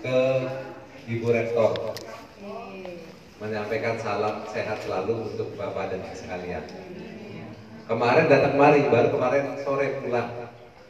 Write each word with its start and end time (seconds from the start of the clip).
ke 0.00 0.18
Ibu 1.08 1.28
Rektor 1.28 1.92
menyampaikan 3.40 3.96
salam 4.00 4.44
sehat 4.48 4.80
selalu 4.84 5.32
untuk 5.32 5.52
Bapak 5.56 5.92
dan 5.92 6.00
Ibu 6.04 6.16
sekalian. 6.16 6.64
Kemarin 7.84 8.30
datang 8.30 8.54
kemari, 8.56 8.86
baru 8.86 9.08
kemarin 9.12 9.44
sore 9.64 10.00
pulang 10.00 10.28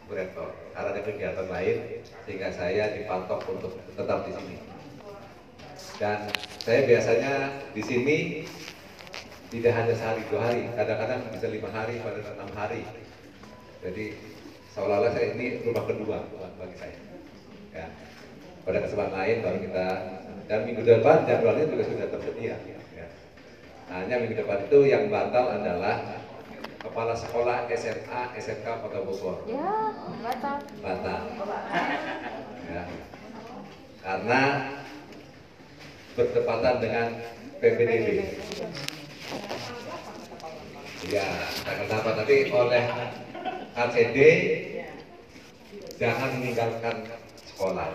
Bu 0.06 0.12
Rektor. 0.14 0.50
Karena 0.74 0.88
ada 0.94 1.00
kegiatan 1.02 1.46
lain, 1.50 1.76
sehingga 2.26 2.54
saya 2.54 2.94
dipatok 2.94 3.40
untuk 3.50 3.72
tetap 3.94 4.26
di 4.28 4.32
sini. 4.34 4.56
Dan 5.98 6.28
saya 6.62 6.80
biasanya 6.86 7.32
di 7.72 7.82
sini 7.82 8.16
tidak 9.50 9.74
hanya 9.74 9.94
sehari 9.96 10.22
dua 10.30 10.40
hari, 10.46 10.62
kadang-kadang 10.78 11.20
bisa 11.34 11.46
lima 11.50 11.70
hari, 11.74 11.98
pada 12.04 12.20
enam 12.22 12.50
hari. 12.54 12.82
Jadi 13.80 14.14
seolah-olah 14.76 15.10
saya 15.16 15.34
ini 15.34 15.66
rumah 15.66 15.84
kedua 15.88 16.18
bagi 16.60 16.76
saya. 16.78 16.96
Ya. 17.74 17.86
Pada 18.70 18.86
kesempatan 18.86 19.18
lain 19.18 19.36
baru 19.42 19.58
kita 19.66 19.86
dan 20.46 20.62
minggu 20.62 20.86
depan 20.86 21.26
jadwalnya 21.26 21.66
juga 21.66 21.90
sudah 21.90 22.06
tersedia. 22.06 22.54
Ya. 22.94 23.06
Hanya 23.90 24.22
minggu 24.22 24.38
depan 24.38 24.62
itu 24.62 24.86
yang 24.86 25.10
batal 25.10 25.58
adalah 25.58 26.22
kepala 26.78 27.10
sekolah 27.18 27.66
SMA 27.74 28.20
SMK 28.38 28.62
Kota 28.62 29.02
Bogor. 29.02 29.42
Ya, 29.50 29.74
batal. 30.22 30.62
Batal. 30.86 31.20
Ya. 32.70 32.82
Karena 34.06 34.40
bertepatan 36.14 36.74
dengan 36.78 37.06
PPDB. 37.58 38.06
Ya, 41.10 41.26
tak 41.66 41.74
kenapa 41.74 42.22
tapi 42.22 42.54
oleh 42.54 42.84
KCD 43.74 44.18
jangan 45.98 46.38
meninggalkan 46.38 47.18
sekolah. 47.60 47.92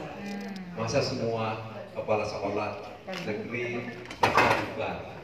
Masa 0.77 1.01
semua 1.01 1.57
kepala 1.97 2.21
sekolah 2.21 2.85
negeri 3.25 3.81
bubar. 4.21 5.17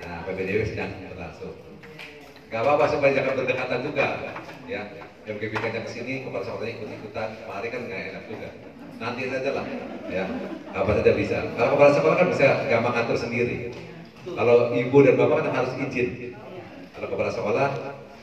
Nah, 0.00 0.24
PPDB 0.24 0.64
sedang 0.64 0.96
berlangsung. 1.12 1.60
Gak 2.48 2.62
apa-apa 2.64 2.88
supaya 2.88 3.12
jangan 3.12 3.36
berdekatan 3.36 3.84
juga, 3.84 4.06
ya. 4.64 4.80
Yang 5.28 5.36
kebijakannya 5.44 5.84
ke 5.84 5.90
sini, 5.92 6.24
kepala 6.24 6.40
sekolahnya 6.40 6.72
ikut-ikutan, 6.80 7.28
kemarin 7.44 7.68
kan 7.68 7.80
nggak 7.84 8.02
enak 8.16 8.24
juga. 8.32 8.48
Nanti 8.96 9.20
saja 9.28 9.50
lah, 9.52 9.66
ya. 10.08 10.24
Apa 10.72 10.90
saja 10.96 11.12
bisa. 11.12 11.38
Kalau 11.52 11.70
kepala 11.76 11.90
sekolah 11.92 12.16
kan 12.16 12.28
bisa 12.32 12.48
gampang 12.64 12.96
atur 12.96 13.18
sendiri. 13.20 13.76
Kalau 14.24 14.72
ibu 14.72 14.96
dan 15.04 15.20
bapak 15.20 15.44
kan 15.44 15.52
harus 15.52 15.74
izin. 15.84 16.32
Kalau 16.96 17.12
kepala 17.12 17.28
sekolah, 17.28 17.68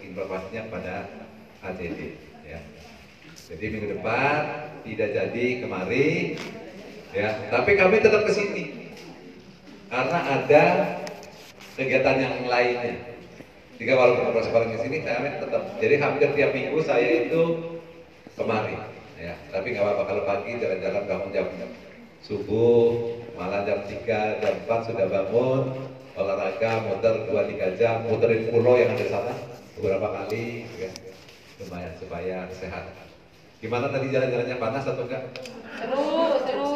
informasinya 0.02 0.62
pada 0.74 0.96
ACD. 1.62 2.33
Jadi 3.54 3.66
minggu 3.70 4.02
depan 4.02 4.38
tidak 4.82 5.10
jadi 5.14 5.46
kemari, 5.62 6.34
ya. 7.14 7.38
Tapi 7.54 7.72
kami 7.78 8.02
tetap 8.02 8.26
ke 8.26 8.34
sini 8.34 8.90
karena 9.94 10.20
ada 10.26 10.64
kegiatan 11.78 12.18
yang 12.18 12.36
lainnya. 12.50 12.98
Jika 13.78 13.94
kalau 13.94 14.18
kepala 14.18 14.42
sekolah 14.42 14.68
di 14.74 14.80
sini, 14.82 14.98
kami 15.06 15.38
tetap. 15.38 15.64
Jadi 15.78 15.96
hampir 16.02 16.34
tiap 16.34 16.50
minggu 16.50 16.82
saya 16.82 17.30
itu 17.30 17.42
kemari, 18.34 18.74
ya. 19.22 19.38
Tapi 19.54 19.78
nggak 19.78 19.86
apa-apa 19.86 20.04
kalau 20.10 20.24
pagi 20.26 20.58
jalan-jalan 20.58 21.04
bangun 21.06 21.30
jam 21.30 21.46
subuh, 22.26 23.22
malah 23.38 23.62
jam 23.70 23.86
3, 23.86 24.42
jam 24.42 24.56
4 24.66 24.90
sudah 24.90 25.06
bangun, 25.14 25.78
olahraga, 26.18 26.90
muter 26.90 27.30
2-3 27.30 27.78
jam, 27.78 28.02
muterin 28.10 28.50
pulau 28.50 28.82
yang 28.82 28.98
ada 28.98 29.04
di 29.06 29.14
sana 29.14 29.34
beberapa 29.78 30.10
kali, 30.10 30.66
ya. 30.82 30.90
lumayan 31.62 31.94
supaya 32.02 32.50
sehat. 32.50 33.13
Gimana 33.64 33.88
tadi 33.88 34.12
jalan-jalannya 34.12 34.60
panas 34.60 34.84
atau 34.84 35.08
enggak? 35.08 35.24
Seru, 35.80 36.36
seru. 36.44 36.68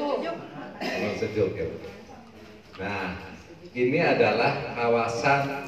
Emang 0.80 1.16
sejuk 1.20 1.52
ya. 1.60 1.68
Nah, 2.80 3.12
ini 3.76 4.00
adalah 4.00 4.72
kawasan 4.72 5.68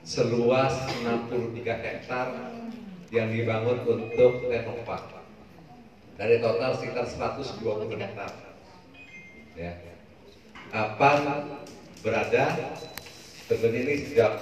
seluas 0.00 0.72
63 1.04 1.60
hektar 1.68 2.32
yang 3.12 3.28
dibangun 3.28 3.84
untuk 3.84 4.48
renova. 4.48 5.20
Dari 6.16 6.40
total 6.40 6.72
sekitar 6.80 7.04
120 7.04 8.00
hektar. 8.00 8.32
Ya. 9.52 9.76
Kapan 10.72 11.60
berada? 12.00 12.44
Tentunya 13.52 13.84
ini 13.84 13.94
sejak 14.00 14.40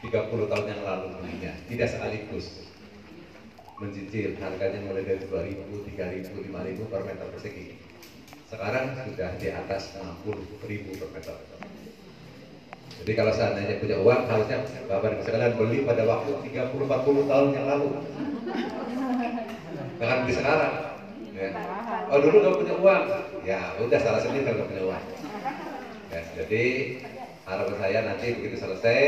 30 0.00 0.48
tahun 0.48 0.64
yang 0.64 0.80
lalu 0.80 1.06
belinya, 1.20 1.52
tidak 1.68 1.88
sekaligus 1.92 2.66
mencicil 3.76 4.40
harganya 4.40 4.80
mulai 4.88 5.04
dari 5.04 5.20
2000, 5.28 5.84
3000, 5.96 6.32
5000 6.32 6.92
per 6.92 7.02
meter 7.04 7.26
persegi. 7.28 7.76
Sekarang 8.48 8.96
sudah 9.04 9.30
di 9.36 9.48
atas 9.52 9.96
60.000 10.00 11.00
per 11.00 11.08
meter. 11.12 11.36
Jadi 12.96 13.12
kalau 13.12 13.32
seandainya 13.36 13.76
punya 13.76 14.00
uang 14.00 14.22
harusnya 14.24 14.64
Bapak 14.88 15.08
dan 15.12 15.20
sekalian 15.22 15.54
beli 15.60 15.84
pada 15.84 16.02
waktu 16.08 16.32
30-40 16.48 17.30
tahun 17.30 17.48
yang 17.52 17.66
lalu. 17.68 17.88
Jangan 20.00 20.18
beli 20.24 20.34
sekarang. 20.34 20.74
Ya. 21.36 21.48
Oh 22.08 22.18
dulu 22.24 22.36
nggak 22.40 22.56
punya 22.64 22.74
uang, 22.80 23.02
ya 23.44 23.60
udah 23.76 24.00
salah 24.00 24.20
sendiri 24.24 24.48
kalau 24.48 24.56
nggak 24.64 24.70
punya 24.72 24.84
uang. 24.88 25.04
Ya, 26.08 26.22
jadi 26.32 26.64
harapan 27.44 27.76
saya 27.76 27.98
nanti 28.08 28.26
begitu 28.40 28.56
selesai, 28.56 29.00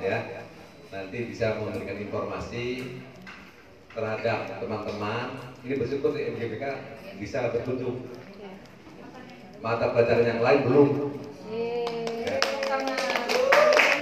ya 0.00 0.16
nanti 0.88 1.18
bisa 1.28 1.60
memberikan 1.60 2.00
informasi 2.00 2.64
terhadap 3.96 4.60
teman-teman. 4.60 5.40
Ini 5.64 5.74
bersyukur 5.80 6.12
di 6.12 6.28
MGBK 6.36 6.64
bisa 7.16 7.48
berkunjung. 7.48 8.04
Mata 9.64 9.90
pelajaran 9.96 10.36
yang 10.36 10.40
lain 10.44 10.60
belum. 10.68 10.88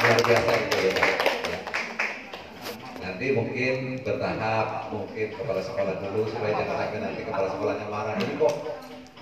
Luar 0.05 0.21
biasa 0.21 0.51
itu 0.53 0.79
ya. 0.85 0.93
Nanti 3.01 3.27
mungkin 3.33 3.75
bertahap, 4.03 4.91
mungkin 4.91 5.27
kepala 5.33 5.63
sekolah 5.63 5.95
dulu 6.03 6.29
supaya 6.29 6.53
jangan 6.59 6.77
sampai 6.77 6.99
nanti 7.01 7.23
kepala 7.23 7.49
sekolahnya 7.55 7.87
marah. 7.89 8.19
Ini 8.19 8.35
kok 8.37 8.55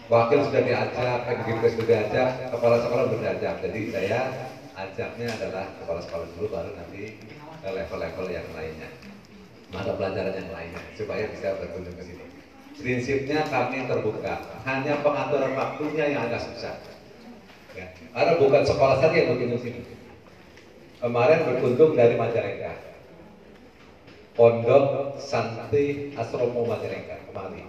wakil 0.09 0.41
sudah 0.49 0.63
diajak, 0.65 1.19
PGB 1.29 1.63
sudah 1.77 1.87
diajak, 1.87 2.29
kepala 2.51 2.77
sekolah 2.83 3.05
belum 3.13 3.21
diajak. 3.21 3.61
Jadi 3.63 3.81
saya 3.93 4.21
ajaknya 4.75 5.29
adalah 5.37 5.65
kepala 5.79 6.01
sekolah 6.01 6.27
dulu, 6.35 6.47
baru 6.51 6.71
nanti 6.75 7.21
ke 7.63 7.69
level-level 7.71 8.27
yang 8.33 8.49
lainnya, 8.57 8.89
mata 9.73 9.97
pelajaran 9.97 10.37
yang 10.37 10.53
lainnya, 10.53 10.83
supaya 10.95 11.27
bisa 11.33 11.57
berkunjung 11.59 11.97
ke 11.97 12.05
sini. 12.05 12.25
Prinsipnya 12.77 13.49
kami 13.49 13.89
terbuka, 13.89 14.63
hanya 14.69 15.01
pengaturan 15.01 15.53
waktunya 15.57 16.13
yang 16.13 16.29
agak 16.29 16.45
susah. 16.45 16.77
Ya. 17.73 17.89
Karena 18.13 18.37
bukan 18.37 18.63
sekolah 18.69 19.01
saja 19.01 19.17
yang 19.17 19.35
berkunjung 19.35 19.63
sini. 19.65 19.81
Kemarin 21.03 21.49
berkunjung 21.49 21.99
dari 21.99 22.15
Majalengka, 22.15 22.79
Pondok 24.39 25.19
Santi 25.19 26.15
Asromo 26.15 26.65
Majalengka 26.65 27.21
kemarin. 27.29 27.69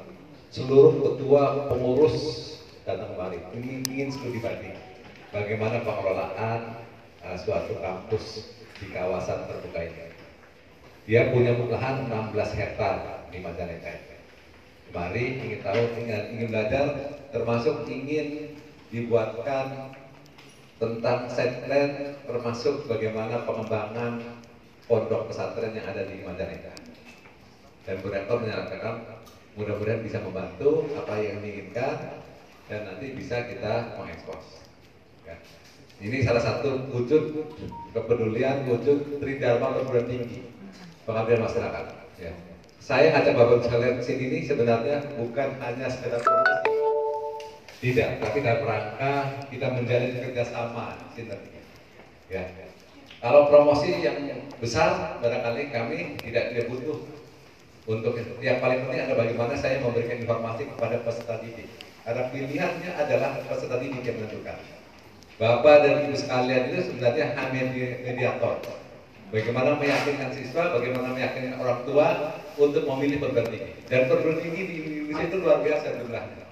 Seluruh 0.54 1.02
ketua 1.02 1.66
pengurus 1.66 2.16
datang 2.86 3.18
kemari. 3.18 3.42
Ini 3.58 3.82
ingin 3.90 4.10
studi 4.14 4.38
banding 4.38 4.78
bagaimana 5.34 5.82
pengelolaan 5.82 6.78
uh, 7.26 7.38
suatu 7.42 7.74
kampus 7.82 8.54
di 8.78 8.94
kawasan 8.94 9.50
terbuka 9.50 9.82
ini. 9.82 10.13
Dia 11.04 11.36
punya 11.36 11.52
lahan 11.52 12.08
16 12.08 12.32
hektar 12.56 13.28
di 13.28 13.44
Majalengka. 13.44 13.92
Kemari 14.88 15.44
ingin 15.44 15.60
tahu, 15.60 15.84
ingin, 16.00 16.22
ingin 16.32 16.48
belajar, 16.48 16.86
termasuk 17.36 17.84
ingin 17.92 18.56
dibuatkan 18.88 19.92
tentang 20.80 21.28
side 21.28 21.68
plan 21.68 22.16
termasuk 22.24 22.88
bagaimana 22.88 23.44
pengembangan 23.44 24.22
pondok 24.88 25.28
pesantren 25.28 25.76
yang 25.76 25.84
ada 25.92 26.08
di 26.08 26.24
Majalengka. 26.24 26.72
Dan 27.84 28.00
Bu 28.00 28.08
Rektor 28.08 28.40
menyatakan 28.40 29.04
mudah-mudahan 29.60 30.00
bisa 30.08 30.24
membantu 30.24 30.88
apa 30.96 31.20
yang 31.20 31.44
diinginkan 31.44 32.24
dan 32.72 32.80
nanti 32.88 33.12
bisa 33.12 33.44
kita 33.44 34.00
mengekspos. 34.00 34.64
Ya. 35.28 35.36
Ini 36.00 36.24
salah 36.24 36.40
satu 36.40 36.88
wujud 36.96 37.44
kepedulian, 37.92 38.72
wujud 38.72 39.20
tridharma 39.20 39.76
perguruan 39.84 40.08
tinggi 40.08 40.54
pengabdian 41.04 41.44
masyarakat. 41.44 41.86
Ya. 42.20 42.32
Saya 42.84 43.16
ngajak 43.16 43.34
bapak 43.40 43.64
sekalian 43.64 43.96
sini 44.04 44.24
ini 44.28 44.40
sebenarnya 44.44 45.00
bukan 45.16 45.56
hanya 45.64 45.88
sekedar 45.88 46.20
promosi, 46.20 46.68
tidak, 47.80 48.20
tapi 48.20 48.44
dalam 48.44 48.68
rangka 48.68 49.14
kita 49.48 49.68
menjalin 49.72 50.20
kerjasama 50.20 51.00
sinergi. 51.16 51.64
Ya. 52.28 52.44
Kalau 53.24 53.48
promosi 53.48 54.04
yang 54.04 54.20
besar, 54.60 55.20
barangkali 55.24 55.72
kami 55.72 56.20
tidak 56.20 56.52
tidak 56.52 56.68
butuh 56.68 57.00
untuk 57.88 58.20
itu. 58.20 58.36
Yang 58.44 58.60
paling 58.60 58.80
penting 58.84 59.00
adalah 59.08 59.20
bagaimana 59.24 59.56
saya 59.56 59.80
memberikan 59.80 60.20
informasi 60.20 60.68
kepada 60.76 61.00
peserta 61.08 61.40
didik. 61.40 61.72
Karena 62.04 62.28
pilihannya 62.36 62.92
adalah 63.00 63.40
peserta 63.48 63.80
didik 63.80 64.04
yang 64.04 64.20
menentukan. 64.20 64.60
Bapak 65.40 65.76
dan 65.88 65.94
Ibu 66.08 66.16
sekalian 66.20 66.64
itu 66.68 66.80
sebenarnya 66.92 67.32
hanya 67.32 67.62
mediator. 68.04 68.60
Bagaimana 69.34 69.82
meyakinkan 69.82 70.30
siswa, 70.38 70.78
bagaimana 70.78 71.10
meyakinkan 71.18 71.58
orang 71.58 71.82
tua 71.90 72.38
untuk 72.54 72.86
memilih 72.86 73.18
perguruan 73.18 73.50
tinggi. 73.50 73.74
Dan 73.90 74.06
perguruan 74.06 74.46
tinggi 74.46 74.62
di 74.62 74.78
di 75.10 75.14
situ 75.18 75.42
luar 75.42 75.66
biasa 75.66 75.98
jumlahnya. 75.98 76.46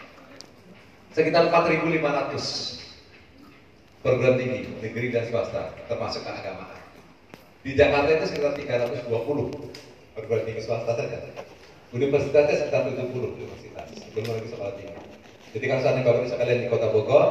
Sekitar 1.14 1.54
4.500 1.54 4.02
perguruan 4.02 4.34
tinggi 4.34 4.66
negeri 4.82 5.14
dan 5.14 5.30
swasta 5.30 5.78
termasuk 5.86 6.26
keagamaan. 6.26 6.82
Di 7.62 7.78
Jakarta 7.78 8.18
itu 8.18 8.26
sekitar 8.34 8.58
320 8.58 9.06
perguruan 10.18 10.44
tinggi 10.50 10.66
swasta 10.66 10.98
saja. 10.98 11.22
Universitasnya 11.94 12.66
sekitar 12.66 12.90
70 12.90 13.14
universitas, 13.14 13.94
belum 14.16 14.26
lagi 14.26 14.50
sekolah 14.50 14.74
tinggi. 14.82 14.98
Jadi 15.54 15.66
kalau 15.70 15.82
seandainya 15.84 16.08
bapak 16.08 16.32
sekalian 16.34 16.60
di 16.66 16.68
kota 16.72 16.88
Bogor, 16.90 17.30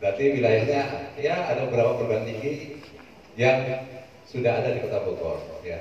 berarti 0.00 0.24
wilayahnya 0.40 1.12
ya 1.20 1.52
ada 1.52 1.68
beberapa 1.68 2.00
perguruan 2.00 2.24
tinggi 2.24 2.80
yang 3.34 3.90
sudah 4.34 4.52
ada 4.58 4.74
di 4.74 4.82
kota 4.82 4.98
Bogor. 5.06 5.38
Ya. 5.62 5.78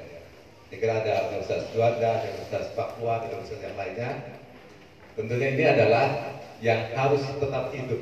Saya 0.70 0.78
kira 0.78 0.94
ada 1.02 1.14
Universitas 1.34 1.74
Juanda, 1.74 2.22
ada 2.22 2.28
Universitas 2.30 2.70
Papua, 2.78 3.12
ada 3.18 3.34
universitas 3.34 3.66
yang 3.66 3.78
lainnya. 3.82 4.10
Tentunya 5.18 5.48
ini 5.58 5.64
adalah 5.66 6.06
yang 6.62 6.82
harus 6.94 7.26
tetap 7.42 7.74
hidup. 7.74 8.02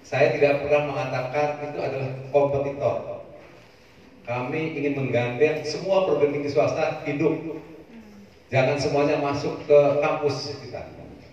Saya 0.00 0.32
tidak 0.32 0.64
pernah 0.64 0.88
mengatakan 0.88 1.48
itu 1.70 1.78
adalah 1.78 2.10
kompetitor. 2.32 2.96
Kami 4.24 4.80
ingin 4.80 4.96
menggandeng 4.96 5.60
semua 5.68 6.08
perguruan 6.08 6.40
tinggi 6.40 6.50
swasta 6.52 7.04
hidup. 7.04 7.60
Jangan 8.48 8.76
semuanya 8.80 9.20
masuk 9.20 9.60
ke 9.68 9.78
kampus 10.00 10.56
kita. 10.64 10.88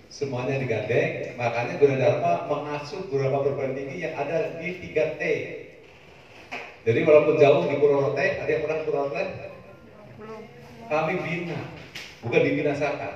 Semuanya 0.08 0.60
digandeng, 0.60 1.36
makanya 1.36 1.76
Gunadarma 1.80 2.48
mengasuh 2.48 3.08
beberapa 3.12 3.44
perguruan 3.44 3.76
tinggi 3.76 4.08
yang 4.08 4.16
ada 4.16 4.56
di 4.60 4.80
3T. 4.80 5.24
Jadi 6.88 7.04
walaupun 7.04 7.36
jauh 7.36 7.68
di 7.68 7.76
Purworejo, 7.84 8.16
ada 8.16 8.48
yang 8.48 8.64
pernah 8.64 8.78
ke 8.80 8.86
Purworejo? 8.88 9.48
Kami 10.88 11.14
bina, 11.20 11.60
bukan 12.24 12.42
dibinasakan. 12.48 13.14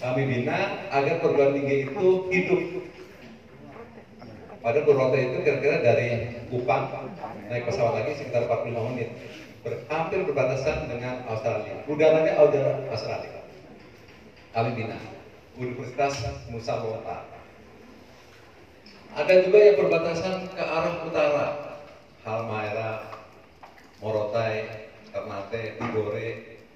Kami 0.00 0.22
bina 0.24 0.88
agar 0.88 1.20
perguruan 1.20 1.52
tinggi 1.52 1.84
itu 1.84 2.08
hidup. 2.32 2.62
Pada 4.64 4.80
Purworejo 4.88 5.20
itu 5.20 5.38
kira-kira 5.44 5.84
dari 5.84 6.08
Kupang 6.48 7.12
naik 7.52 7.68
pesawat 7.68 8.00
lagi 8.00 8.24
sekitar 8.24 8.48
45 8.48 8.88
menit. 8.88 9.12
Ber- 9.60 9.84
hampir 9.92 10.24
berbatasan 10.24 10.88
dengan 10.88 11.28
Australia. 11.28 11.84
Udaranya 11.84 12.40
udara 12.40 12.88
Australia. 12.88 13.44
Kami 14.56 14.70
bina. 14.72 14.96
Universitas 15.60 16.24
Nusa. 16.48 16.80
Ada 19.12 19.44
juga 19.44 19.58
yang 19.60 19.76
berbatasan 19.76 20.48
ke 20.56 20.62
arah 20.64 21.04
utara. 21.04 21.65
Halmahera, 22.26 23.06
Morotai, 24.02 24.66
Ternate, 25.14 25.78
Tidore, 25.78 26.28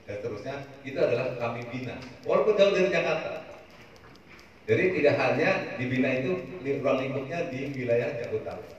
dan 0.07 0.15
seterusnya. 0.23 0.57
Itu 0.87 0.99
adalah 1.03 1.35
kami 1.43 1.67
bina. 1.75 1.99
Walaupun 2.23 2.55
jauh 2.55 2.71
dari 2.71 2.87
Jakarta. 2.87 3.43
Jadi 4.71 5.03
tidak 5.03 5.15
hanya 5.19 5.51
dibina 5.83 6.23
itu 6.23 6.39
ruang 6.63 7.03
lingkupnya 7.03 7.51
di 7.51 7.75
wilayah 7.75 8.23
Jabodetabek, 8.23 8.71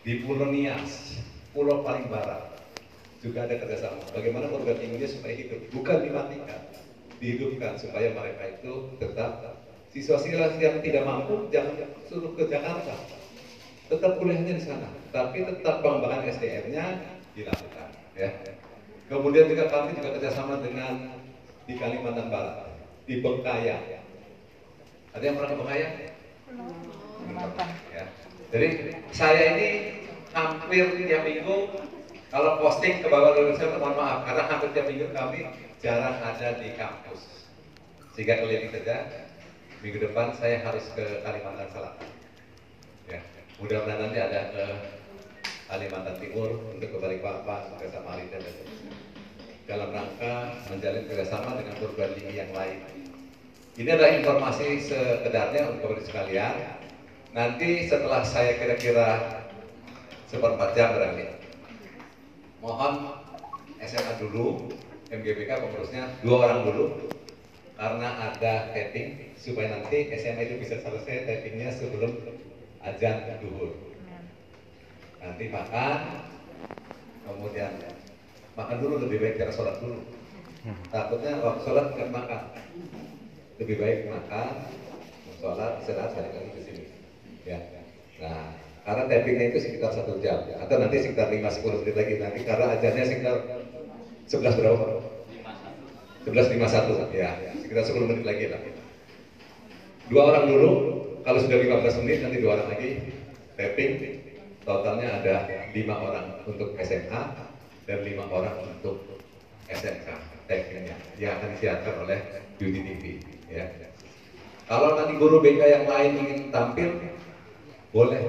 di 0.00 0.24
Pulau 0.24 0.48
Nias, 0.48 1.20
Pulau 1.52 1.84
paling 1.84 2.08
barat 2.08 2.56
juga 3.20 3.44
ada 3.44 3.60
kerjasama. 3.60 4.00
Bagaimana 4.16 4.48
perguruan 4.48 4.80
tingginya 4.80 5.04
supaya 5.04 5.36
hidup, 5.36 5.60
bukan 5.76 6.08
dimatikan, 6.08 6.60
dihidupkan 7.20 7.76
supaya 7.76 8.16
mereka 8.16 8.48
itu 8.48 8.96
tetap 8.96 9.60
siswa-siswa 9.92 10.56
yang 10.56 10.80
tidak 10.80 11.04
mampu 11.04 11.52
jangan 11.52 11.76
suruh 12.08 12.32
ke 12.32 12.48
Jakarta, 12.48 12.96
tetap 13.92 14.16
kuliahnya 14.16 14.56
di 14.56 14.64
sana, 14.64 14.88
tapi 15.10 15.42
tetap 15.46 15.82
pengembangan 15.82 16.26
SDM-nya 16.26 16.84
dilakukan. 17.34 17.88
Ya. 18.14 18.30
Kemudian 19.10 19.50
juga 19.50 19.66
kami 19.66 19.98
juga 19.98 20.14
kerjasama 20.18 20.62
dengan 20.62 21.18
di 21.66 21.74
Kalimantan 21.78 22.30
Barat, 22.30 22.70
di 23.06 23.18
Bengkayang, 23.18 24.00
ada 25.10 25.22
yang 25.26 25.34
pernah 25.34 25.50
ke 25.50 25.56
Bengkayang? 25.58 25.94
Ya. 27.90 28.04
Jadi 28.50 28.68
saya 29.10 29.42
ini 29.54 29.68
hampir 30.30 30.86
tiap 31.06 31.22
minggu 31.26 31.56
kalau 32.30 32.62
posting 32.62 33.02
ke 33.02 33.06
Bapak 33.10 33.34
Indonesia 33.34 33.74
mohon 33.78 33.94
maaf 33.98 34.22
karena 34.26 34.42
hampir 34.46 34.70
tiap 34.70 34.86
minggu 34.86 35.10
kami 35.10 35.50
jarang 35.82 36.18
ada 36.22 36.48
di 36.58 36.74
kampus. 36.78 37.50
Sehingga 38.14 38.42
keliling 38.42 38.70
saja 38.70 39.26
minggu 39.82 39.98
depan 39.98 40.30
saya 40.38 40.62
harus 40.62 40.86
ke 40.94 41.22
Kalimantan 41.26 41.66
Selatan. 41.74 42.10
Ya, 43.10 43.18
mudah-mudahan 43.58 43.98
nanti 44.06 44.18
ada 44.22 44.40
ke 44.54 44.64
Kalimantan 45.70 46.18
Timur 46.18 46.50
untuk 46.74 46.90
ke 46.90 46.98
Balikpapan, 46.98 47.78
ke 47.78 47.86
Samarinda 47.94 48.42
dan 48.42 48.52
seterusnya. 48.58 48.92
Dalam 49.70 49.94
rangka 49.94 50.34
menjalin 50.66 51.06
kerjasama 51.06 51.62
dengan 51.62 51.78
perguruan 51.78 52.10
yang 52.26 52.50
lain. 52.50 52.78
Ini 53.78 53.86
adalah 53.94 54.12
informasi 54.18 54.82
sekedarnya 54.82 55.70
untuk 55.70 55.94
Bapak 55.94 56.10
sekalian. 56.10 56.54
Nanti 57.30 57.86
setelah 57.86 58.26
saya 58.26 58.58
kira-kira 58.58 59.38
seperempat 60.26 60.74
jam 60.74 60.98
berarti. 60.98 61.38
Mohon 62.58 63.22
SMA 63.78 64.18
dulu, 64.18 64.74
MGBK 65.06 65.50
pengurusnya 65.54 66.18
dua 66.26 66.50
orang 66.50 66.66
dulu, 66.66 67.14
karena 67.78 68.08
ada 68.26 68.74
taping 68.74 69.38
supaya 69.38 69.78
nanti 69.78 70.10
SMA 70.18 70.50
itu 70.50 70.58
bisa 70.58 70.82
selesai 70.82 71.30
tapingnya 71.30 71.70
sebelum 71.70 72.10
azan 72.82 73.38
duhur. 73.38 73.89
Nanti 75.20 75.44
makan, 75.52 75.98
kemudian 77.28 77.72
makan 78.56 78.76
dulu 78.80 79.04
lebih 79.04 79.20
baik 79.20 79.36
cara 79.36 79.52
sholat 79.52 79.76
dulu. 79.84 80.00
Takutnya 80.88 81.40
waktu 81.44 81.60
sholat 81.64 81.84
bukan 81.92 82.08
makan, 82.12 82.42
lebih 83.60 83.76
baik 83.80 84.08
makan, 84.08 84.68
sholat, 85.40 85.80
istirahat 85.84 86.16
balik 86.16 86.32
lagi 86.36 86.50
ke 86.56 86.60
sini. 86.64 86.84
Ya. 87.44 87.60
Nah, 88.20 88.56
karena 88.84 89.08
tappingnya 89.08 89.52
itu 89.52 89.58
sekitar 89.60 89.92
satu 89.92 90.20
jam, 90.20 90.44
atau 90.56 90.76
nanti 90.76 91.04
sekitar 91.04 91.32
5-10 91.32 91.80
menit 91.84 91.96
lagi. 91.96 92.14
Nanti 92.20 92.40
karena 92.44 92.66
ajarnya 92.76 93.04
sekitar 93.08 93.36
11 94.28 94.60
berapa? 94.60 94.86
11.51 96.28 97.16
ya, 97.16 97.32
sekitar 97.64 97.84
10 97.88 98.08
menit 98.08 98.24
lagi 98.28 98.44
lah. 98.52 98.60
Dua 100.12 100.22
orang 100.28 100.44
dulu, 100.52 100.70
kalau 101.24 101.38
sudah 101.40 101.56
15 101.56 102.00
menit 102.04 102.18
nanti 102.20 102.36
dua 102.44 102.60
orang 102.60 102.68
lagi 102.76 102.88
tapping. 103.56 104.19
Totalnya 104.60 105.08
ada 105.24 105.34
lima 105.72 105.94
orang 105.96 106.26
untuk 106.44 106.76
SMA 106.84 107.22
dan 107.88 107.98
lima 108.04 108.24
orang 108.28 108.60
untuk 108.60 109.00
SMK 109.70 110.08
tappingnya 110.50 110.96
yang 111.16 111.38
akan 111.38 111.48
disiarkan 111.54 111.94
oleh 112.04 112.18
Beauty 112.58 112.80
TV. 112.82 113.04
Ya. 113.48 113.70
Kalau 114.66 114.94
nanti 114.98 115.18
guru 115.18 115.42
BK 115.42 115.62
yang 115.66 115.86
lain 115.86 116.12
ingin 116.20 116.40
tampil, 116.54 116.90
boleh. 117.94 118.22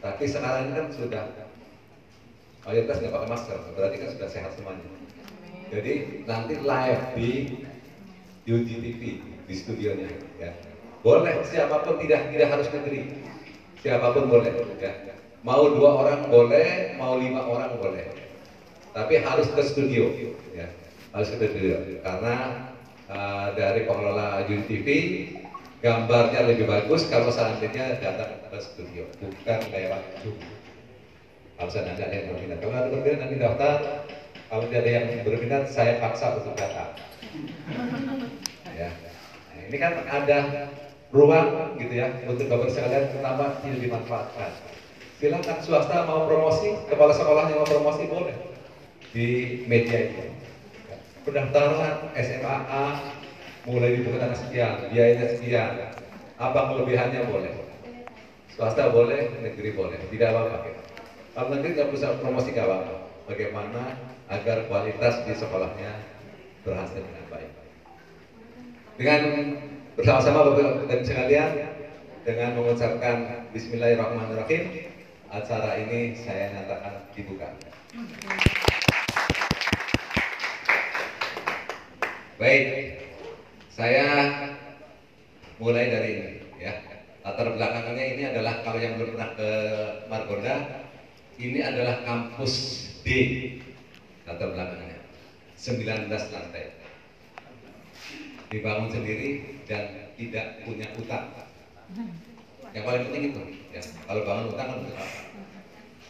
Tapi 0.00 0.24
sekarang 0.24 0.72
kan 0.72 0.86
sudah 0.92 1.24
mayoritas 2.64 2.98
nggak 3.02 3.12
pakai 3.12 3.28
masker, 3.28 3.58
berarti 3.74 3.96
kan 4.00 4.10
sudah 4.16 4.28
sehat 4.30 4.52
semuanya. 4.56 4.88
Jadi 5.72 6.24
nanti 6.28 6.54
live 6.60 7.04
di 7.16 7.30
UGTV 8.48 9.02
di 9.48 9.54
studionya, 9.54 10.08
ya. 10.38 10.52
Boleh 11.02 11.42
siapa 11.44 11.82
pun 11.82 11.98
tidak 11.98 12.30
tidak 12.30 12.48
harus 12.54 12.68
negeri, 12.70 13.00
siapa 13.82 14.14
pun 14.14 14.30
boleh. 14.30 14.52
Ya. 14.78 15.11
Mau 15.42 15.74
dua 15.74 15.90
orang 16.06 16.30
boleh, 16.30 16.94
mau 16.94 17.18
lima 17.18 17.42
orang 17.42 17.74
boleh. 17.82 18.14
Tapi 18.94 19.18
harus 19.26 19.50
ke 19.50 19.62
studio, 19.66 20.06
ya. 20.54 20.70
Harus 21.10 21.34
ke 21.34 21.50
studio 21.50 21.98
karena 22.06 22.66
uh, 23.10 23.50
dari 23.58 23.82
pengelola 23.82 24.46
UGTV 24.46 24.88
gambarnya 25.82 26.46
lebih 26.46 26.70
bagus 26.70 27.10
kalau 27.10 27.26
seandainya 27.26 27.98
datang 27.98 28.38
ke 28.38 28.58
studio, 28.62 29.02
bukan 29.18 29.60
lewat 29.74 30.02
Zoom. 30.22 30.38
Kalau 31.58 31.70
seandainya 31.74 32.06
ada 32.06 32.14
yang 32.14 32.26
berminat, 32.30 32.58
kalau 32.62 32.74
ada 32.78 32.88
berminat 32.94 33.18
nanti 33.26 33.36
daftar. 33.42 33.76
Kalau 34.46 34.68
tidak 34.68 34.84
ada 34.84 34.90
yang 34.92 35.24
berminat, 35.24 35.62
saya 35.72 35.96
paksa 35.98 36.38
untuk 36.38 36.54
datang. 36.54 36.94
Ya, 38.72 38.88
nah, 38.88 39.68
ini 39.68 39.76
kan 39.76 40.00
ada 40.08 40.64
ruang 41.12 41.76
gitu 41.76 41.92
ya 41.92 42.08
untuk 42.24 42.48
bapak 42.48 42.72
sekalian 42.72 43.12
kenapa 43.12 43.60
tidak 43.60 43.84
dimanfaatkan. 43.84 44.48
Silakan 45.22 45.62
swasta 45.62 46.02
mau 46.02 46.26
promosi, 46.26 46.74
kepala 46.90 47.14
sekolah 47.14 47.46
yang 47.46 47.62
mau 47.62 47.68
promosi 47.70 48.10
boleh 48.10 48.34
di 49.14 49.62
media 49.70 50.10
ini. 50.10 50.34
Pendaftaran 51.22 52.10
SMA 52.10 52.84
mulai 53.62 54.02
dibuka 54.02 54.18
tanggal 54.18 54.34
sekian, 54.34 54.90
biayanya 54.90 55.30
sekian, 55.30 55.94
apa 56.42 56.74
kelebihannya 56.74 57.30
boleh. 57.30 57.54
Swasta 58.50 58.90
boleh, 58.90 59.46
negeri 59.46 59.70
boleh, 59.78 60.02
tidak 60.10 60.34
apa-apa. 60.34 60.74
Kalau 61.38 61.54
negeri 61.54 61.70
nggak 61.78 61.90
bisa 61.94 62.18
promosi 62.18 62.50
nggak 62.50 62.66
apa-apa. 62.66 62.94
Bagaimana 63.30 63.82
agar 64.26 64.66
kualitas 64.66 65.22
di 65.22 65.38
sekolahnya 65.38 66.02
berhasil 66.66 66.98
dengan 66.98 67.26
baik. 67.30 67.50
Dengan 68.98 69.22
bersama-sama 69.94 70.50
Bapak 70.50 70.90
dan 70.90 71.00
sekalian, 71.06 71.50
dengan 72.26 72.58
mengucapkan 72.58 73.46
Bismillahirrahmanirrahim, 73.54 74.91
acara 75.32 75.80
ini 75.80 76.12
saya 76.12 76.52
nyatakan 76.52 77.08
dibuka. 77.16 77.48
Baik, 82.36 82.64
saya 83.72 84.08
mulai 85.56 85.88
dari 85.88 86.10
ini 86.12 86.32
ya. 86.60 86.74
Latar 87.24 87.54
belakangnya 87.54 88.04
ini 88.12 88.22
adalah 88.28 88.60
kalau 88.66 88.82
yang 88.82 88.98
belum 88.98 89.14
pernah 89.14 89.30
ke 89.38 89.50
Margonda, 90.10 90.54
ini 91.40 91.60
adalah 91.64 92.04
kampus 92.04 92.54
D 93.00 93.08
latar 94.26 94.52
belakangnya 94.54 94.98
19 95.58 96.06
lantai 96.10 96.66
dibangun 98.52 98.90
sendiri 98.90 99.62
dan 99.64 100.12
tidak 100.14 100.62
punya 100.62 100.86
utang 100.94 101.30
yang 102.72 102.84
paling 102.88 103.02
penting 103.08 103.22
itu 103.32 103.42
ya. 103.72 103.80
Kalau 104.08 104.22
bangun 104.24 104.52
utang 104.52 104.68
kan 104.72 104.78
apa 104.80 105.06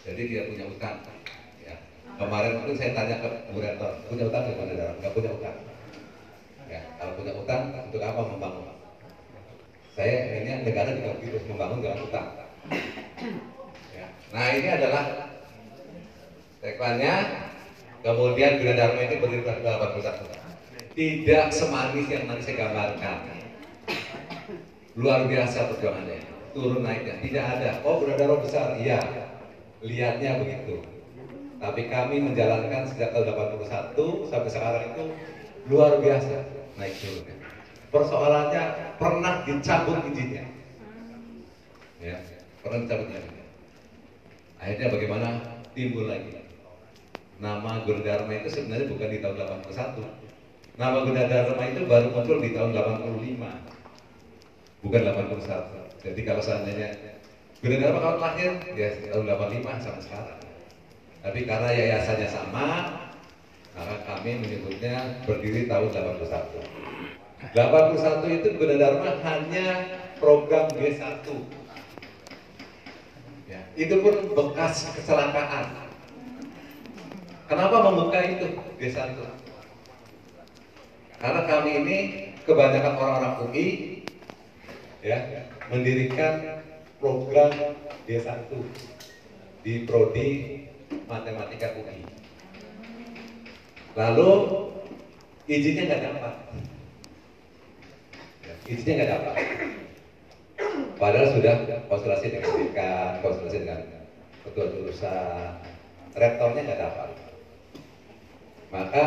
jadi 0.02 0.22
tidak 0.26 0.46
punya 0.54 0.64
utang 0.70 0.96
ya. 1.62 1.74
Kemarin 2.18 2.52
itu 2.62 2.72
saya 2.78 2.90
tanya 2.94 3.16
ke 3.18 3.28
Bu 3.50 3.58
Rektor 3.58 3.90
punya 4.06 4.24
utang 4.30 4.42
di 4.46 4.54
mana 4.54 4.72
dalam 4.78 4.94
nggak 5.02 5.14
punya 5.14 5.30
utang 5.34 5.56
ya 6.70 6.80
kalau 6.98 7.12
punya 7.18 7.32
utang 7.34 7.62
untuk 7.90 8.02
apa 8.02 8.20
membangun? 8.22 8.66
Saya 9.92 10.40
ini 10.40 10.50
negara 10.64 10.96
juga 10.96 11.18
begitu 11.20 11.36
membangun 11.50 11.84
dengan 11.84 12.00
utang 12.06 12.26
ya. 13.92 14.06
nah 14.32 14.46
ini 14.54 14.68
adalah 14.70 15.04
tagline-nya 16.62 17.14
kemudian 18.06 18.62
Gunadarma 18.62 19.00
ini 19.02 19.16
berdiri 19.18 19.42
pada 19.42 19.82
81 19.82 20.42
tidak 20.92 21.48
semanis 21.50 22.06
yang 22.12 22.28
nanti 22.28 22.44
saya 22.44 22.68
gambarkan. 22.68 23.18
Luar 24.92 25.24
biasa 25.24 25.72
perjuangannya 25.72 26.31
turun 26.52 26.84
naiknya 26.84 27.20
tidak 27.20 27.44
ada. 27.58 27.70
Oh 27.84 28.00
Gunadarma 28.00 28.40
besar. 28.40 28.76
Iya. 28.78 29.00
Lihatnya 29.82 30.38
begitu. 30.38 30.84
Tapi 31.58 31.90
kami 31.90 32.22
menjalankan 32.22 32.86
sejak 32.90 33.14
tahun 33.14 33.34
81 33.58 34.30
sampai 34.30 34.50
sekarang 34.50 34.84
itu 34.94 35.04
luar 35.70 35.98
biasa 35.98 36.42
naik 36.78 36.94
turunnya. 36.98 37.36
Persoalannya 37.92 38.62
pernah 38.96 39.44
dicabut 39.46 39.98
izinnya? 40.10 40.44
Ya 42.02 42.18
pernah 42.62 42.78
dicabut 42.82 43.08
izinnya. 43.10 43.46
Akhirnya 44.62 44.88
bagaimana? 44.90 45.28
Timbul 45.72 46.04
lagi. 46.04 46.42
Nama 47.42 47.82
Gunadarma 47.82 48.32
itu 48.38 48.48
sebenarnya 48.54 48.86
bukan 48.86 49.08
di 49.10 49.18
tahun 49.18 49.34
81 49.66 50.78
Nama 50.78 50.98
Gunadarma 51.04 51.62
itu 51.68 51.80
baru 51.90 52.08
muncul 52.14 52.38
di 52.38 52.54
tahun 52.54 52.70
85 52.70 53.72
bukan 54.82 55.00
81 55.02 55.91
jadi 56.02 56.20
kalau 56.26 56.42
seandainya 56.42 56.90
Gunadarma 57.62 58.02
kalau 58.02 58.18
lahir 58.18 58.58
ya 58.74 58.90
tahun 59.14 59.38
85 59.38 59.86
sampai 59.86 60.02
sekarang. 60.02 60.40
Tapi 61.22 61.46
karena 61.46 61.70
yayasannya 61.70 62.26
sama 62.26 62.66
maka 63.72 63.96
kami 64.04 64.42
menyebutnya 64.42 65.22
berdiri 65.24 65.70
tahun 65.70 65.88
81 65.94 67.54
81 67.54 68.36
itu 68.42 68.48
Gunadarma 68.58 69.10
hanya 69.24 69.68
program 70.20 70.68
B1 70.76 71.24
ya, 73.48 73.60
itu 73.74 73.94
pun 73.98 74.14
bekas 74.36 74.92
kecelakaan 74.92 75.88
kenapa 77.48 77.76
membuka 77.90 78.20
itu 78.22 78.60
B1 78.76 79.16
karena 81.16 81.40
kami 81.48 81.70
ini 81.80 81.98
kebanyakan 82.44 82.94
orang-orang 82.98 83.34
UI 83.48 83.68
ya 85.00 85.48
mendirikan 85.72 86.60
program 87.00 87.48
D1 88.04 88.44
di 89.64 89.88
prodi 89.88 90.28
matematika 91.08 91.72
UI. 91.80 92.04
Lalu 93.96 94.30
izinnya 95.48 95.88
nggak 95.88 96.02
dapat, 96.12 96.34
ya, 98.44 98.54
izinnya 98.68 98.94
nggak 99.00 99.10
dapat. 99.16 99.34
Padahal 101.00 101.28
sudah 101.34 101.54
konsultasi 101.88 102.36
dengan 102.36 102.52
dekan, 102.52 103.12
konsultasi 103.24 103.64
dengan 103.64 103.80
ketua 104.44 104.68
jurusan, 104.76 105.50
rektornya 106.12 106.62
nggak 106.68 106.80
dapat. 106.84 107.08
Maka 108.68 109.04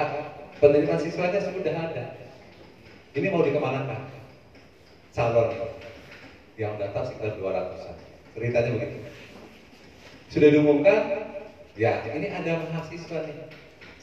penerimaan 0.57 1.01
siswanya 1.01 1.39
sudah 1.45 1.74
ada. 1.77 2.05
Ini 3.13 3.31
mau 3.31 3.45
dikemanakan? 3.45 4.01
Calon 5.15 5.50
yang 6.55 6.79
daftar 6.79 7.03
sekitar 7.07 7.35
200-an. 7.39 7.95
Ceritanya 8.35 8.69
begitu. 8.75 8.97
Sudah 10.31 10.50
diumumkan, 10.51 11.01
ya 11.79 12.03
ini 12.12 12.27
ada 12.31 12.63
mahasiswa 12.67 13.17
nih. 13.24 13.47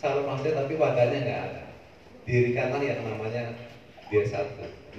Calon 0.00 0.24
mahasiswa 0.28 0.64
tapi 0.64 0.74
wadahnya 0.76 1.18
nggak 1.24 1.40
ada. 1.48 1.62
Dirikanlah 2.24 2.80
yang 2.80 3.00
namanya 3.04 3.42
D1. 4.12 4.34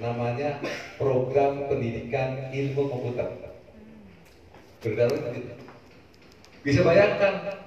Namanya 0.02 0.58
Program 0.98 1.70
Pendidikan 1.70 2.50
Ilmu 2.50 2.82
Komputer. 2.90 3.30
Begitu. 4.82 5.54
Bisa 6.60 6.80
bayangkan, 6.84 7.60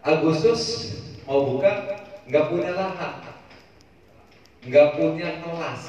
Agustus 0.00 0.92
mau 1.28 1.44
buka 1.44 2.00
nggak 2.24 2.48
punya 2.48 2.72
lahan, 2.72 3.14
nggak 4.64 4.88
punya 4.96 5.28
kelas, 5.44 5.82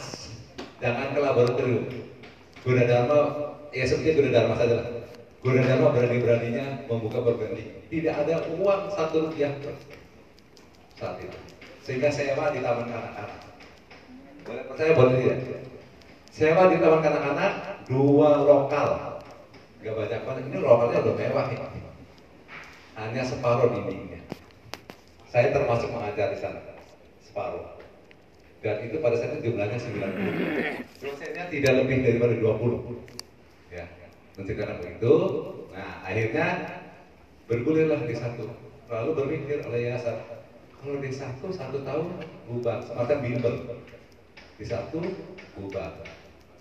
jangan 0.83 1.15
ke 1.15 1.19
laboratorium. 1.23 1.85
Guna 2.61 2.83
Dharma, 2.85 3.17
ya 3.73 3.83
seperti 3.89 4.21
Guna 4.21 4.29
Dharma 4.29 4.53
saja 4.53 4.73
lah. 4.77 4.87
Guna 5.41 5.61
Dharma 5.65 5.89
berani-beraninya 5.89 6.85
membuka 6.85 7.25
berganti. 7.25 7.89
Tidak 7.89 8.13
ada 8.13 8.45
uang 8.53 8.81
satu 8.93 9.25
rupiah 9.25 9.49
saat 10.93 11.17
itu. 11.17 11.37
Sehingga 11.81 12.13
sewa 12.13 12.53
di 12.53 12.61
taman 12.61 12.85
kanak-kanak. 12.85 13.41
Boleh 14.45 14.63
percaya 14.69 14.91
boleh 14.93 15.13
tidak? 15.17 15.37
Sewa 16.29 16.69
di 16.69 16.77
taman 16.77 17.01
kanak-kanak 17.01 17.53
dua 17.89 18.29
lokal. 18.45 19.17
Gak 19.81 19.97
banyak 19.97 20.21
banget. 20.21 20.43
Ini 20.45 20.57
lokalnya 20.61 21.01
udah 21.01 21.15
mewah 21.17 21.45
ya. 21.49 21.67
Hanya 23.01 23.21
separuh 23.25 23.73
dindingnya. 23.73 24.21
Saya 25.25 25.49
termasuk 25.49 25.89
mengajar 25.89 26.29
di 26.29 26.37
sana, 26.37 26.61
separuh. 27.25 27.80
Dan 28.61 28.75
itu 28.85 29.01
pada 29.01 29.17
saat 29.17 29.41
itu 29.41 29.49
jumlahnya 29.49 29.77
90. 29.81 31.01
Dosennya 31.01 31.43
tidak 31.49 31.73
lebih 31.81 31.97
daripada 32.05 32.33
20. 32.37 33.73
Ya, 33.73 33.85
menceritakan 34.37 34.77
begitu. 34.85 35.13
Nah, 35.73 36.05
akhirnya 36.05 36.47
bergulirlah 37.49 38.05
di 38.05 38.13
satu. 38.13 38.45
Lalu 38.85 39.09
berpikir 39.17 39.65
oleh 39.65 39.89
yayasan, 39.89 40.21
kalau 40.77 41.01
di 41.01 41.09
satu 41.09 41.49
satu 41.49 41.81
tahun 41.81 42.21
bubar, 42.45 42.85
semacam 42.85 43.17
bimbel. 43.25 43.55
Di 44.61 44.65
satu 44.69 45.01
bubar. 45.57 46.05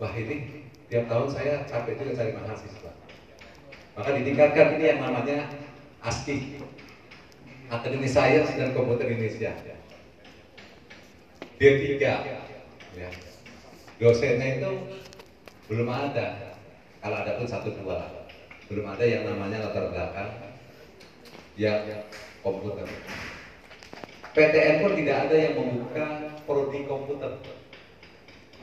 Wah 0.00 0.12
ini 0.16 0.64
tiap 0.88 1.04
tahun 1.04 1.28
saya 1.28 1.68
capek 1.68 2.00
juga 2.00 2.16
cari 2.16 2.32
mahasiswa. 2.32 2.92
Maka 3.92 4.16
ditingkatkan 4.16 4.80
ini 4.80 4.84
yang 4.96 5.00
namanya 5.04 5.52
ASKI, 6.00 6.64
Akademi 7.68 8.08
Sains 8.08 8.48
dan 8.56 8.72
Komputer 8.72 9.12
Indonesia. 9.12 9.52
D3 11.60 12.00
ya. 12.00 13.10
Dosennya 14.00 14.48
itu 14.56 14.72
belum 15.68 15.92
ada. 15.92 16.56
Kalau 17.04 17.16
ada 17.20 17.36
pun 17.36 17.44
satu 17.44 17.68
dua. 17.76 18.00
Belum 18.72 18.88
ada 18.88 19.04
yang 19.04 19.28
namanya 19.28 19.68
latar 19.68 19.92
belakang 19.92 20.56
yang 21.60 21.84
komputer. 22.40 22.88
PTN 24.32 24.76
pun 24.80 24.92
tidak 24.96 25.16
ada 25.28 25.36
yang 25.36 25.54
membuka 25.60 26.06
prodi 26.48 26.88
komputer. 26.88 27.32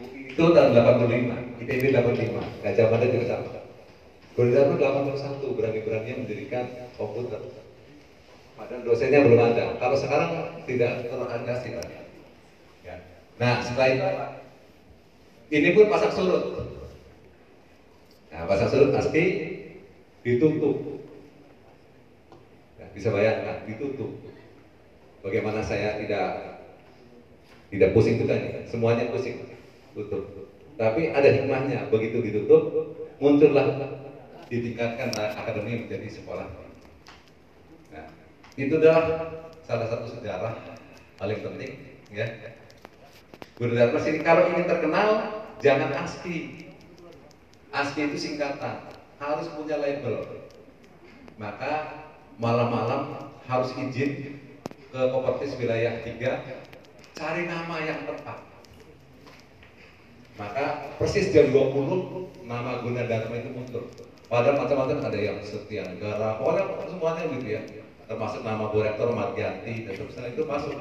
Itu 0.01 0.53
tahun 0.53 0.73
85, 0.73 1.61
ITB 1.65 1.83
85, 1.93 2.65
Gajah 2.65 2.85
Mada 2.89 3.05
juga 3.05 3.25
sama. 3.29 3.61
Guru 4.37 4.49
81 4.53 5.57
berani-beraninya 5.57 6.15
mendirikan 6.21 6.65
komputer 6.93 7.41
Padahal 8.57 8.81
dosennya 8.85 9.21
belum 9.21 9.41
ada. 9.53 9.77
Kalau 9.81 9.97
sekarang 9.97 10.61
tidak 10.65 11.09
terangkasi 11.09 11.77
kan. 11.77 12.06
Nah 13.37 13.61
setelah 13.61 13.87
itu 13.89 14.07
ini 15.47 15.69
pun 15.73 15.87
pasang 15.87 16.13
surut. 16.13 16.43
Nah 18.33 18.41
pasang 18.49 18.69
surut 18.69 18.89
pasti 18.91 19.23
ditutup. 20.25 20.77
Ya, 22.77 22.85
bisa 22.91 23.13
bayangkan 23.13 23.63
ditutup. 23.69 24.11
Bagaimana 25.23 25.63
saya 25.63 25.97
tidak 26.01 26.27
tidak 27.67 27.91
pusing 27.91 28.19
juga 28.21 28.39
nih, 28.39 28.63
semuanya 28.69 29.11
pusing, 29.11 29.43
tutup. 29.91 30.47
Tapi 30.77 31.11
ada 31.11 31.27
hikmahnya, 31.27 31.91
begitu 31.91 32.23
ditutup, 32.23 32.63
muncullah 33.19 33.75
ditingkatkan 34.47 35.11
akademi 35.35 35.83
menjadi 35.83 36.07
sekolah 36.07 36.47
itu 38.57 38.73
adalah 38.81 39.29
salah 39.61 39.85
satu 39.85 40.17
sejarah 40.17 40.57
paling 41.21 41.39
penting 41.45 42.01
ya 42.09 42.25
Guru 43.57 43.73
Dharma 43.73 43.99
sini 44.01 44.19
kalau 44.21 44.53
ingin 44.53 44.69
terkenal 44.69 45.09
jangan 45.63 45.89
ASKI 46.05 46.69
ASKI 47.73 48.01
itu 48.13 48.17
singkatan 48.17 48.89
harus 49.17 49.47
punya 49.57 49.81
label 49.81 50.45
maka 51.41 52.05
malam-malam 52.37 53.33
harus 53.49 53.73
izin 53.73 54.41
ke 54.93 54.99
Kopertis 55.13 55.57
wilayah 55.57 56.01
3 56.05 57.17
cari 57.17 57.49
nama 57.49 57.75
yang 57.81 58.05
tepat 58.05 58.47
Maka 60.37 60.93
persis 61.01 61.33
jam 61.33 61.49
20 61.49 62.45
nama 62.45 62.85
Gunadarma 62.85 63.35
itu 63.41 63.49
muncul. 63.49 63.89
Padahal 64.29 64.61
macam-macam 64.61 65.09
ada 65.09 65.17
yang 65.17 65.41
setia 65.41 65.81
negara, 65.81 66.37
pokoknya 66.37 66.85
semuanya 66.85 67.23
gitu 67.33 67.47
ya. 67.57 67.61
Termasuk 68.05 68.45
nama 68.45 68.69
Bu 68.69 68.85
Rektor 68.85 69.11
Margianti 69.11 69.89
dan 69.89 69.97
seterusnya 69.97 70.31
itu 70.31 70.45
masuk. 70.45 70.77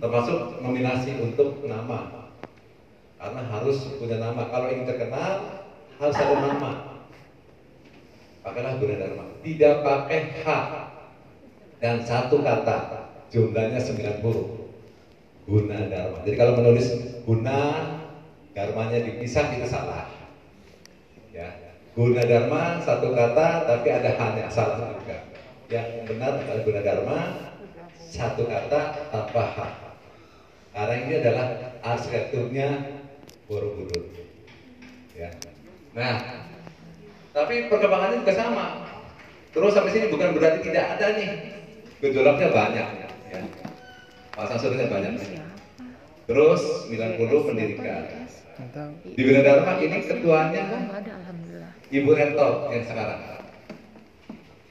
Termasuk 0.00 0.64
nominasi 0.64 1.20
untuk 1.20 1.64
nama. 1.66 2.30
Karena 3.20 3.42
harus 3.52 3.84
punya 4.00 4.16
nama. 4.16 4.48
Kalau 4.48 4.72
ingin 4.72 4.88
terkenal 4.88 5.64
harus 6.00 6.16
ada 6.16 6.36
nama. 6.40 6.72
Pakailah 8.40 8.80
Gunadarma. 8.80 9.24
Tidak 9.44 9.74
pakai 9.84 10.20
H 10.40 10.46
dan 11.80 12.04
satu 12.04 12.44
kata 12.44 13.08
jumlahnya 13.32 13.80
90 13.80 14.20
guna 15.48 15.78
dharma 15.88 16.20
jadi 16.22 16.36
kalau 16.36 16.52
menulis 16.60 16.86
guna 17.24 17.58
dharmanya 18.52 19.00
dipisah 19.00 19.48
itu 19.56 19.66
salah 19.66 20.06
ya 21.32 21.48
guna 21.96 22.20
dharma 22.22 22.78
satu 22.84 23.16
kata 23.16 23.64
tapi 23.64 23.88
ada 23.90 24.10
hanya 24.14 24.46
salah 24.52 24.92
juga 24.92 25.24
yang 25.72 26.04
benar 26.04 26.36
adalah 26.44 26.62
guna 26.62 26.80
dharma 26.84 27.18
satu 28.10 28.42
kata 28.50 29.10
tanpa 29.14 29.42
H 29.54 29.58
karena 30.74 30.94
ini 31.06 31.12
adalah 31.22 31.46
arsitekturnya 31.82 32.98
Borobudur. 33.46 34.06
Ya. 35.14 35.30
Nah 35.94 36.18
tapi 37.30 37.70
perkembangannya 37.70 38.22
juga 38.22 38.34
sama. 38.34 38.66
Terus 39.50 39.74
sampai 39.74 39.90
sini 39.94 40.06
bukan 40.10 40.34
berarti 40.34 40.62
tidak 40.62 40.98
ada 40.98 41.06
nih. 41.18 41.30
Gejolaknya 42.02 42.48
banyak 42.50 42.86
ya. 42.98 43.08
pasang 44.34 44.58
surutnya 44.58 44.88
banyak 44.88 45.20
terus 46.30 46.86
90 46.86 47.46
pendidikan. 47.50 48.06
di 49.02 49.22
Bina 49.24 49.40
Dharma 49.42 49.80
ini 49.82 49.98
ketuanya 50.04 50.62
ada 50.94 51.12
alhamdulillah. 51.16 51.72
Ibu 51.90 52.10
Rektor 52.14 52.52
yang 52.70 52.84
sekarang. 52.86 53.20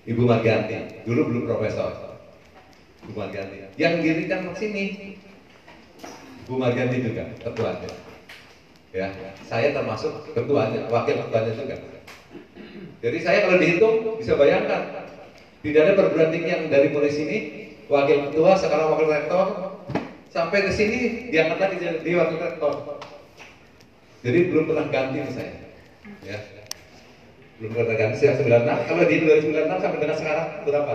Ibu 0.07 0.21
Margianti 0.23 1.03
dulu 1.03 1.21
belum 1.29 1.43
profesor 1.49 2.08
Ibu 3.09 3.17
Margianti 3.17 3.57
yang 3.81 4.05
dirikan 4.05 4.53
sini 4.53 5.17
Bu 6.45 6.61
Margianti 6.61 6.97
juga 7.01 7.25
ketuanya 7.41 7.89
ya 8.93 9.09
saya 9.49 9.73
termasuk 9.73 10.33
ketuanya 10.37 10.85
wakil 10.93 11.17
ketuanya 11.25 11.53
juga 11.57 11.75
jadi 13.01 13.17
saya 13.25 13.37
kalau 13.49 13.57
dihitung 13.57 13.95
bisa 14.21 14.37
bayangkan 14.37 15.09
tidak 15.65 15.81
ada 15.83 15.93
perguruan 15.97 16.29
tinggi 16.31 16.49
yang 16.53 16.63
dari 16.69 16.87
mulai 16.93 17.11
sini 17.11 17.37
wakil 17.89 18.29
ketua 18.29 18.53
sekarang 18.55 18.93
wakil 18.93 19.07
rektor 19.09 19.47
sampai 20.29 20.69
ke 20.69 20.71
sini 20.71 20.99
diangkat 21.33 21.57
lagi 21.57 21.75
jadi 21.81 22.11
wakil 22.21 22.37
rektor. 22.37 22.73
Jadi 24.19 24.39
belum 24.51 24.63
pernah 24.69 24.85
ganti 24.91 25.19
saya. 25.31 25.53
Ya. 26.27 26.37
Belum 27.59 27.71
pernah 27.75 27.95
ganti 27.97 28.15
sejak 28.19 28.45
96. 28.45 28.87
Kalau 28.87 29.03
di 29.07 29.15
2096 29.25 29.83
sampai 29.83 29.99
dengan 29.99 30.17
sekarang 30.19 30.47
berapa? 30.67 30.93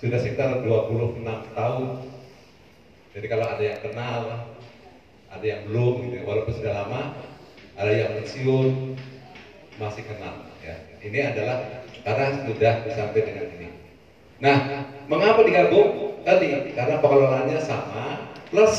Sudah 0.00 0.16
sekitar 0.16 0.64
26 0.64 1.20
tahun. 1.52 1.88
Jadi 3.12 3.26
kalau 3.28 3.44
ada 3.44 3.60
yang 3.60 3.80
kenal, 3.84 4.20
ada 5.28 5.44
yang 5.44 5.68
belum 5.68 6.08
gitu, 6.08 6.16
ya. 6.16 6.22
walaupun 6.24 6.52
sudah 6.56 6.72
lama, 6.72 7.20
ada 7.76 7.92
yang 7.92 8.16
pensiun, 8.16 8.96
masih 9.76 10.08
kenal. 10.08 10.48
Ya. 10.64 10.80
Ini 11.04 11.36
adalah 11.36 11.84
karena 12.00 12.48
sudah 12.48 12.74
sampai 12.96 13.20
dengan 13.28 13.46
ini. 13.60 13.68
Nah, 14.40 14.56
mengapa 15.04 15.44
digabung? 15.44 16.16
Tadi 16.24 16.72
karena 16.72 16.96
pengelolaannya 17.04 17.60
sama, 17.60 18.32
plus 18.48 18.76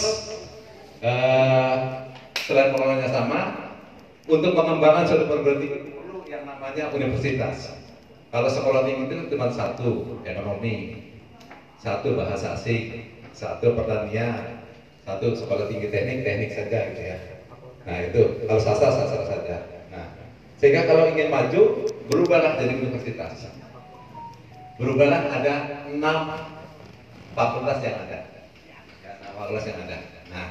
uh, 1.05 2.09
selain 2.33 2.73
pengelolaannya 2.73 3.09
sama, 3.13 3.39
untuk 4.25 4.57
pengembangan 4.57 5.05
suatu 5.05 5.29
tinggi 5.29 5.93
perlu 5.93 6.25
yang 6.25 6.49
namanya 6.49 6.89
universitas. 6.89 7.77
Kalau 8.33 8.49
sekolah 8.49 8.89
tinggi 8.89 9.05
itu 9.05 9.35
cuma 9.37 9.53
satu, 9.53 10.21
ekonomi, 10.25 11.10
satu 11.81 12.13
bahasa 12.13 12.53
asing, 12.53 13.09
satu 13.33 13.73
pertanian, 13.73 14.61
satu 15.01 15.33
sekolah 15.33 15.65
tinggi 15.65 15.89
teknik, 15.89 16.21
teknik 16.21 16.53
saja 16.53 16.93
gitu 16.93 17.01
ya. 17.01 17.17
Nah 17.89 17.97
itu 18.05 18.21
kalau 18.45 18.61
sastra 18.61 18.93
sastra 18.93 19.25
saja. 19.25 19.57
Nah 19.89 20.05
sehingga 20.61 20.85
kalau 20.85 21.09
ingin 21.09 21.33
maju 21.33 21.89
berubahlah 22.05 22.61
jadi 22.61 22.77
universitas. 22.77 23.49
Berubahlah 24.77 25.29
ada 25.29 25.85
enam 25.89 26.17
fakultas 27.33 27.81
yang 27.81 27.97
ada. 28.05 28.19
Enam 29.05 29.33
fakultas 29.37 29.65
yang 29.69 29.77
ada. 29.85 29.97
Nah, 30.33 30.47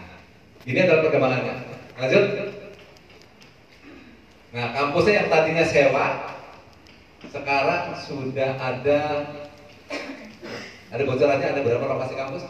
ini 0.66 0.78
adalah 0.86 1.02
perkembangannya. 1.02 1.54
Lanjut. 1.98 2.24
Nah, 4.50 4.66
kampusnya 4.74 5.14
yang 5.24 5.28
tadinya 5.30 5.64
sewa, 5.66 6.06
sekarang 7.26 7.94
sudah 8.02 8.50
ada 8.58 9.00
ada 10.90 11.02
bocorannya 11.06 11.46
ada 11.54 11.62
berapa 11.62 11.86
lokasi 11.86 12.14
kampus? 12.18 12.44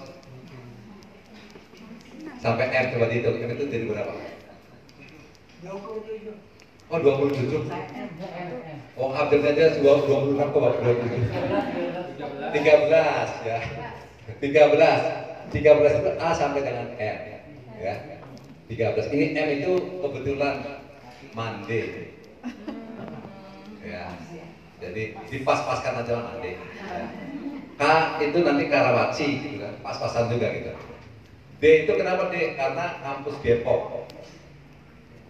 Sampai 2.41 2.73
R 2.73 2.97
coba 2.97 3.13
dihitung 3.13 3.37
itu 3.37 3.65
jadi 3.69 3.85
berapa? 3.85 4.13
27. 5.61 6.33
Oh 6.89 6.99
27. 6.99 7.69
Oh 8.97 9.13
hampir 9.13 9.45
saja 9.45 9.77
26 9.77 10.41
kok 10.41 10.57
27. 10.57 11.21
13 12.57 13.45
ya. 13.45 13.61
13. 14.41 15.53
13 15.53 16.01
itu 16.01 16.11
A 16.17 16.29
sampai 16.33 16.65
dengan 16.65 16.89
M 16.97 17.19
ya. 17.77 17.95
13. 18.73 19.13
Ini 19.13 19.27
M 19.37 19.49
itu 19.61 19.73
kebetulan 20.01 20.81
mande. 21.37 22.09
Ya. 23.85 24.17
Jadi 24.81 25.13
dipas-paskan 25.29 26.01
aja 26.01 26.25
mande. 26.25 26.57
Ya. 26.57 27.05
K 27.81 27.85
itu 28.21 28.39
nanti 28.45 28.69
Karawaci 28.69 29.27
gitu 29.41 29.57
kan. 29.65 29.73
Pas-pasan 29.81 30.29
juga 30.29 30.53
gitu. 30.53 30.69
D 31.61 31.89
itu 31.89 31.93
kenapa 31.97 32.29
D? 32.29 32.53
Karena 32.53 33.01
kampus 33.01 33.41
Depok. 33.41 34.05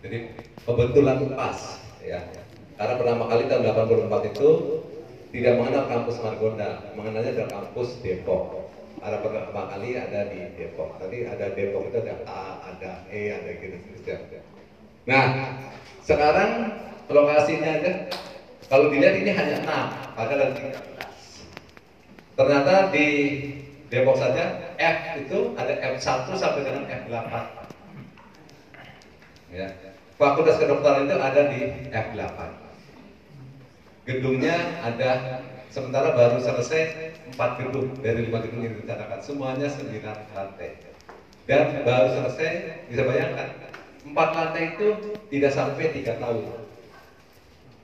Jadi 0.02 0.34
kebetulan 0.66 1.30
pas 1.38 1.78
ya. 2.02 2.18
Karena 2.74 2.94
pertama 2.98 3.30
kali 3.30 3.46
tahun 3.46 3.70
84 4.10 4.34
itu 4.34 4.48
tidak 5.30 5.62
mengenal 5.62 5.84
kampus 5.86 6.16
Margonda, 6.26 6.90
mengenalnya 6.98 7.30
adalah 7.38 7.62
kampus 7.62 8.02
Depok. 8.02 8.66
Ada 8.98 9.22
pertama 9.22 9.70
kali 9.70 9.94
ada 9.94 10.26
di 10.26 10.50
Depok. 10.58 10.98
Tadi 10.98 11.30
ada 11.30 11.54
Depok 11.54 11.86
itu 11.86 11.96
ada 12.02 12.14
A, 12.26 12.42
ada 12.66 13.06
E, 13.14 13.30
ada 13.30 13.50
gitu 13.62 13.78
gitu. 13.78 14.14
Nah, 15.06 15.54
sekarang 16.02 16.74
lokasinya 17.06 17.78
aja 17.78 18.10
kalau 18.66 18.90
dilihat 18.90 19.14
ini 19.22 19.30
hanya 19.34 19.56
6, 19.62 20.14
padahal 20.18 20.40
ada 20.50 20.54
13. 20.54 21.10
Ternyata 22.40 22.88
di 22.88 23.07
Depok 23.92 24.16
saja 24.16 24.72
F 24.81 24.96
itu 25.29 25.53
ada 25.61 25.76
F1 25.92 26.24
sampai 26.33 26.64
dengan 26.64 26.88
F8. 26.88 27.35
Ya. 29.53 29.68
Fakultas 30.16 30.57
kedokteran 30.57 31.05
itu 31.05 31.20
ada 31.20 31.53
di 31.53 31.61
F8. 31.92 32.40
Gedungnya 34.09 34.57
ada 34.81 35.44
sementara 35.68 36.16
baru 36.16 36.40
selesai 36.40 37.12
4 37.37 37.61
gedung 37.61 37.92
dari 38.00 38.33
5 38.33 38.44
gedung 38.48 38.61
yang 38.64 38.72
direncanakan 38.81 39.20
semuanya 39.20 39.68
9 39.68 40.00
lantai. 40.33 40.81
Dan 41.44 41.85
baru 41.85 42.09
selesai 42.24 42.53
bisa 42.88 43.05
bayangkan 43.05 43.48
4 44.09 44.16
lantai 44.16 44.81
itu 44.81 44.88
tidak 45.29 45.53
sampai 45.53 45.92
3 45.92 46.16
tahun. 46.16 46.57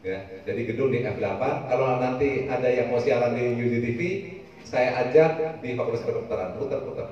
Ya, 0.00 0.22
jadi 0.48 0.60
gedung 0.64 0.96
di 0.96 1.04
F8 1.04 1.44
kalau 1.68 2.00
nanti 2.00 2.48
ada 2.48 2.72
yang 2.72 2.88
mau 2.88 3.02
siaran 3.02 3.36
di 3.36 3.52
UDTV 3.52 4.00
saya 4.66 5.06
ajak 5.06 5.62
di 5.62 5.78
Fakultas 5.78 6.02
Kedokteran 6.02 6.58
putar-putar. 6.58 7.06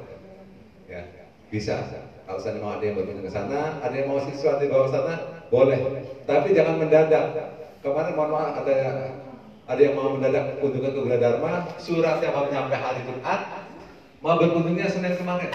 Ya, 0.91 1.07
bisa 1.49 1.87
kalau 2.27 2.41
saya 2.43 2.59
mau 2.59 2.75
ada 2.75 2.83
yang 2.83 2.99
berkunjung 2.99 3.25
ke 3.25 3.33
sana, 3.33 3.79
ada 3.79 3.95
yang 3.95 4.11
mau 4.11 4.19
siswa 4.19 4.59
di 4.59 4.67
bawah 4.67 4.91
sana, 4.91 5.45
boleh. 5.53 6.03
Tapi 6.27 6.57
jangan 6.57 6.83
mendadak. 6.83 7.37
Kemarin 7.85 8.17
mohon 8.17 8.33
maaf 8.33 8.65
ada 8.65 8.77
ada 9.69 9.81
yang 9.81 9.95
mau 9.95 10.17
mendadak 10.17 10.57
kunjungan 10.59 10.93
ke 10.93 11.17
Dharma, 11.21 11.69
suratnya 11.79 12.33
baru 12.33 12.49
nyampe 12.49 12.77
hari 12.77 13.01
Jumat, 13.07 13.41
mau 14.25 14.41
berkunjungnya 14.41 14.89
Senin 14.91 15.15
kemarin. 15.21 15.53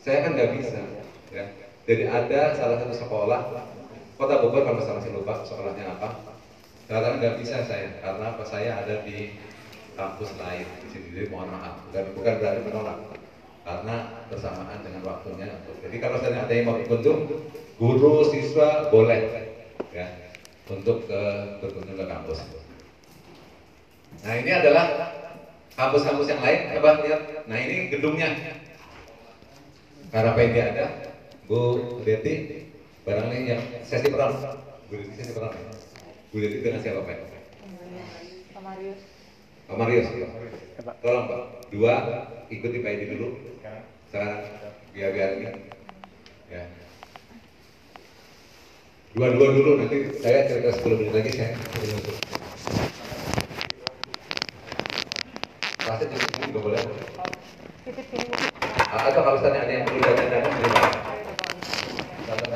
Saya 0.00 0.26
kan 0.26 0.32
nggak 0.34 0.52
bisa. 0.58 0.80
Ya. 1.30 1.44
Jadi 1.86 2.02
ada 2.08 2.56
salah 2.58 2.82
satu 2.82 2.94
sekolah 2.98 3.40
Kota 4.16 4.40
Bogor 4.40 4.64
kalau 4.64 4.80
saya 4.80 4.96
masih 4.96 5.12
lupa 5.12 5.44
sekolahnya 5.44 5.92
apa. 5.92 6.08
Karena 6.88 7.20
nggak 7.20 7.36
bisa 7.36 7.60
saya, 7.68 8.00
karena 8.00 8.32
apa 8.32 8.44
saya 8.48 8.80
ada 8.80 9.04
di 9.04 9.36
kampus 9.96 10.30
lain 10.36 10.66
di 10.84 10.88
sini. 10.92 11.08
Jadi 11.16 11.26
mohon 11.32 11.48
maaf, 11.50 11.80
bukan 11.88 12.04
bukan 12.14 12.34
berarti 12.38 12.60
menolak 12.62 12.98
karena 13.66 13.96
bersamaan 14.30 14.78
dengan 14.84 15.02
waktunya. 15.02 15.48
Jadi 15.82 15.96
kalau 15.98 16.22
saya 16.22 16.46
ada 16.46 16.52
yang 16.54 16.70
mau 16.70 16.78
berkunjung, 16.78 17.26
guru, 17.80 18.22
siswa 18.30 18.92
boleh 18.94 19.50
ya 19.90 20.06
untuk 20.70 21.08
ke 21.10 21.20
berkunjung 21.64 21.98
ke 21.98 22.06
kampus. 22.06 22.38
Nah 24.22 24.34
ini 24.38 24.50
adalah 24.54 24.86
kampus-kampus 25.74 26.30
yang 26.30 26.42
lain. 26.44 26.60
Coba 26.78 27.02
lihat. 27.02 27.22
Nah 27.50 27.58
ini 27.58 27.90
gedungnya. 27.90 28.28
Karena 30.14 30.30
PG 30.38 30.56
ada. 30.76 30.86
Bu 31.46 31.78
Deti, 32.02 32.66
barangkali 33.06 33.46
yang 33.46 33.62
sesi 33.86 34.10
peran. 34.10 34.34
Bu 34.90 34.94
Deti 34.98 35.12
sesi 35.14 35.32
peran. 35.34 35.54
Bu 36.30 36.36
Deti 36.42 36.62
dengan 36.62 36.82
siapa 36.82 37.06
Pak? 37.06 37.18
Pak 38.50 38.62
Marius. 38.62 39.15
Pak 39.66 39.74
Marius. 39.74 40.06
Tolong 41.02 41.26
Pak, 41.26 41.40
dua 41.74 41.94
ikuti 42.46 42.78
Pak 42.78 42.90
Edi 42.94 43.18
dulu. 43.18 43.34
Sekarang 44.06 44.46
biar 44.94 45.10
biar 45.10 45.30
ini. 45.42 45.50
Ya. 46.46 46.62
Dua-dua 49.18 49.48
dulu 49.50 49.82
nanti 49.82 50.14
saya 50.22 50.46
cerita 50.46 50.70
10 50.70 51.02
menit 51.02 51.12
lagi 51.18 51.30
saya. 51.34 51.58
Pasti 55.82 56.04
juga 56.46 56.58
boleh. 56.62 56.78
Atau 58.86 59.10
kalau 59.18 59.34
misalnya 59.38 59.60
ada 59.66 59.72
yang 59.74 59.84
perlu 59.86 59.98
ditanyakan, 59.98 60.52
silakan. 60.54 60.92
Silakan. 62.22 62.50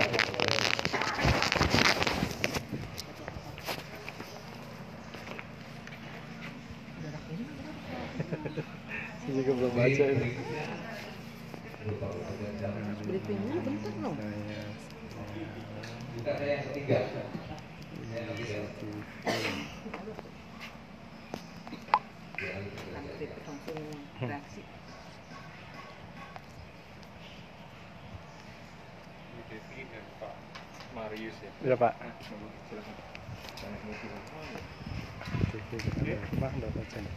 Saya 9.21 9.33
juga 9.47 9.53
belum 9.59 9.73
baca 9.79 10.05
ini. 10.11 10.31
Briefingnya 13.07 13.57
bentar 13.63 13.95
dong. 14.03 14.17
Kita 16.11 16.31
ada 16.35 16.45
yang 16.45 16.63
ketiga. 16.67 16.99
Yang 18.11 18.27
ketiga. 18.35 18.59
Langsung 23.47 23.79
reaksi. 24.21 24.63
Marius 30.91 31.37
ya. 31.39 31.51
Udah 31.71 31.79
Pak. 31.79 31.95
Silakan. 32.67 32.95
Pak 36.41 36.51
udah 36.59 36.71
baca 36.75 36.99
ya. 36.99 37.10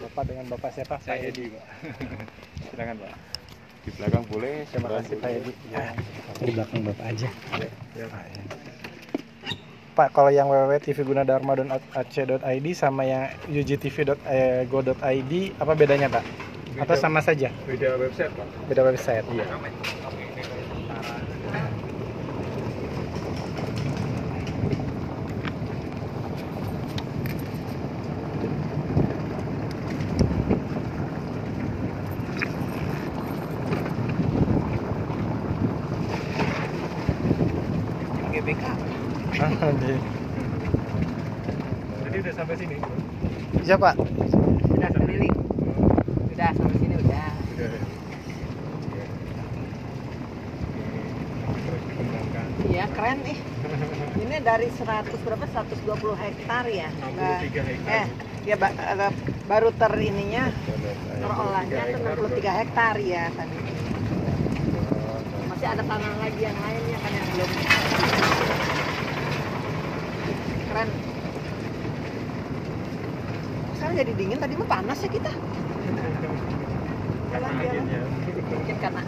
Bapak 0.00 0.24
dengan 0.24 0.48
Bapak 0.48 0.72
siapa? 0.72 0.96
Pak 0.96 1.04
Saya 1.04 1.28
Edi. 1.28 1.44
Edi, 1.48 1.52
Pak. 1.52 1.64
Silakan, 2.72 2.96
Pak. 3.04 3.12
Di 3.80 3.88
belakang 3.96 4.20
boleh, 4.28 4.68
Terima 4.68 4.88
kasih 4.96 5.16
Pak. 5.20 5.28
Edi. 5.28 5.52
Ya, 5.72 5.92
di 6.40 6.50
belakang 6.56 6.80
Bapak 6.88 7.04
aja. 7.04 7.28
Ya, 7.96 8.04
Pak. 8.08 8.24
ya. 8.32 8.42
Pak, 9.90 10.14
kalau 10.16 10.30
yang 10.32 10.48
www.tvgunadharma.ac.id 10.48 12.66
sama 12.72 13.04
yang 13.04 13.28
ugtv.go.id 13.52 15.32
apa 15.60 15.72
bedanya 15.76 16.08
Pak? 16.08 16.24
Atau 16.80 16.96
Beda. 16.96 17.04
sama 17.04 17.20
saja? 17.20 17.52
Beda 17.68 18.00
website, 18.00 18.32
Pak. 18.32 18.48
Beda 18.72 18.80
website. 18.88 19.28
Iya. 19.28 19.44
GBK. 38.30 38.64
Jadi 42.00 42.16
udah 42.22 42.34
sampai 42.34 42.56
sini. 42.56 42.76
Siapa? 43.66 43.90
Sudah 44.64 44.90
keliling. 44.94 45.34
Sudah 46.32 46.50
sampai 46.56 46.76
sini 46.80 46.94
udah. 46.96 47.28
Udah. 47.52 47.70
Terus 51.50 51.82
dikembangkan. 51.90 52.44
Iya 52.70 52.84
keren 52.94 53.18
nih. 53.26 53.38
Ini 54.24 54.36
dari 54.40 54.68
100 54.80 55.20
berapa? 55.20 55.44
120 55.44 56.16
hektar 56.16 56.64
ya. 56.66 56.88
63 56.88 57.62
hektar. 57.62 57.92
Eh, 57.92 58.06
ya 58.48 58.56
ba- 58.56 58.72
eh, 58.72 59.12
baru 59.44 59.68
ter 59.76 59.92
ininya 60.00 60.48
terolahnya 61.20 61.82
itu 61.84 61.98
63 62.00 62.52
hektar 62.64 62.94
ya 62.96 63.28
tadi. 63.28 63.56
Masih 65.50 65.66
ada 65.68 65.82
tanah 65.84 66.12
lagi 66.16 66.40
yang 66.40 66.56
lainnya 66.56 66.98
kan 66.98 67.10
yang 67.12 67.26
belum. 67.28 67.50
Keren. 70.70 70.88
Sekarang 73.74 73.94
jadi 73.96 74.12
dingin 74.14 74.38
tadi 74.38 74.54
mah 74.56 74.68
panas 74.70 74.98
ya 75.02 75.10
kita. 75.10 75.32
Karena 77.30 77.48
anginnya. 77.52 78.00
Mungkin 78.00 78.76
karena 78.80 79.02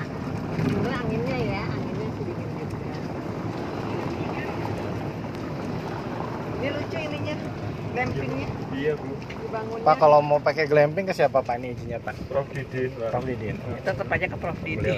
sebenarnya 0.62 0.98
anginnya 1.00 1.38
ya, 1.38 1.62
anginnya 1.64 2.08
sih 2.12 2.24
dingin 2.28 2.48
juga. 2.52 2.94
Ini 6.62 6.68
lucu 6.70 6.94
ininya, 6.96 7.34
glampingnya 7.92 8.48
Iya, 8.72 8.92
Bu. 9.52 9.58
dibangunnya. 9.60 9.84
Pak 9.84 9.96
kalau 10.00 10.18
mau 10.24 10.38
pakai 10.40 10.64
glamping 10.64 11.04
ke 11.04 11.14
siapa 11.14 11.44
Pak 11.44 11.54
ini 11.60 11.76
izinnya 11.76 11.98
Pak? 12.00 12.16
Prof 12.32 12.48
Didin, 12.56 12.90
Pak. 12.96 13.08
Prof 13.12 13.24
Didin. 13.28 13.56
tetap 13.84 14.08
aja 14.08 14.26
ke 14.26 14.36
Prof 14.40 14.58
Didi. 14.64 14.96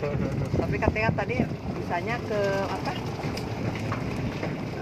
Tapi 0.62 0.76
katanya 0.80 1.10
tadi 1.12 1.36
bisanya 1.76 2.16
ke 2.24 2.40
apa? 2.72 2.92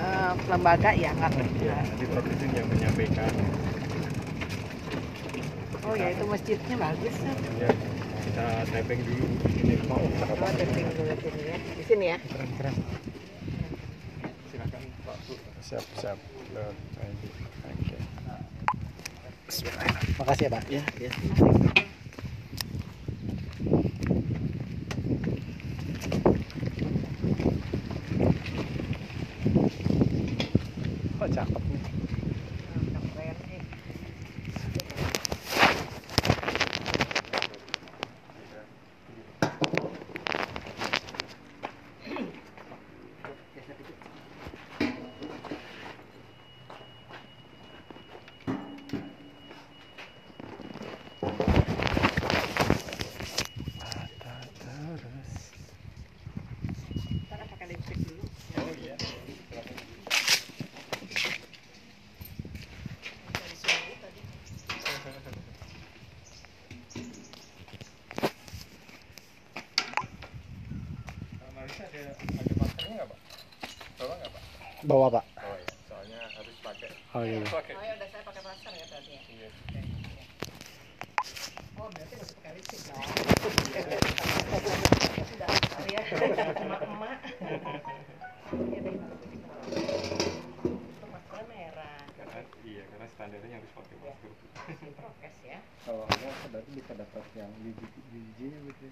Eh, 0.00 0.32
lembaga 0.48 0.90
ya 0.94 1.10
nggak 1.12 1.32
Iya, 1.58 1.76
nanti 1.82 2.04
Prof 2.06 2.24
Didin 2.30 2.50
yang 2.54 2.68
menyampaikan. 2.70 3.32
Oh 5.80 5.94
ya 5.98 6.12
itu 6.12 6.24
masjidnya 6.28 6.76
bagus 6.76 7.16
ya. 7.18 7.34
Ya, 7.66 7.70
kita 8.30 8.46
typing 8.68 9.00
dulu. 9.00 9.26
Ini 9.64 9.74
mau. 9.88 9.98
Oh, 9.98 10.52
testing 10.54 10.86
dulu 10.92 11.14
sini 11.18 11.42
ya. 11.42 11.56
Di 11.58 11.84
sini 11.88 12.04
ya. 12.14 12.18
Keren 12.20 12.50
keren. 12.60 12.74
Silakan, 14.52 14.82
Pak. 15.08 15.16
Bu. 15.24 15.34
Siap 15.64 15.84
siap. 15.98 16.18
Makasih 19.50 20.46
ya 20.46 20.50
Pak. 20.54 20.62
Ya, 20.70 20.82
ya. 21.02 21.10
Oh 31.18 31.26
cakep 31.26 31.62
nih. 31.66 31.82
Keren 33.10 33.36
nih. 33.50 33.60
Mata 53.80 54.34
terus. 54.60 55.32
Ntar 57.28 57.40
pakai 57.50 57.66
lipstick 57.70 57.98
dulu. 58.04 58.24
Oh 58.58 58.72
iya. 58.80 58.96
Dari 63.30 63.56
subuh 63.60 63.96
tadi. 64.00 64.20
Marisa 71.60 71.84
ada 71.92 72.16
ada 72.16 72.52
maskernya 72.56 72.94
nggak, 72.96 73.08
Pak? 73.12 73.20
Bawa 74.00 74.14
nggak, 74.16 74.30
Pak? 74.32 74.42
Bawa 74.88 75.06
Pak. 75.12 75.24
Oh 75.44 75.56
ya, 75.60 75.68
soalnya 75.84 76.20
harus 76.40 76.56
pakai. 76.64 76.88
Oh 77.12 77.20
iya. 77.20 77.44
Pakai. 77.44 77.74
Oh 77.76 77.84
ya 77.84 77.92
udah 78.00 78.08
saya 78.08 78.22
pakai 78.24 78.42
masker 78.48 78.72
ya 78.72 78.86
tadi 78.88 79.10
ya. 79.12 79.20
Iya. 79.28 79.48
Oh 81.79 81.79
berarti 81.90 82.14
masih 82.16 82.34
pakai 82.38 82.52
lipstick 82.56 82.80
dong. 82.86 83.02
Sudah 85.30 85.48
ya. 85.90 86.02
Emak-emak. 86.60 87.18
Iya 88.50 88.78
deh. 88.84 88.94
Itu 89.70 91.06
maskernya 91.10 91.44
merah. 91.50 92.02
Karena 92.18 92.40
iya, 92.66 92.82
karena 92.90 93.06
standarnya 93.10 93.56
harus 93.58 93.70
pakai 93.74 93.96
masker. 94.02 94.30
Masih 94.70 94.92
prokes 94.94 95.38
ya. 95.42 95.58
Kalau 95.86 96.04
enggak 96.06 96.34
berarti 96.54 96.70
bisa 96.76 96.92
dapat 96.94 97.24
yang 97.34 97.50
biji 97.62 97.86
bijinya 98.10 98.58
gitu. 98.70 98.84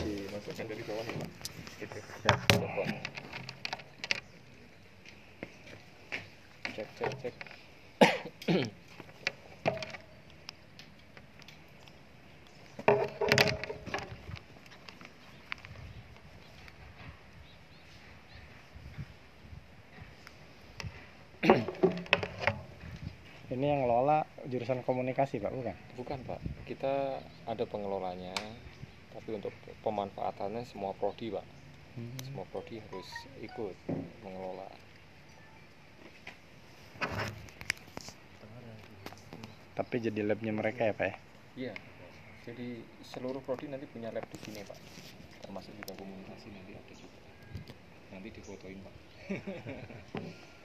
Dimasukkan 0.00 0.64
dari 0.68 0.82
bawah 0.88 1.04
nih, 1.04 1.14
Pak. 1.20 1.28
Gitu. 1.80 1.98
Ya. 2.24 2.34
Cek, 6.70 6.88
cek, 6.96 7.12
cek. 7.20 7.34
Ini 23.50 23.66
yang 23.66 23.84
ngelola 23.84 24.24
jurusan 24.70 24.86
komunikasi 24.86 25.42
Pak, 25.42 25.50
bukan? 25.50 25.74
Bukan 25.98 26.18
Pak, 26.30 26.38
kita 26.62 27.18
ada 27.42 27.66
pengelolanya, 27.66 28.30
tapi 29.10 29.34
untuk 29.34 29.50
pemanfaatannya 29.82 30.62
semua 30.62 30.94
prodi 30.94 31.34
Pak. 31.34 31.42
Hmm. 31.98 32.14
Semua 32.22 32.46
prodi 32.54 32.78
harus 32.78 33.10
ikut 33.42 33.74
mengelola. 34.22 34.70
Tapi 39.74 39.96
jadi 39.98 40.22
labnya 40.22 40.54
mereka 40.54 40.86
ya 40.86 40.94
Pak 40.94 41.06
ya? 41.10 41.14
Iya. 41.58 41.74
Jadi 42.46 42.86
seluruh 43.02 43.42
prodi 43.42 43.66
nanti 43.66 43.90
punya 43.90 44.14
lab 44.14 44.22
di 44.30 44.38
sini 44.38 44.62
Pak. 44.62 44.78
Termasuk 45.50 45.74
juga 45.82 45.98
komunikasi 45.98 46.46
nanti 46.54 46.78
ada 46.78 46.94
juga. 46.94 47.18
Nanti 48.14 48.28
difotoin 48.38 48.78
Pak. 48.86 48.94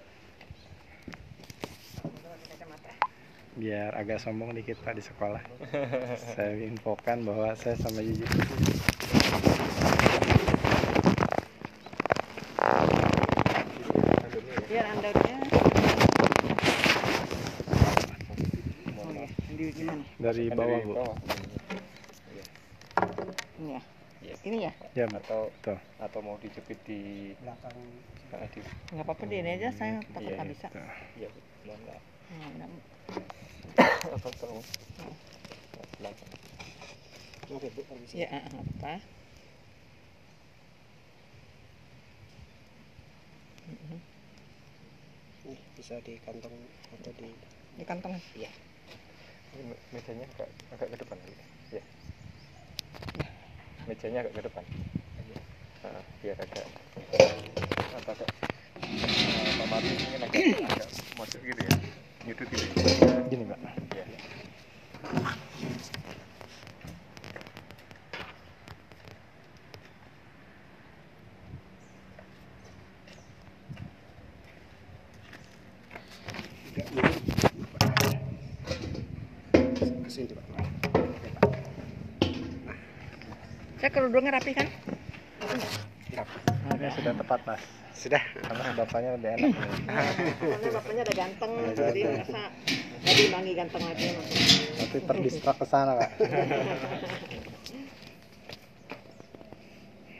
Biar 3.55 3.95
agak 3.95 4.19
sombong 4.19 4.51
dikit 4.51 4.75
Pak 4.83 4.99
di 4.99 5.03
sekolah. 5.03 5.39
saya 6.35 6.59
infokan 6.59 7.23
bahwa 7.23 7.55
saya 7.55 7.79
sama 7.79 8.03
Yuji. 8.03 8.27
Biar. 14.67 14.85
Oh, 18.99 19.11
ya. 19.15 19.27
Gimana? 19.55 20.03
Dari 20.19 20.43
Kan 20.51 20.57
bawah 20.59 20.79
Bu. 20.83 20.93
Ini 23.55 23.71
ya. 23.71 23.81
Iya. 24.19 24.35
Ini 24.43 24.57
ya. 24.67 24.71
Ya. 24.99 25.05
Atau 25.15 25.47
Tuh. 25.63 25.79
atau 26.03 26.19
mau 26.19 26.35
dijepit 26.43 26.75
di 26.83 27.31
belakang 27.39 27.71
Nggak 28.91 29.05
apa-apa 29.07 29.23
di 29.31 29.35
ini 29.39 29.49
aja. 29.55 29.71
Saya 29.71 30.03
takut 30.11 30.27
Iya, 30.27 30.43
nggak 30.43 30.51
bisa. 30.51 30.67
Tuh. 30.75 30.83
Iya. 33.05 33.21
Hmm. 33.77 34.15
Atau 34.17 34.31
tolong. 34.41 34.61
Ya, 38.15 38.27
ah, 38.31 38.43
apa. 38.47 38.93
Mhm. 43.65 43.99
bisa 45.75 45.99
di 46.01 46.15
kantong 46.25 46.55
atau 46.95 47.11
di 47.19 47.29
Di 47.75 47.83
kantong. 47.83 48.15
Iya. 48.33 48.47
Ini 49.53 49.63
me- 49.67 49.81
mejanya 49.91 50.25
agak 50.31 50.49
agak 50.73 50.87
ke 50.95 50.97
depan. 51.03 51.17
Ya. 51.75 51.83
Mejanya 53.85 54.19
agak 54.23 54.33
ke 54.33 54.41
depan. 54.47 54.63
Nah, 55.83 56.01
biar 56.23 56.37
agak 56.39 56.65
agak 57.93 58.17
eh, 58.25 59.51
Pak 59.59 59.67
Martin 59.69 59.97
ingin 59.99 60.21
agak, 60.23 60.41
agak 60.65 60.89
masuk 61.19 61.41
gitu 61.43 61.61
ya. 61.61 61.73
Nyudut 62.25 62.49
gitu. 62.49 62.65
Gini. 63.29 63.45
Ya. 63.45 64.05
sini 80.15 80.33
Pak. 80.33 80.45
Saya 83.77 83.91
kerudungnya 83.91 84.39
rapi 84.39 84.55
kan? 84.55 84.67
Ini 86.85 86.93
sudah 87.01 87.17
tepat 87.17 87.39
Mas. 87.49 87.63
Sudah. 87.97 88.21
Karena 88.45 88.77
bapaknya 88.77 89.17
lebih 89.17 89.29
enak. 89.41 89.57
Karena 90.53 90.69
bapaknya 90.69 91.01
udah 91.01 91.15
ganteng, 91.17 91.51
Udah 91.57 91.73
jadi 91.73 92.01
merasa 92.05 92.41
nggak 93.01 93.15
diimbangi 93.17 93.51
ganteng 93.57 93.83
lagi. 93.89 94.07
Nanti 94.77 94.97
terdistrak 95.01 95.57
ke 95.57 95.65
sana 95.65 95.97
Pak. 95.97 96.09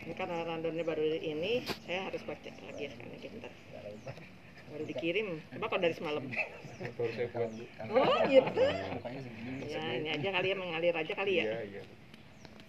Ini 0.10 0.14
karena 0.18 0.38
randonnya 0.42 0.82
baru 0.82 1.06
ini, 1.06 1.62
saya 1.86 2.10
harus 2.10 2.22
baca 2.26 2.50
lagi 2.50 2.82
ya 2.82 2.90
sekarang 2.98 3.14
bentar. 3.14 3.52
Baru 4.66 4.84
dikirim, 4.90 5.28
coba 5.54 5.66
kalau 5.70 5.82
dari 5.86 5.94
semalam. 5.94 6.24
Baru 6.26 7.12
saya 7.14 7.28
buat. 7.30 7.50
Bu. 7.54 7.64
Oh 7.94 8.18
gitu. 8.26 8.62
Ya 9.70 9.84
ini 10.02 10.10
aja 10.18 10.30
kali 10.34 10.48
ya 10.50 10.56
mengalir 10.58 10.98
aja 10.98 11.14
kali 11.14 11.34
ya. 11.38 11.46
Iya, 11.46 11.62
iya. 11.78 11.82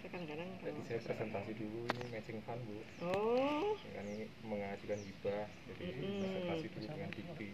Saya 0.07 0.23
kadang-kadang 0.23 0.51
Tadi 0.63 0.71
kalau 0.71 0.87
saya 0.87 1.01
presentasi 1.03 1.53
dulu 1.59 1.79
ini 1.91 2.03
matching 2.15 2.39
fund, 2.47 2.63
Bu. 2.63 2.79
oh 3.11 3.75
ini 3.75 4.31
mengajukan 4.47 5.03
hibah. 5.03 5.51
Jadi 5.67 5.83
Mm-mm. 5.99 6.23
presentasi 6.23 6.67
dulu 6.71 6.87
dengan 6.95 7.11
dikti. 7.11 7.49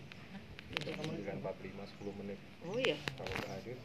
Dengan 0.84 1.36
45 1.48 2.12
10 2.12 2.20
menit. 2.20 2.36
oh 2.68 2.76
iya 2.76 2.96
Kalau 3.16 3.32
nggak 3.32 3.50
hadir 3.56 3.76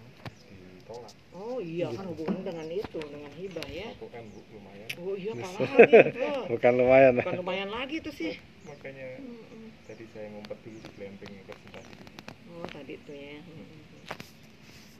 ditolak. 0.51 1.13
oh 1.31 1.57
iya 1.63 1.87
kan 1.95 2.05
hubungannya 2.11 2.43
dengan 2.43 2.67
itu 2.67 2.99
dengan 3.07 3.31
hibah 3.39 3.67
ya. 3.71 3.87
1 4.03 4.03
M, 4.03 4.25
Bu, 4.35 4.39
lumayan. 4.51 4.87
Oh 4.99 5.15
iya 5.15 5.31
apalagi 5.31 5.71
itu. 5.87 6.27
Bukan 6.51 6.73
lumayan. 6.75 7.13
Bukan 7.23 7.39
lumayan 7.39 7.69
lagi 7.71 8.03
tuh 8.03 8.11
sih. 8.19 8.35
Makanya 8.67 9.23
Mm-mm. 9.23 9.71
tadi 9.87 10.03
saya 10.11 10.27
ngumpet 10.35 10.59
dulu 10.67 10.75
di 10.83 10.89
glamping 10.99 11.31
presentasi 11.47 11.91
dulu. 12.03 12.11
Oh 12.59 12.67
tadi 12.67 12.99
tuh 13.07 13.15
ya. 13.15 13.39
Mm-mm. 13.47 13.79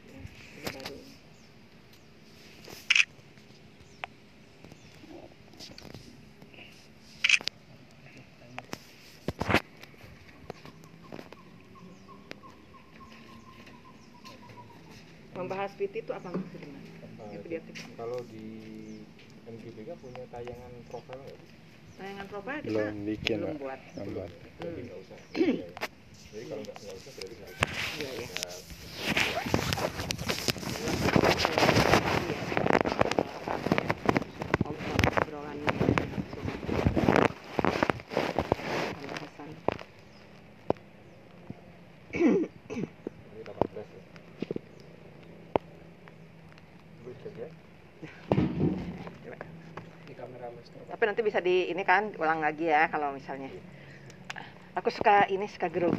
Nah, 0.07 0.23
ini 0.55 0.67
baru. 0.71 0.99
Membahas 15.47 15.71
PT 15.79 16.03
itu 16.03 16.11
apa 16.11 16.27
maksudnya? 16.27 16.67
Mas? 16.75 16.83
Itu 17.31 17.47
dia 17.47 17.63
tuh. 17.63 17.71
Kalau 17.95 18.19
di 18.27 18.51
MGBK 19.47 19.95
punya 20.03 20.27
tayangan 20.27 20.71
profil 20.91 21.15
nggak? 21.23 21.39
Tayangan 21.95 22.27
profil 22.27 22.51
kita 22.59 22.67
Belum 22.67 23.07
bikin 23.07 23.39
belum 23.39 23.55
buat. 23.55 23.79
Belum 23.95 24.11
buat. 24.11 24.27
Jadi 24.59 24.91
nggak 24.91 24.99
usah. 25.07 25.15
Iya, 25.39 25.55
iya. 25.55 25.71
Jadi 26.35 26.51
kalau 26.51 26.67
nggak 26.67 26.75
nggak 26.83 26.99
usah 26.99 27.11
berarti 27.15 27.35
nggak 27.39 27.47
usah. 27.47 27.63
Iya 27.95 28.11
ya. 28.11 28.27
Ya, 28.27 28.51
obrolan 34.67 35.59
pembahasan 38.99 39.49
ini 42.17 42.49
18 43.47 43.53
ya. 43.77 44.01
Bu, 47.05 47.09
cek 47.21 47.33
ya. 47.37 47.49
Di 50.07 50.13
kamera 50.17 50.47
master. 50.51 50.81
tapi 50.87 51.03
nanti 51.17 51.33
bisa 51.33 51.41
di 51.41 51.73
ini 51.73 51.81
kan 51.81 52.13
ulang 52.21 52.45
lagi 52.45 52.69
ya 52.69 52.93
kalau 52.93 53.09
misalnya 53.09 53.49
aku 54.77 54.93
suka 54.93 55.25
ini 55.33 55.49
suka 55.49 55.65
grup 55.65 55.97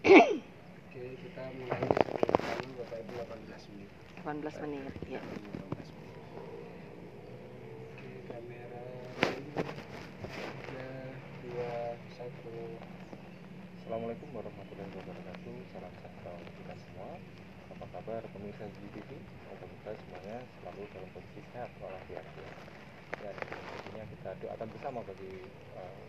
kita 0.00 1.44
mulai 1.60 1.76
sekarang 1.92 2.72
Bapak 2.80 3.04
Ibu 3.04 3.12
18 3.52 3.68
menit. 3.68 3.90
18 4.24 4.64
menit 4.64 4.96
ya 5.12 5.20
18 5.20 5.84
menit. 5.84 6.12
Oke, 7.84 8.12
kamera 8.32 8.84
tiga, 9.20 10.88
dua, 11.44 11.72
satu. 12.16 12.80
Assalamualaikum 13.84 14.28
warahmatullahi 14.32 14.88
wabarakatuh. 14.88 15.52
Salam 15.68 15.92
sejahtera 16.00 16.32
untuk 16.32 16.54
kita 16.64 16.74
semua. 16.80 17.43
Kabar 17.94 18.26
pemirsa 18.34 18.66
GTV? 18.74 19.06
Semoga 19.46 19.94
semuanya 19.94 20.42
selalu 20.58 20.82
dalam 20.90 21.06
kondisi 21.14 21.40
sehat 21.54 21.70
walafiat. 21.78 22.26
Ya. 22.26 22.50
Dan 23.22 23.34
tentunya 23.38 24.04
kita 24.10 24.30
doakan 24.42 24.68
bersama 24.74 24.98
bagi 25.06 25.34
eh, 25.78 26.02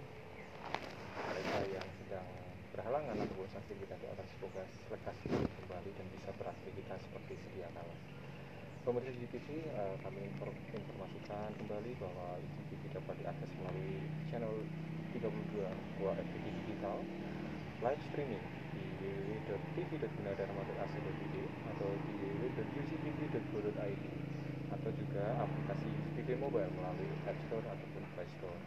mereka 1.29 1.57
yang 1.69 1.85
sedang 2.01 2.25
berhalangan 2.73 3.15
ataupun 3.21 3.47
sakit 3.53 3.75
kita 3.85 3.95
doakan 4.01 4.25
semoga 4.33 4.63
lekas 4.65 5.17
kembali 5.29 5.91
dan 5.93 6.07
bisa 6.09 6.29
beraktivitas 6.41 6.99
seperti 7.05 7.33
sedia 7.45 7.69
kala. 7.77 7.95
Pemirsa 8.81 9.13
GTV, 9.13 9.47
eh, 9.69 9.95
kami 10.01 10.19
infor- 10.25 10.57
informasikan 10.73 11.53
kembali 11.53 11.91
bahwa 12.01 12.27
GTV 12.41 12.81
dapat 12.97 13.15
diakses 13.21 13.49
melalui 13.61 14.01
channel 14.33 14.57
32 15.13 15.69
Buah 16.01 16.17
FTV 16.17 16.45
Digital 16.49 16.97
live 17.85 18.01
streaming 18.09 18.54
www.tv.gunadarma.ac.id 19.05 21.35
atau 21.75 21.91
di 22.05 22.13
www.uctv.go.id 22.41 24.05
atau 24.73 24.89
juga 24.97 25.23
aplikasi 25.45 25.85
UCTV 25.85 26.41
mobile 26.41 26.73
melalui 26.73 27.13
App 27.29 27.37
Store 27.45 27.61
ataupun 27.61 28.01
Play 28.17 28.25
Store. 28.37 28.61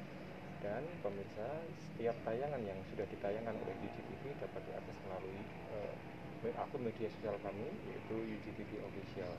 Dan 0.59 0.83
pemirsa, 1.03 1.46
setiap 1.79 2.18
tayangan 2.27 2.59
yang 2.66 2.79
sudah 2.90 3.07
ditayangkan 3.07 3.55
oleh 3.62 3.74
UCTV 3.79 4.22
dapat 4.42 4.62
diakses 4.66 4.96
melalui 5.07 5.38
eh, 5.74 5.94
akun 6.59 6.83
media 6.83 7.07
sosial 7.18 7.38
kami 7.42 7.66
yaitu 7.90 8.16
UCTV 8.38 8.70
Official. 8.83 9.33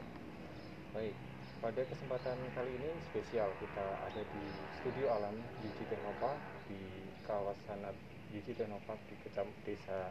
Baik, 0.96 1.16
pada 1.60 1.82
kesempatan 1.84 2.40
kali 2.56 2.72
ini 2.72 2.90
spesial 3.12 3.52
kita 3.60 3.84
ada 4.04 4.22
di 4.32 4.44
Studio 4.80 5.12
Alam 5.12 5.36
Yuji 5.64 5.84
Teknopark 5.92 6.40
di 6.72 6.80
kawasan 7.28 7.84
Yuji 8.32 8.56
Teknopark 8.56 9.00
di 9.12 9.16
kecam 9.28 9.48
desa 9.68 10.08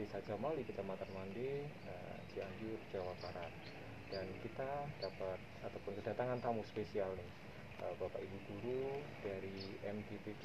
Desa 0.00 0.16
Jamal 0.24 0.56
di 0.56 0.64
Kecamatan 0.64 1.12
Mandi, 1.12 1.60
eh, 1.68 2.18
Cianjur, 2.32 2.80
Jawa 2.88 3.12
Barat. 3.20 3.52
Dan 4.08 4.24
kita 4.40 4.88
dapat 4.96 5.36
ataupun 5.60 5.92
kedatangan 6.00 6.40
tamu 6.40 6.64
spesial 6.64 7.12
nih, 7.20 7.30
eh, 7.84 7.94
Bapak 8.00 8.16
Ibu 8.16 8.38
guru 8.48 8.96
dari 9.20 9.76
MGPK 9.84 10.44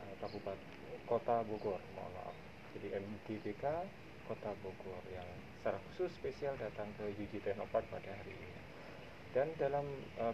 eh, 0.00 0.14
Kabupaten 0.16 0.64
Kota 1.04 1.44
Bogor, 1.44 1.76
mohon 1.92 2.08
maaf. 2.16 2.32
Jadi 2.72 2.96
MGPK 2.96 3.84
Kota 4.24 4.56
Bogor 4.64 5.04
yang 5.12 5.28
secara 5.60 5.76
khusus 5.92 6.08
spesial 6.16 6.56
datang 6.56 6.88
ke 6.96 7.04
Yuji 7.20 7.44
Teknopark 7.44 7.84
pada 7.92 8.16
hari 8.16 8.32
ini. 8.32 8.60
Dan 9.36 9.52
dalam 9.60 9.84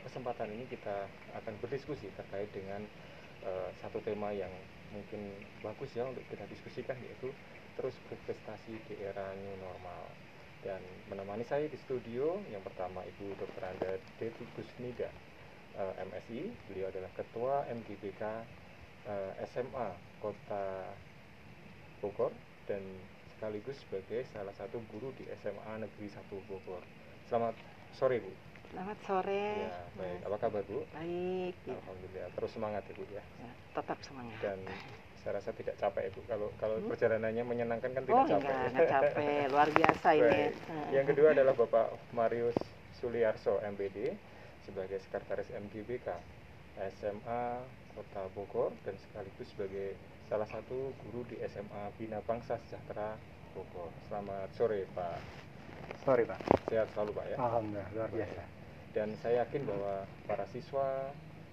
kesempatan 0.06 0.54
ini 0.54 0.70
kita 0.70 1.08
akan 1.32 1.56
berdiskusi 1.58 2.12
terkait 2.14 2.52
dengan 2.52 2.84
satu 3.80 3.96
tema 4.04 4.28
yang 4.28 4.52
mungkin 4.92 5.40
bagus 5.64 5.88
ya 5.96 6.04
untuk 6.04 6.20
kita 6.28 6.44
diskusikan 6.52 7.00
yaitu 7.00 7.32
terus 7.80 7.96
berprestasi 8.12 8.76
di 8.92 8.94
era 9.00 9.32
new 9.32 9.56
normal. 9.56 10.04
Dan 10.60 10.84
menemani 11.08 11.40
saya 11.48 11.64
di 11.64 11.80
studio 11.88 12.36
yang 12.52 12.60
pertama 12.60 13.00
Ibu 13.00 13.32
Dr. 13.40 13.64
Anda 13.64 13.96
Devi 14.20 14.44
Kusnida 14.52 15.08
uh, 15.80 15.96
MSI, 16.04 16.52
beliau 16.68 16.92
adalah 16.92 17.08
Ketua 17.16 17.64
MGBK 17.72 18.22
uh, 19.08 19.32
SMA 19.48 19.88
Kota 20.20 20.92
Bogor 22.04 22.36
dan 22.68 22.84
sekaligus 23.32 23.80
sebagai 23.88 24.28
salah 24.36 24.52
satu 24.60 24.84
guru 24.92 25.16
di 25.16 25.24
SMA 25.40 25.80
Negeri 25.80 26.12
1 26.12 26.20
Bogor. 26.52 26.84
Selamat 27.32 27.56
sore 27.96 28.20
Bu. 28.20 28.32
Selamat 28.76 28.98
sore. 29.08 29.44
Ya, 29.64 29.80
baik. 29.96 30.20
Apa 30.28 30.36
kabar 30.36 30.62
Bu? 30.68 30.84
Baik. 30.92 31.56
gitu. 31.64 31.72
Alhamdulillah. 31.72 32.28
Terus 32.36 32.50
semangat 32.52 32.84
Ibu 32.92 33.02
ya. 33.08 33.24
Ya, 33.24 33.52
tetap 33.80 33.96
semangat. 34.04 34.36
Dan 34.44 34.60
saya 35.20 35.32
rasa 35.38 35.50
tidak 35.52 35.76
capek 35.76 36.08
Ibu. 36.12 36.20
Kalau 36.26 36.48
kalau 36.56 36.76
Hmm? 36.80 36.88
perjalanannya 36.88 37.44
menyenangkan 37.44 37.90
kan 37.92 38.02
tidak 38.08 38.16
oh 38.16 38.24
capek. 38.24 38.40
enggak, 38.40 38.56
enggak 38.72 38.88
capek. 38.88 39.42
Luar 39.52 39.68
biasa 39.68 40.08
ini. 40.16 40.24
Baik. 40.24 40.52
Yang 40.96 41.06
kedua 41.14 41.28
adalah 41.36 41.54
Bapak 41.54 41.86
Marius 42.16 42.58
Suliarso 42.96 43.60
MPD 43.60 43.98
sebagai 44.64 44.98
sekretaris 45.00 45.48
MGBK 45.52 46.08
SMA 46.96 47.42
Kota 47.92 48.22
Bogor 48.32 48.72
dan 48.86 48.94
sekaligus 48.96 49.50
sebagai 49.52 49.98
salah 50.30 50.46
satu 50.46 50.94
guru 51.04 51.26
di 51.26 51.36
SMA 51.44 51.90
Bina 51.98 52.22
Bangsa 52.24 52.56
Sejahtera 52.64 53.18
Bogor. 53.52 53.90
Selamat 54.08 54.48
sore 54.56 54.86
Pak. 54.94 55.18
Sorry 56.06 56.24
Pak. 56.24 56.40
Sehat 56.70 56.88
selalu 56.94 57.10
Pak 57.12 57.26
ya. 57.28 57.36
Alhamdulillah 57.36 57.88
luar 57.92 58.08
biasa. 58.08 58.42
Dan 58.90 59.08
saya 59.22 59.44
yakin 59.46 59.62
bahwa 59.68 59.94
para 60.26 60.46
siswa 60.50 61.10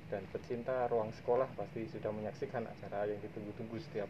dan 0.07 0.23
pecinta 0.31 0.87
ruang 0.87 1.11
sekolah 1.19 1.47
pasti 1.59 1.87
sudah 1.91 2.11
menyaksikan 2.15 2.63
acara 2.63 3.07
yang 3.07 3.19
ditunggu-tunggu 3.19 3.75
setiap 3.91 4.07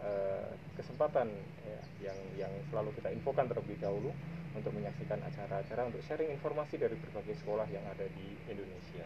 eh, 0.00 0.48
kesempatan 0.80 1.28
ya, 1.64 1.80
yang 2.10 2.18
yang 2.36 2.52
selalu 2.72 2.96
kita 2.96 3.12
infokan 3.12 3.46
terlebih 3.48 3.76
dahulu 3.80 4.10
untuk 4.54 4.72
menyaksikan 4.72 5.18
acara-acara 5.20 5.90
untuk 5.90 6.00
sharing 6.06 6.30
informasi 6.32 6.78
dari 6.78 6.94
berbagai 6.96 7.36
sekolah 7.42 7.66
yang 7.68 7.82
ada 7.90 8.06
di 8.06 8.38
Indonesia. 8.48 9.04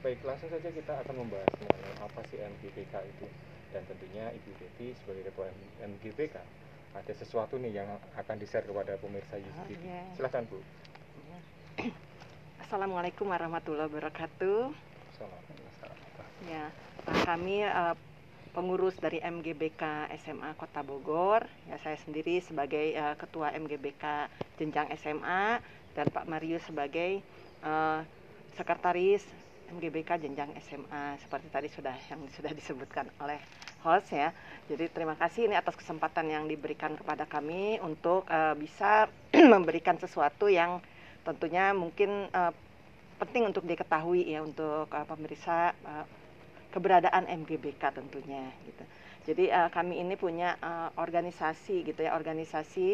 Baik, 0.00 0.20
langsung 0.24 0.52
saja 0.52 0.68
kita 0.68 1.00
akan 1.04 1.14
membahas 1.24 1.48
mengenai 1.60 1.94
apa 2.00 2.20
sih 2.28 2.36
MGBK 2.36 2.94
itu 3.08 3.26
dan 3.72 3.82
tentunya 3.88 4.28
Ibu 4.32 4.50
Deti 4.60 4.92
sebagai 5.02 5.32
ketua 5.32 5.48
MGBK 5.80 6.36
ada 6.94 7.12
sesuatu 7.18 7.58
nih 7.58 7.82
yang 7.82 7.88
akan 8.14 8.36
di-share 8.38 8.62
kepada 8.62 8.94
pemirsa 9.02 9.34
Yusi 9.34 9.74
Oh, 9.74 9.82
iya. 9.82 10.02
Silahkan 10.14 10.46
Bu. 10.46 10.62
Assalamualaikum 12.64 13.26
warahmatullahi 13.26 13.90
wabarakatuh. 13.90 14.93
Ya, 16.44 16.68
nah, 17.08 17.18
kami 17.24 17.64
eh, 17.64 17.94
pengurus 18.52 18.94
dari 19.00 19.18
MGBK 19.22 20.12
SMA 20.20 20.52
Kota 20.60 20.84
Bogor. 20.84 21.46
Ya, 21.70 21.80
saya 21.80 21.96
sendiri 22.02 22.42
sebagai 22.44 22.92
eh, 22.92 23.14
ketua 23.16 23.54
MGBK 23.54 24.28
jenjang 24.60 24.92
SMA 25.00 25.58
dan 25.94 26.06
Pak 26.10 26.26
Marius 26.28 26.66
sebagai 26.66 27.22
eh, 27.64 28.00
sekretaris 28.54 29.24
MGBK 29.72 30.20
jenjang 30.20 30.52
SMA 30.60 31.16
seperti 31.24 31.48
tadi 31.48 31.68
sudah 31.72 31.96
yang 32.12 32.20
sudah 32.36 32.52
disebutkan 32.52 33.08
oleh 33.18 33.40
host 33.80 34.12
ya. 34.12 34.30
Jadi 34.68 34.92
terima 34.92 35.16
kasih 35.16 35.48
ini 35.48 35.56
atas 35.56 35.76
kesempatan 35.76 36.28
yang 36.28 36.44
diberikan 36.44 36.94
kepada 36.94 37.24
kami 37.24 37.80
untuk 37.80 38.28
eh, 38.28 38.54
bisa 38.54 39.08
memberikan 39.54 39.96
sesuatu 39.96 40.52
yang 40.52 40.84
tentunya 41.24 41.72
mungkin 41.72 42.28
eh, 42.28 42.52
penting 43.18 43.50
untuk 43.50 43.64
diketahui 43.64 44.26
ya 44.26 44.42
untuk 44.42 44.90
eh, 44.90 45.06
pemirsa 45.06 45.72
eh, 45.72 46.06
keberadaan 46.74 47.30
MGBK 47.30 47.82
tentunya 47.94 48.50
gitu. 48.66 48.84
Jadi 49.24 49.44
eh, 49.48 49.68
kami 49.70 50.02
ini 50.02 50.14
punya 50.18 50.58
eh, 50.58 50.90
organisasi 50.98 51.86
gitu 51.86 52.00
ya, 52.02 52.18
organisasi 52.18 52.88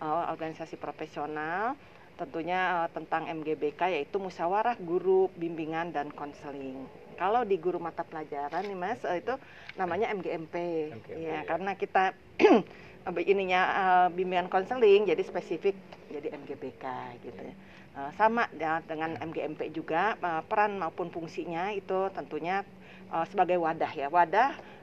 eh, 0.00 0.24
organisasi 0.30 0.78
profesional 0.78 1.74
tentunya 2.14 2.86
eh, 2.86 2.88
tentang 2.94 3.26
MGBK 3.26 3.80
yaitu 3.90 4.22
musyawarah 4.22 4.78
guru 4.78 5.28
bimbingan 5.34 5.90
dan 5.90 6.14
konseling. 6.14 6.86
Kalau 7.14 7.46
di 7.46 7.58
guru 7.58 7.78
mata 7.78 8.02
pelajaran 8.02 8.66
nih 8.66 8.78
Mas 8.78 9.02
eh, 9.02 9.18
itu 9.18 9.34
namanya 9.74 10.10
MGMP. 10.14 10.54
MGMP, 10.94 11.08
ya, 11.18 11.18
ya. 11.18 11.38
karena 11.42 11.74
kita 11.74 12.14
ininya 13.34 13.60
eh, 13.74 14.08
bimbingan 14.14 14.46
konseling 14.46 15.10
jadi 15.10 15.22
spesifik 15.26 15.74
jadi 16.08 16.30
MGBK 16.38 16.84
gitu 17.26 17.42
ya. 17.42 17.54
Eh, 17.94 18.10
sama 18.18 18.50
ya, 18.58 18.82
dengan 18.82 19.14
MGMP 19.22 19.70
juga 19.70 20.18
eh, 20.18 20.42
peran 20.50 20.82
maupun 20.82 21.14
fungsinya 21.14 21.70
itu 21.70 22.10
tentunya 22.10 22.66
eh, 23.14 23.24
sebagai 23.30 23.62
wadah 23.62 23.92
ya. 23.94 24.10
Wadah 24.10 24.74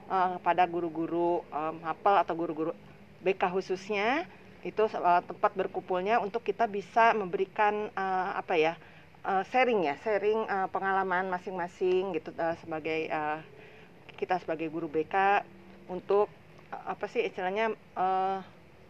pada 0.44 0.68
guru-guru 0.68 1.40
mapel 1.80 2.20
atau 2.20 2.36
guru-guru 2.36 2.76
BK 3.24 3.48
khususnya 3.48 4.28
itu 4.60 4.84
tempat 5.00 5.56
berkumpulnya 5.56 6.20
untuk 6.20 6.44
kita 6.44 6.68
bisa 6.68 7.16
memberikan 7.16 7.88
apa 8.36 8.60
ya 8.60 8.76
sharing 9.24 9.88
ya 9.88 9.96
sharing 10.04 10.52
pengalaman 10.68 11.32
masing-masing 11.32 12.12
gitu 12.12 12.36
sebagai 12.60 13.08
kita 14.20 14.36
sebagai 14.44 14.68
guru 14.68 14.92
BK 14.92 15.48
untuk 15.88 16.28
apa 16.76 17.08
sih 17.08 17.24
istilahnya 17.24 17.72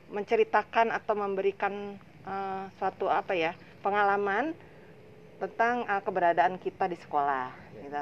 menceritakan 0.09 0.89
atau 0.89 1.13
memberikan 1.13 2.01
suatu 2.81 3.13
apa 3.13 3.37
ya 3.37 3.53
pengalaman 3.81 4.53
tentang 5.41 5.83
eh, 5.85 6.01
keberadaan 6.01 6.55
kita 6.57 6.85
di 6.85 6.97
sekolah 6.97 7.49
gitu. 7.81 7.97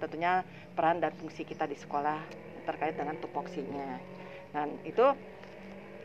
Tentunya 0.00 0.46
peran 0.72 1.02
dan 1.02 1.12
fungsi 1.14 1.42
kita 1.42 1.66
di 1.66 1.74
sekolah 1.74 2.18
terkait 2.64 2.96
dengan 2.96 3.18
tupoksinya 3.20 4.00
dan 4.50 4.72
itu 4.82 5.04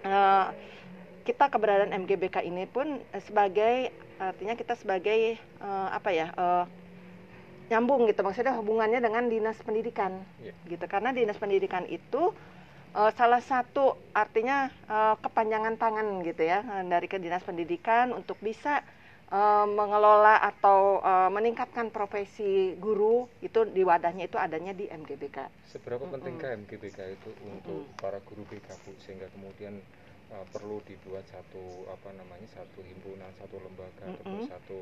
eh, 0.03 0.45
kita 1.23 1.45
keberadaan 1.47 1.93
MGBK 1.93 2.41
ini 2.43 2.65
pun 2.65 2.97
sebagai 3.21 3.93
artinya 4.19 4.57
kita 4.57 4.75
sebagai 4.75 5.37
eh, 5.39 5.89
apa 5.93 6.09
ya 6.11 6.27
eh, 6.33 6.65
nyambung 7.69 8.09
gitu 8.09 8.25
maksudnya 8.25 8.57
hubungannya 8.57 8.97
dengan 8.97 9.29
dinas 9.29 9.55
pendidikan 9.61 10.25
Iya. 10.41 10.53
gitu 10.67 10.85
karena 10.89 11.13
dinas 11.13 11.37
pendidikan 11.37 11.85
itu 11.87 12.33
eh, 12.97 13.11
salah 13.15 13.39
satu 13.39 13.93
artinya 14.11 14.67
eh, 14.89 15.15
kepanjangan 15.21 15.77
tangan 15.77 16.07
gitu 16.25 16.43
ya 16.43 16.59
dari 16.83 17.07
ke 17.07 17.21
dinas 17.21 17.45
pendidikan 17.45 18.11
untuk 18.11 18.35
bisa 18.41 18.81
eh, 19.37 19.65
mengelola 19.79 20.35
atau 20.51 20.79
eh, 21.11 21.29
meningkatkan 21.35 21.87
profesi 21.95 22.51
guru 22.85 23.15
itu 23.47 23.59
di 23.75 23.81
wadahnya 23.89 24.23
itu 24.29 24.37
adanya 24.45 24.73
di 24.79 24.85
MGBK. 25.01 25.37
Seberapa 25.71 26.03
Mm-mm. 26.03 26.13
pentingkah 26.13 26.49
MGBK 26.61 26.99
itu 27.17 27.31
untuk 27.51 27.81
Mm-mm. 27.81 27.85
para 28.01 28.19
guru 28.27 28.43
BK 28.49 28.69
Bu 28.83 28.91
sehingga 29.03 29.27
kemudian 29.35 29.75
uh, 30.33 30.45
perlu 30.53 30.77
dibuat 30.89 31.25
satu 31.33 31.63
apa 31.95 32.09
namanya 32.19 32.47
satu 32.57 32.79
himpunan, 32.89 33.31
satu 33.39 33.55
lembaga 33.65 34.05
ataupun 34.11 34.39
Mm-mm. 34.39 34.49
satu 34.51 34.79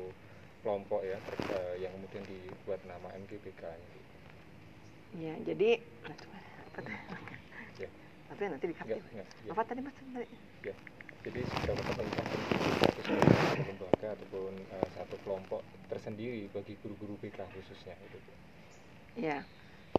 kelompok 0.62 1.00
ya 1.10 1.18
ter- 1.26 1.46
uh, 1.56 1.74
yang 1.82 1.92
kemudian 1.96 2.24
dibuat 2.32 2.80
nama 2.90 3.08
MGBK 3.22 3.62
ini. 3.86 4.00
Ya, 5.16 5.34
jadi 5.40 5.80
apa 6.68 6.80
tadi? 6.84 6.92
Ya. 7.78 7.88
Nanti 8.28 8.66
Enggak, 8.84 9.00
dikasih. 9.00 9.02
enggak, 9.12 9.28
ya. 9.46 9.54
Apa 9.54 9.62
tadi 9.64 9.80
Mas? 9.82 9.96
Tadi? 9.96 10.26
Ya. 10.64 10.74
Jadi 11.26 11.40
seberapa 11.44 11.82
pentingkah 11.82 12.24
satu 12.78 13.14
lembaga 13.58 14.08
ataupun 14.14 14.52
uh, 14.70 14.88
satu 14.96 15.16
kelompok 15.26 15.60
tersendiri 15.88 16.46
bagi 16.50 16.78
guru-guru 16.80 17.18
BK 17.20 17.38
khususnya 17.52 17.94
itu. 18.06 18.18
Ya. 19.18 19.42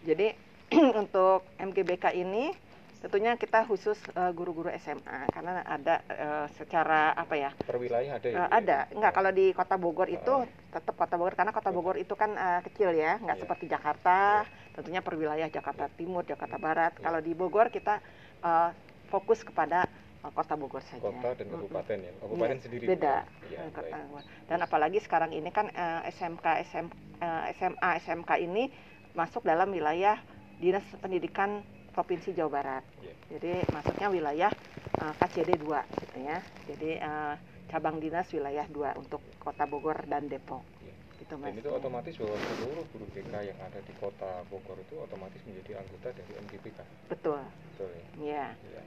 Jadi 0.02 0.32
untuk 1.02 1.44
MGBK 1.58 2.16
ini 2.16 2.54
tentunya 3.00 3.40
kita 3.40 3.64
khusus 3.64 3.96
eh, 4.12 4.32
guru-guru 4.36 4.68
SMA 4.76 5.32
karena 5.32 5.64
ada 5.64 6.04
eh, 6.12 6.46
secara 6.60 7.16
apa 7.16 7.32
ya? 7.36 7.56
Per 7.56 7.80
wilayah 7.80 8.20
ada 8.20 8.28
ya? 8.28 8.36
Eh, 8.36 8.36
Bu, 8.36 8.44
ya? 8.44 8.48
ada. 8.52 8.78
Enggak 8.92 9.14
kalau 9.16 9.32
di 9.32 9.46
Kota 9.56 9.76
Bogor 9.80 10.12
itu 10.12 10.34
Ah. 10.36 10.44
tetap 10.76 11.00
Kota 11.00 11.16
Bogor 11.16 11.32
karena 11.32 11.56
Kota 11.56 11.72
Bogor 11.72 11.96
itu 11.96 12.12
kan 12.14 12.36
eh, 12.36 12.60
kecil 12.68 12.92
ya, 12.92 13.16
nggak 13.18 13.40
Iya. 13.40 13.44
seperti 13.48 13.66
Jakarta. 13.72 14.44
Tentunya 14.76 15.00
per 15.00 15.16
wilayah 15.16 15.48
Jakarta 15.48 15.88
Timur, 15.96 16.28
Jakarta 16.28 16.60
Barat. 16.60 16.92
Iya. 17.00 17.04
Kalau 17.08 17.20
di 17.24 17.32
Bogor 17.32 17.72
kita 17.72 18.04
eh, 18.44 18.70
fokus 19.08 19.48
kepada 19.48 19.88
Kota 20.20 20.54
Bogor 20.54 20.84
saja. 20.84 21.00
kota 21.00 21.32
dan 21.32 21.48
kabupaten 21.48 21.98
ya. 21.98 22.12
Kabupaten 22.20 22.52
Iya, 22.54 22.64
sendiri 22.64 22.86
beda. 22.86 23.16
baik. 23.24 23.96
eh, 23.96 24.24
Dan 24.46 24.60
apalagi 24.60 25.00
sekarang 25.00 25.32
ini 25.32 25.48
kan 25.48 25.72
eh, 25.72 26.12
SMK 26.12 26.46
SM, 26.68 26.86
eh, 27.18 27.44
SMA 27.56 27.90
SMK 27.98 28.32
ini 28.38 28.68
masuk 29.12 29.42
dalam 29.42 29.72
wilayah 29.72 30.20
Dinas 30.60 30.84
Pendidikan 31.00 31.64
Provinsi 31.92 32.36
Jawa 32.36 32.52
Barat. 32.52 32.84
Iya. 33.00 33.14
Jadi 33.32 33.52
masuknya 33.72 34.08
wilayah 34.12 34.52
eh, 35.00 35.14
KCD 35.16 35.56
2 35.56 36.04
gitu 36.04 36.18
ya. 36.20 36.38
Jadi 36.68 36.90
eh, 37.00 37.36
cabang 37.70 37.98
dinas 37.98 38.28
wilayah 38.30 38.68
2 38.68 39.00
untuk 39.00 39.24
Kota 39.40 39.64
Bogor 39.64 40.04
dan 40.04 40.28
Depok. 40.28 40.68
Iya. 40.84 40.94
Gitu 41.16 41.32
Dan 41.32 41.56
itu 41.56 41.70
otomatis 41.70 42.14
bahwa 42.16 42.36
seluruh 42.36 42.86
guru 42.92 43.06
BK 43.10 43.34
yang 43.46 43.60
ada 43.62 43.80
di 43.80 43.94
kota 43.96 44.44
Bogor 44.48 44.76
itu 44.78 45.00
otomatis 45.00 45.40
menjadi 45.44 45.80
anggota 45.80 46.12
dari 46.12 46.32
MGPK. 46.38 46.80
Betul. 47.08 47.40
Betul 47.72 47.88
ya. 47.88 48.04
Iya. 48.20 48.46
Iya. 48.68 48.82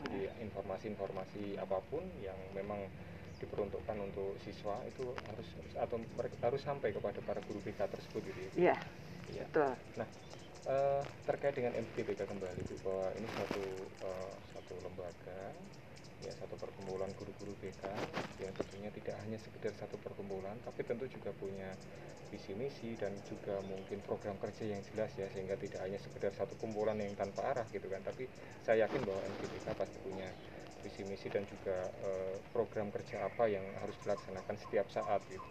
Jadi 0.00 0.20
informasi-informasi 0.48 1.60
apa 1.60 1.78
pun 1.92 2.02
yang 2.24 2.36
memang 2.56 2.80
diperuntukkan 3.40 3.96
untuk 4.00 4.36
siswa 4.44 4.76
itu 4.84 5.16
harus 5.32 5.48
atau 5.76 5.96
harus 6.44 6.60
sampai 6.60 6.92
kepada 6.92 7.20
para 7.24 7.40
guru 7.48 7.60
BK 7.64 7.80
tersebut 7.88 8.20
gitu 8.20 8.40
ya. 8.40 8.50
Iya, 8.60 8.76
Iya. 9.32 9.44
betul. 9.48 9.72
Eh, 10.60 11.02
terkait 11.24 11.56
dengan 11.56 11.72
MGPK 11.72 12.28
kembali 12.28 12.60
Bu, 12.68 12.74
bahwa 12.84 13.08
ini 13.16 13.28
satu 13.32 13.64
eh, 14.04 14.32
satu 14.52 14.74
lembaga 14.84 15.40
ya 16.20 16.32
satu 16.36 16.54
perkumpulan 16.60 17.08
guru-guru 17.16 17.56
BK 17.60 17.84
yang 18.44 18.52
tentunya 18.56 18.90
tidak 18.92 19.16
hanya 19.24 19.38
sekedar 19.40 19.72
satu 19.76 19.96
perkumpulan 20.00 20.56
tapi 20.64 20.84
tentu 20.84 21.08
juga 21.08 21.32
punya 21.36 21.72
visi 22.30 22.54
misi 22.54 22.94
dan 22.94 23.10
juga 23.26 23.58
mungkin 23.66 23.98
program 24.06 24.38
kerja 24.38 24.70
yang 24.70 24.80
jelas 24.86 25.10
ya 25.18 25.26
sehingga 25.34 25.58
tidak 25.58 25.82
hanya 25.82 25.98
sekedar 25.98 26.30
satu 26.30 26.54
kumpulan 26.62 26.94
yang 26.96 27.12
tanpa 27.18 27.50
arah 27.50 27.66
gitu 27.74 27.90
kan. 27.90 28.00
Tapi 28.06 28.30
saya 28.62 28.86
yakin 28.86 29.02
bahwa 29.02 29.18
MGPK 29.18 29.66
pasti 29.74 29.98
punya 30.06 30.30
visi 30.80 31.02
misi 31.04 31.26
dan 31.28 31.44
juga 31.44 31.90
eh, 32.06 32.38
program 32.54 32.88
kerja 32.94 33.26
apa 33.26 33.50
yang 33.50 33.66
harus 33.82 33.98
dilaksanakan 34.06 34.56
setiap 34.56 34.86
saat 34.94 35.20
gitu. 35.28 35.48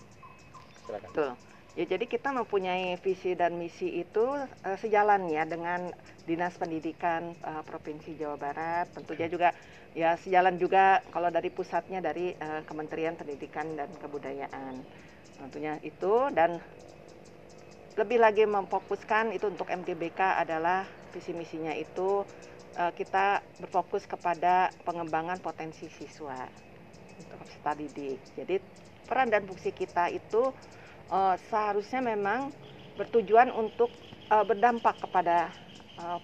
Silakan. 0.88 1.12
Betul. 1.12 1.32
Ya 1.78 1.86
jadi 1.86 2.10
kita 2.10 2.34
mempunyai 2.34 2.98
visi 2.98 3.38
dan 3.38 3.54
misi 3.62 4.02
itu 4.02 4.26
eh, 4.66 4.78
sejalan 4.82 5.30
ya 5.30 5.46
dengan 5.46 5.94
Dinas 6.26 6.58
Pendidikan 6.58 7.38
eh, 7.38 7.62
Provinsi 7.62 8.18
Jawa 8.18 8.42
Barat. 8.42 8.90
Tentunya 8.90 9.30
juga 9.30 9.54
ya 9.94 10.18
sejalan 10.18 10.58
juga 10.58 11.06
kalau 11.14 11.30
dari 11.30 11.54
pusatnya 11.54 12.02
dari 12.02 12.34
eh, 12.34 12.62
Kementerian 12.66 13.14
Pendidikan 13.14 13.78
dan 13.78 13.90
Kebudayaan. 14.02 14.82
Tentunya 15.40 15.78
itu 15.86 16.34
dan 16.34 16.58
lebih 17.96 18.18
lagi 18.18 18.50
memfokuskan 18.50 19.36
itu 19.36 19.46
untuk 19.52 19.70
MGBK 19.70 20.42
adalah 20.42 20.90
visi 21.14 21.38
misinya 21.38 21.72
itu 21.78 22.26
eh, 22.82 22.92
kita 22.98 23.46
berfokus 23.62 24.10
kepada 24.10 24.74
pengembangan 24.90 25.38
potensi 25.38 25.86
siswa 25.86 26.50
untuk 27.22 27.38
peserta 27.46 27.78
didik. 27.78 28.20
Jadi 28.34 28.58
peran 29.06 29.30
dan 29.30 29.46
fungsi 29.46 29.70
kita 29.70 30.10
itu 30.10 30.50
eh, 31.10 31.36
seharusnya 31.50 32.02
memang 32.02 32.54
bertujuan 32.96 33.50
untuk 33.52 33.90
eh, 34.30 34.46
berdampak 34.46 35.02
kepada 35.02 35.50
eh, 36.00 36.20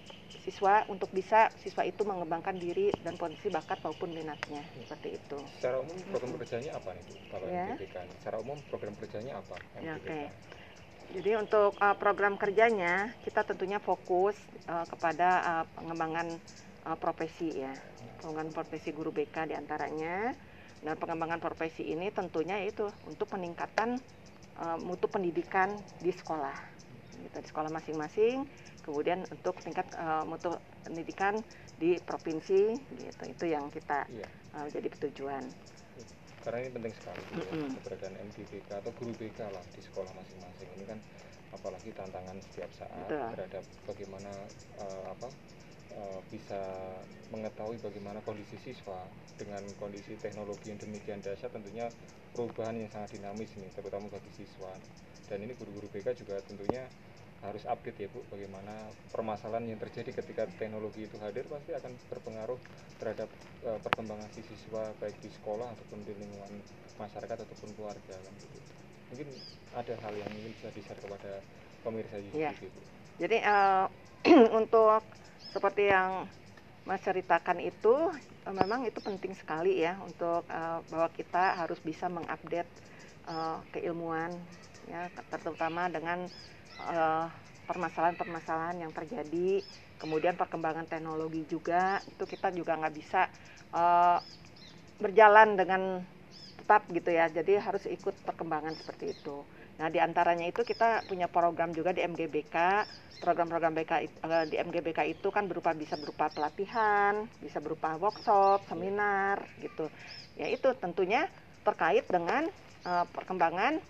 siswa 0.46 0.86
untuk 0.86 1.10
bisa 1.10 1.50
siswa 1.58 1.82
itu 1.82 2.06
mengembangkan 2.06 2.54
diri 2.54 2.94
dan 3.02 3.18
potensi 3.18 3.50
bakat 3.50 3.82
maupun 3.82 4.14
minatnya 4.14 4.62
seperti 4.78 5.18
itu. 5.18 5.38
Secara 5.58 5.82
umum 5.82 5.98
program 6.06 6.32
kerjanya 6.38 6.70
apa 6.78 6.88
nih 6.94 7.02
Bu, 7.02 7.14
kalau 7.34 7.46
Ya. 7.50 7.66
Ini? 7.74 7.86
Secara 8.22 8.36
umum 8.38 8.58
program 8.70 8.94
kerjanya 8.94 9.32
apa 9.42 9.54
Ya, 9.82 9.98
oke. 9.98 10.20
Jadi 11.18 11.30
untuk 11.34 11.74
eh, 11.78 11.96
program 11.98 12.38
kerjanya 12.38 13.10
kita 13.26 13.42
tentunya 13.42 13.82
fokus 13.82 14.38
eh, 14.70 14.86
kepada 14.86 15.28
eh, 15.42 15.64
pengembangan 15.74 16.26
eh, 16.86 16.98
profesi 17.02 17.50
ya, 17.50 17.74
pengembangan 18.22 18.54
profesi 18.54 18.94
guru 18.94 19.10
BK 19.10 19.50
di 19.50 19.54
antaranya. 19.58 20.30
Dan 20.76 20.94
pengembangan 21.00 21.42
profesi 21.42 21.90
ini 21.90 22.12
tentunya 22.14 22.62
itu 22.62 22.86
untuk 23.08 23.26
peningkatan 23.32 23.98
eh, 24.60 24.78
mutu 24.80 25.06
pendidikan 25.06 25.74
di 26.00 26.10
sekolah, 26.10 26.56
gitu, 27.20 27.36
di 27.40 27.48
sekolah 27.48 27.70
masing-masing. 27.72 28.46
Kemudian 28.82 29.26
untuk 29.28 29.58
tingkat 29.60 29.86
eh, 29.94 30.24
mutu 30.24 30.54
pendidikan 30.86 31.42
di 31.76 31.98
provinsi, 32.00 32.78
gitu. 32.96 33.22
Itu 33.26 33.44
yang 33.50 33.68
kita 33.68 34.06
Iya. 34.08 34.28
eh, 34.56 34.66
jadi 34.72 34.86
tujuan. 35.10 35.44
Karena 36.46 36.62
ini 36.62 36.70
penting 36.78 36.94
sekali 36.94 37.22
ya, 37.26 37.42
Mm-mm. 37.42 37.68
keberadaan 37.82 38.14
MGPK 38.22 38.68
atau 38.78 38.92
guru 38.94 39.10
BK 39.18 39.38
lah 39.50 39.64
di 39.74 39.80
sekolah 39.82 40.12
masing-masing. 40.14 40.68
Ini 40.78 40.84
kan 40.86 40.98
apalagi 41.50 41.90
tantangan 41.90 42.38
setiap 42.38 42.70
saat 42.78 42.90
Betul. 43.10 43.26
terhadap 43.34 43.64
bagaimana 43.82 44.30
eh, 44.78 45.04
apa 45.10 45.26
eh, 45.96 46.20
bisa 46.32 46.60
mengetahui 47.32 47.80
bagaimana 47.82 48.20
kondisi 48.22 48.56
siswa 48.60 49.08
dengan 49.40 49.62
kondisi 49.80 50.14
teknologi 50.20 50.70
yang 50.72 50.78
demikian 50.80 51.20
dahsyat 51.24 51.50
tentunya 51.52 51.90
perubahan 52.32 52.76
yang 52.78 52.90
sangat 52.92 53.16
dinamis 53.18 53.56
nih 53.58 53.70
terutama 53.74 54.06
bagi 54.12 54.30
siswa 54.32 54.76
dan 55.26 55.38
ini 55.42 55.52
guru-guru 55.58 55.90
BK 55.90 56.14
juga 56.14 56.38
tentunya 56.44 56.86
harus 57.44 57.68
update 57.68 57.98
ya 58.00 58.08
Bu 58.08 58.24
bagaimana 58.32 58.96
permasalahan 59.12 59.68
yang 59.68 59.76
terjadi 59.76 60.10
ketika 60.16 60.48
teknologi 60.56 61.04
itu 61.04 61.20
hadir 61.20 61.44
pasti 61.52 61.76
akan 61.76 62.00
berpengaruh 62.08 62.56
terhadap 62.96 63.28
eh, 63.66 63.80
perkembangan 63.84 64.28
si 64.32 64.40
siswa 64.40 64.96
baik 64.96 65.20
di 65.20 65.28
sekolah 65.28 65.76
ataupun 65.76 66.06
di 66.06 66.12
lingkungan 66.16 66.64
masyarakat 66.96 67.44
ataupun 67.44 67.76
keluarga 67.76 68.16
kan 68.24 68.32
gitu. 68.40 68.58
Mungkin 69.12 69.28
ada 69.76 69.94
hal 70.00 70.14
yang 70.16 70.30
ingin 70.32 70.52
bisa 70.56 70.72
di-share 70.72 70.98
kepada 70.98 71.44
pemirsa 71.84 72.16
di 72.18 72.32
Iya. 72.32 72.50
sini 72.56 72.68
Bu. 72.72 72.80
Jadi 73.20 73.36
eh, 73.40 73.84
untuk 74.60 75.04
seperti 75.56 75.88
yang 75.88 76.28
Mas 76.84 77.00
ceritakan 77.00 77.58
itu 77.64 78.12
eh, 78.44 78.54
memang 78.54 78.84
itu 78.84 79.00
penting 79.00 79.32
sekali 79.32 79.80
ya 79.80 79.96
untuk 80.04 80.44
eh, 80.52 80.78
bahwa 80.92 81.08
kita 81.16 81.56
harus 81.64 81.80
bisa 81.80 82.12
mengupdate 82.12 82.68
eh, 83.24 83.58
keilmuan 83.72 84.36
ya 84.92 85.08
terutama 85.32 85.88
dengan 85.88 86.28
eh, 86.92 87.26
permasalahan-permasalahan 87.66 88.84
yang 88.84 88.92
terjadi 88.92 89.64
kemudian 89.96 90.36
perkembangan 90.36 90.86
teknologi 90.86 91.42
juga 91.48 92.04
itu 92.04 92.28
kita 92.28 92.52
juga 92.52 92.76
nggak 92.76 92.94
bisa 92.94 93.26
eh, 93.72 94.18
berjalan 95.00 95.56
dengan 95.56 95.82
tetap 96.60 96.82
gitu 96.92 97.10
ya. 97.12 97.28
Jadi 97.32 97.56
harus 97.62 97.84
ikut 97.88 98.14
perkembangan 98.28 98.76
seperti 98.76 99.16
itu 99.16 99.40
nah 99.76 99.92
di 99.92 100.00
antaranya 100.00 100.48
itu 100.48 100.64
kita 100.64 101.04
punya 101.04 101.28
program 101.28 101.72
juga 101.76 101.92
di 101.92 102.00
MGBK 102.00 102.56
program-program 103.20 103.72
BK 103.76 103.92
eh, 104.04 104.44
di 104.48 104.56
MGBK 104.60 105.00
itu 105.08 105.28
kan 105.32 105.48
berupa 105.48 105.72
bisa 105.72 105.96
berupa 105.96 106.28
pelatihan 106.28 107.24
bisa 107.40 107.58
berupa 107.60 107.96
workshop 107.96 108.68
seminar 108.68 109.40
gitu. 109.60 109.88
Ya 110.36 110.52
itu 110.52 110.68
tentunya 110.76 111.28
terkait 111.64 112.04
dengan 112.06 112.48
eh, 112.84 113.04
perkembangan 113.10 113.80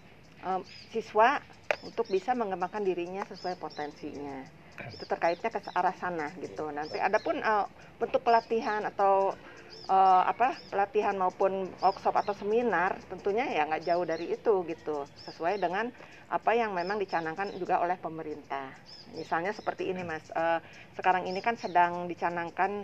eh, 0.47 0.61
siswa 0.95 1.43
untuk 1.82 2.07
bisa 2.09 2.32
mengembangkan 2.32 2.87
dirinya 2.87 3.26
sesuai 3.26 3.59
potensinya. 3.59 4.47
Itu 4.93 5.09
terkaitnya 5.09 5.51
ke 5.51 5.61
arah 5.72 5.97
sana 5.99 6.30
gitu. 6.39 6.70
Nanti 6.70 7.03
adapun 7.03 7.43
eh, 7.43 7.66
bentuk 7.99 8.22
pelatihan 8.22 8.87
atau 8.87 9.34
eh, 9.85 10.22
apa 10.27 10.57
pelatihan 10.72 11.14
maupun 11.14 11.68
workshop 11.79 12.16
atau 12.16 12.33
seminar 12.33 12.97
tentunya 13.12 13.45
ya 13.47 13.68
nggak 13.68 13.85
jauh 13.85 14.05
dari 14.09 14.33
itu 14.33 14.55
gitu. 14.66 15.05
Sesuai 15.29 15.61
dengan 15.61 15.93
apa 16.27 16.51
yang 16.59 16.74
memang 16.74 16.99
dicanangkan 16.99 17.55
juga 17.61 17.79
oleh 17.79 17.95
pemerintah. 18.01 18.74
Misalnya 19.14 19.55
seperti 19.55 19.93
ini 19.93 20.03
mas 20.03 20.27
eh, 20.33 20.61
sekarang 20.99 21.29
ini 21.31 21.39
kan 21.39 21.55
sedang 21.55 22.11
dicanangkan 22.11 22.83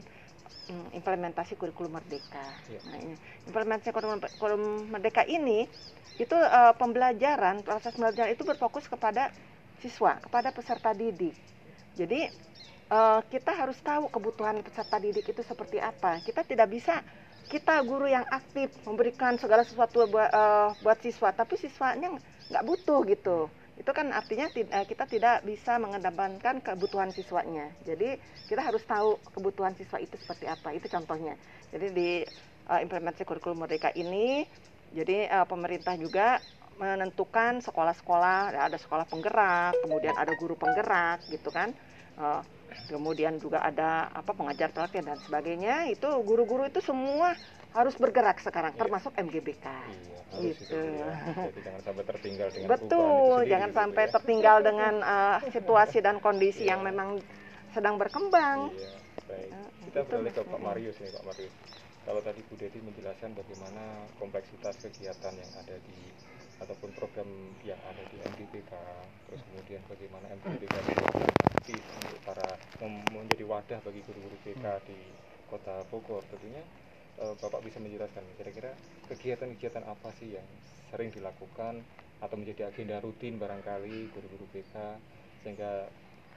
mm, 0.71 0.95
implementasi 0.95 1.59
kurikulum 1.59 1.99
merdeka. 1.99 2.47
Iya. 2.71 2.81
nah 2.87 2.99
ini 3.03 3.15
implementasi 3.51 3.91
kurikulum, 3.91 4.93
merdeka 4.93 5.27
ini 5.27 5.67
itu 6.21 6.37
eh, 6.37 6.75
pembelajaran 6.79 7.67
proses 7.67 7.97
pembelajaran 7.97 8.31
itu 8.31 8.45
berfokus 8.47 8.87
kepada 8.87 9.35
siswa 9.83 10.23
kepada 10.23 10.55
peserta 10.55 10.95
didik. 10.95 11.35
Jadi 11.99 12.31
eh, 12.93 13.21
kita 13.33 13.53
harus 13.57 13.81
tahu 13.81 14.13
kebutuhan 14.13 14.61
peserta 14.61 15.01
didik 15.01 15.33
itu 15.33 15.41
seperti 15.41 15.81
apa. 15.81 16.21
Kita 16.21 16.45
tidak 16.45 16.69
bisa 16.69 17.01
kita 17.49 17.81
guru 17.85 18.09
yang 18.09 18.25
aktif 18.33 18.73
memberikan 18.89 19.37
segala 19.41 19.65
sesuatu 19.65 20.05
buat, 20.09 20.31
eh, 20.31 20.69
buat 20.85 20.99
siswa, 21.01 21.33
tapi 21.33 21.57
siswanya 21.57 22.13
nggak 22.53 22.65
butuh 22.69 23.01
gitu. 23.09 23.49
Itu 23.77 23.91
kan 23.97 24.13
artinya 24.13 24.47
eh, 24.53 24.87
kita 24.87 25.09
tidak 25.09 25.43
bisa 25.49 25.81
mengedepankan 25.81 26.61
kebutuhan 26.61 27.11
siswanya. 27.11 27.73
Jadi 27.89 28.21
kita 28.47 28.61
harus 28.61 28.85
tahu 28.85 29.17
kebutuhan 29.33 29.73
siswa 29.75 29.99
itu 29.99 30.15
seperti 30.21 30.45
apa. 30.47 30.77
Itu 30.77 30.87
contohnya. 30.93 31.35
Jadi 31.73 31.87
di 31.91 32.11
eh, 32.69 32.81
implementasi 32.85 33.25
kurikulum 33.25 33.65
merdeka 33.65 33.91
ini, 33.97 34.45
jadi 34.93 35.29
eh, 35.33 35.47
pemerintah 35.49 35.97
juga 35.97 36.39
menentukan 36.81 37.61
sekolah-sekolah 37.61 38.57
ada 38.57 38.79
sekolah 38.81 39.05
penggerak 39.05 39.77
kemudian 39.85 40.17
ada 40.17 40.33
guru 40.41 40.57
penggerak 40.57 41.21
gitu 41.29 41.53
kan 41.53 41.71
kemudian 42.87 43.37
juga 43.37 43.61
ada 43.61 44.09
apa 44.09 44.31
pengajar 44.31 44.69
pelatihan 44.69 45.07
dan 45.07 45.19
sebagainya 45.21 45.89
itu 45.89 46.09
guru-guru 46.21 46.65
itu 46.65 46.79
semua 46.79 47.35
harus 47.71 47.95
bergerak 47.95 48.37
sekarang 48.39 48.73
Iya. 48.73 48.81
termasuk 48.81 49.13
MGBK 49.15 49.67
Iya, 49.67 50.21
Gitu. 50.33 50.73
ya. 50.73 51.13
Jadi 51.47 51.61
jangan 51.61 51.83
sampai 51.83 52.05
tertinggal 52.07 52.49
dengan 52.49 52.69
betul 52.69 53.05
sendiri 53.37 53.51
jangan 53.51 53.71
gitu 53.71 53.79
sampai 53.79 54.05
ya. 54.05 54.11
tertinggal 54.11 54.57
dengan 54.61 54.95
eh, 54.99 55.39
situasi 55.49 55.99
dan 56.01 56.17
kondisi 56.19 56.63
Iya. 56.63 56.77
yang 56.77 56.81
memang 56.83 57.09
sedang 57.71 57.97
berkembang 57.97 58.69
Iya, 58.71 58.93
baik. 59.27 59.49
Eh, 59.49 59.69
Kita 59.89 59.99
itu, 59.99 60.09
beralih 60.09 60.33
ke. 60.33 60.43
Pak 60.43 60.61
Marius 60.61 60.97
nih, 60.99 61.11
Pak 61.11 61.25
Marius. 61.25 61.55
kalau 62.03 62.19
tadi 62.19 62.41
Bu 62.43 62.55
Dedi 62.57 62.79
menjelaskan 62.79 63.31
bagaimana 63.33 63.85
kompleksitas 64.19 64.75
kegiatan 64.77 65.33
yang 65.33 65.53
ada 65.55 65.77
di 65.79 65.99
ataupun 66.63 66.91
program 66.95 67.29
yang 67.67 67.79
ada 67.83 68.03
di 68.11 68.17
MDPK 68.23 68.73
terus 69.29 69.41
kemudian 69.51 69.83
bagaimana 69.91 70.27
MDPK 70.31 70.75
aktif 71.63 71.79
untuk 71.79 72.19
para 72.27 72.49
menjadi 72.83 73.45
wadah 73.47 73.79
bagi 73.87 74.01
guru-guru 74.03 74.37
BK 74.43 74.65
di 74.91 74.99
kota 75.47 75.87
Bogor. 75.95 76.23
Tentunya 76.27 76.63
eh, 77.23 77.35
Bapak 77.39 77.63
bisa 77.63 77.79
menjelaskan 77.79 78.25
kira-kira 78.35 78.75
kegiatan-kegiatan 79.07 79.85
apa 79.87 80.11
sih 80.19 80.35
yang 80.35 80.47
sering 80.91 81.15
dilakukan 81.15 81.87
atau 82.19 82.37
menjadi 82.39 82.71
agenda 82.71 82.99
rutin 82.99 83.39
barangkali 83.39 84.11
guru-guru 84.11 84.47
BK 84.51 84.75
sehingga 85.47 85.87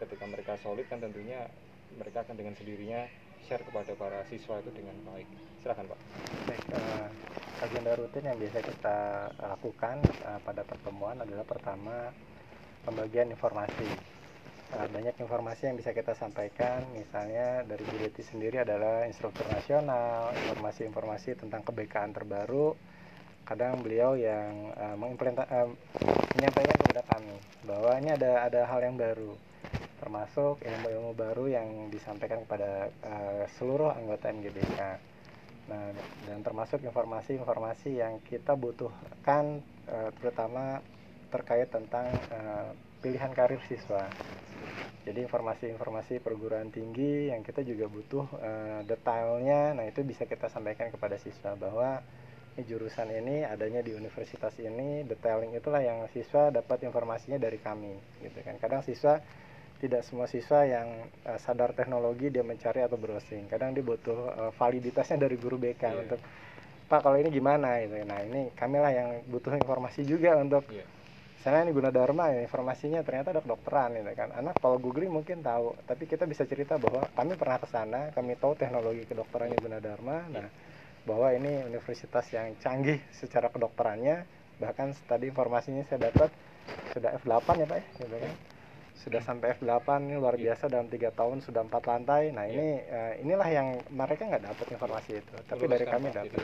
ketika 0.01 0.25
mereka 0.29 0.53
solid 0.61 0.85
kan 0.89 1.01
tentunya 1.01 1.49
mereka 1.97 2.25
akan 2.25 2.35
dengan 2.37 2.53
sendirinya 2.57 3.05
share 3.45 3.61
kepada 3.61 3.93
para 3.93 4.25
siswa 4.25 4.57
itu 4.57 4.73
dengan 4.73 4.97
baik 5.05 5.29
silakan 5.61 5.85
Pak 5.93 5.99
Baik, 6.49 6.63
eh, 6.73 7.07
agenda 7.61 7.91
rutin 7.97 8.23
yang 8.25 8.37
biasa 8.41 8.57
kita 8.61 8.97
lakukan 9.37 9.97
eh, 10.01 10.39
pada 10.41 10.61
pertemuan 10.65 11.17
adalah 11.21 11.45
pertama 11.45 12.09
pembagian 12.85 13.29
informasi. 13.29 13.89
Eh, 14.73 14.87
banyak 14.89 15.15
informasi 15.21 15.69
yang 15.69 15.77
bisa 15.77 15.93
kita 15.93 16.17
sampaikan, 16.17 16.85
misalnya 16.93 17.61
dari 17.65 17.85
Bu 17.85 17.97
sendiri 18.17 18.65
adalah 18.65 19.05
instruktur 19.05 19.45
nasional, 19.53 20.33
informasi-informasi 20.33 21.37
tentang 21.37 21.61
kebekaan 21.65 22.13
terbaru. 22.13 22.73
Kadang 23.45 23.85
beliau 23.85 24.17
yang 24.17 24.73
mengimplementa- 24.97 25.45
eh, 25.49 25.69
menyampaikan 26.33 26.77
kepada 26.81 27.01
kami 27.05 27.37
bahwa 27.61 27.91
ini 28.01 28.09
ada 28.17 28.41
ada 28.41 28.61
hal 28.65 28.81
yang 28.81 28.97
baru, 28.97 29.37
termasuk 30.05 30.61
ilmu-ilmu 30.61 31.17
baru 31.17 31.49
yang 31.49 31.89
disampaikan 31.89 32.45
kepada 32.45 32.93
eh, 32.93 33.43
seluruh 33.57 33.89
anggota 33.89 34.29
MGBK. 34.29 34.79
Nah, 35.65 35.89
dan 36.29 36.45
termasuk 36.45 36.85
informasi-informasi 36.85 37.97
yang 37.97 38.21
kita 38.21 38.53
butuhkan 38.53 39.65
eh, 39.89 40.09
terutama 40.21 40.85
terkait 41.33 41.73
tentang 41.73 42.05
eh, 42.29 42.69
pilihan 43.01 43.33
karir 43.33 43.57
siswa. 43.65 44.05
Jadi 45.09 45.25
informasi-informasi 45.25 46.21
perguruan 46.21 46.69
tinggi 46.69 47.33
yang 47.33 47.41
kita 47.41 47.65
juga 47.65 47.89
butuh 47.89 48.29
eh, 48.37 48.79
detailnya, 48.85 49.73
nah 49.73 49.89
itu 49.89 50.05
bisa 50.05 50.29
kita 50.29 50.53
sampaikan 50.53 50.93
kepada 50.93 51.17
siswa 51.17 51.57
bahwa 51.57 52.05
ini 52.55 52.63
jurusan 52.71 53.09
ini 53.11 53.43
adanya 53.43 53.81
di 53.81 53.91
universitas 53.91 54.53
ini, 54.61 55.03
detailing 55.03 55.57
itulah 55.57 55.83
yang 55.83 56.07
siswa 56.13 56.53
dapat 56.53 56.87
informasinya 56.87 57.35
dari 57.35 57.59
kami, 57.59 57.99
gitu 58.23 58.39
kan. 58.47 58.55
Kadang 58.61 58.79
siswa 58.79 59.19
tidak 59.81 60.01
semua 60.07 60.25
siswa 60.25 60.63
yang 60.63 60.87
eh, 61.27 61.39
sadar 61.39 61.75
teknologi 61.75 62.31
dia 62.31 62.41
mencari 62.41 62.81
atau 62.83 62.95
browsing. 62.95 63.45
Kadang 63.51 63.75
dia 63.75 63.83
butuh 63.83 64.19
eh, 64.31 64.51
validitasnya 64.55 65.17
dari 65.27 65.35
guru 65.35 65.59
BK 65.59 65.83
Iya. 65.83 65.99
untuk 66.07 66.19
Pak 66.85 67.01
kalau 67.01 67.17
ini 67.17 67.33
gimana 67.33 67.81
gitu. 67.81 67.97
Nah, 68.05 68.21
ini 68.21 68.53
kamilah 68.53 68.91
yang 68.93 69.09
butuh 69.25 69.57
informasi 69.57 70.05
juga 70.05 70.37
untuk 70.37 70.69
Iya. 70.69 70.85
saya 71.41 71.61
ini 71.61 71.73
Gunadarma 71.77 72.33
ya, 72.33 72.41
informasinya 72.41 73.05
ternyata 73.05 73.29
ada 73.33 73.41
kedokteran 73.41 73.93
gitu 73.97 74.13
kan. 74.17 74.33
Anak 74.33 74.57
kalau 74.61 74.77
googling 74.81 75.13
mungkin 75.13 75.45
tahu, 75.45 75.77
tapi 75.85 76.09
kita 76.09 76.25
bisa 76.25 76.41
cerita 76.45 76.77
bahwa 76.81 77.05
kami 77.13 77.37
pernah 77.37 77.57
ke 77.61 77.67
sana, 77.69 78.09
kami 78.17 78.33
tahu 78.37 78.57
teknologi 78.57 79.05
kedokterannya 79.05 79.57
Gunadarma. 79.61 80.17
Nah, 80.29 80.49
bahwa 81.05 81.29
ini 81.37 81.61
universitas 81.69 82.25
yang 82.33 82.57
canggih 82.57 82.97
secara 83.13 83.53
kedokterannya, 83.53 84.25
bahkan 84.57 84.89
tadi 85.05 85.29
informasinya 85.29 85.85
saya 85.85 86.09
dapat 86.09 86.33
sudah 86.97 87.13
F8 87.21 87.61
ya 87.61 87.65
Pak 87.69 87.77
ya, 87.77 87.85
gitu 88.01 88.15
kan. 88.17 88.33
Sudah 88.95 89.21
sampai 89.21 89.59
F8 89.59 89.87
ini 90.07 90.15
luar 90.15 90.39
biasa 90.39 90.71
dalam 90.71 90.87
tiga 90.87 91.11
tahun 91.11 91.43
sudah 91.43 91.67
empat 91.67 91.83
lantai. 91.85 92.31
Nah 92.31 92.47
ini 92.47 92.79
eh, 92.81 93.13
inilah 93.21 93.49
yang 93.51 93.67
mereka 93.91 94.25
nggak 94.25 94.43
dapat 94.47 94.67
informasi 94.71 95.11
itu, 95.19 95.35
tapi 95.45 95.67
dari 95.67 95.83
Meluruskan, 95.83 95.99
kami 95.99 96.07
dapat. 96.15 96.39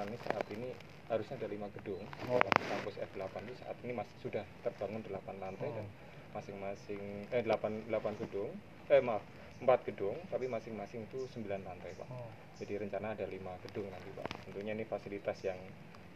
Ini 0.00 0.16
saat 0.26 0.46
ini 0.50 0.68
harusnya 1.06 1.36
ada 1.42 1.48
lima 1.50 1.66
gedung 1.74 2.02
Oh. 2.26 2.38
kampus 2.40 2.96
F8 3.02 3.34
itu 3.44 3.54
saat 3.60 3.76
ini 3.82 3.92
masih 3.92 4.16
sudah 4.22 4.44
terbangun 4.62 5.02
8 5.04 5.42
lantai 5.42 5.68
Oh. 5.68 5.74
dan 5.74 5.86
masing-masing 6.30 7.02
eh 7.34 7.42
8 7.42 7.90
8 7.90 8.14
gedung 8.22 8.50
eh 8.86 9.02
maaf 9.02 9.22
4 9.58 9.86
gedung 9.90 10.14
tapi 10.30 10.46
masing-masing 10.46 11.04
itu 11.10 11.26
9 11.34 11.60
lantai 11.66 11.92
Pak. 11.94 12.08
Oh. 12.08 12.30
Jadi 12.62 12.78
rencana 12.78 13.12
ada 13.14 13.26
lima 13.26 13.52
gedung 13.66 13.86
nanti 13.90 14.08
Pak. 14.14 14.26
Tentunya 14.48 14.72
ini 14.72 14.86
fasilitas 14.86 15.36
yang 15.42 15.58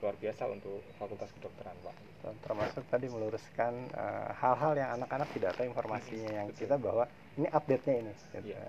luar 0.03 0.14
biasa 0.18 0.42
untuk 0.51 0.82
Fakultas 0.97 1.30
Kedokteran 1.38 1.76
Pak. 1.84 1.97
Termasuk 2.45 2.84
tadi 2.88 3.07
meluruskan 3.09 3.72
eh, 3.92 4.28
hal-hal 4.38 4.72
yang 4.76 4.90
anak-anak 5.01 5.28
tidak 5.36 5.57
tahu 5.57 5.68
informasinya 5.70 6.30
yang 6.45 6.49
Betul. 6.51 6.61
kita 6.66 6.74
bahwa 6.80 7.05
ini 7.34 7.49
update-nya 7.51 7.95
ini 7.99 8.12
gitu. 8.14 8.55
Iya. 8.55 8.64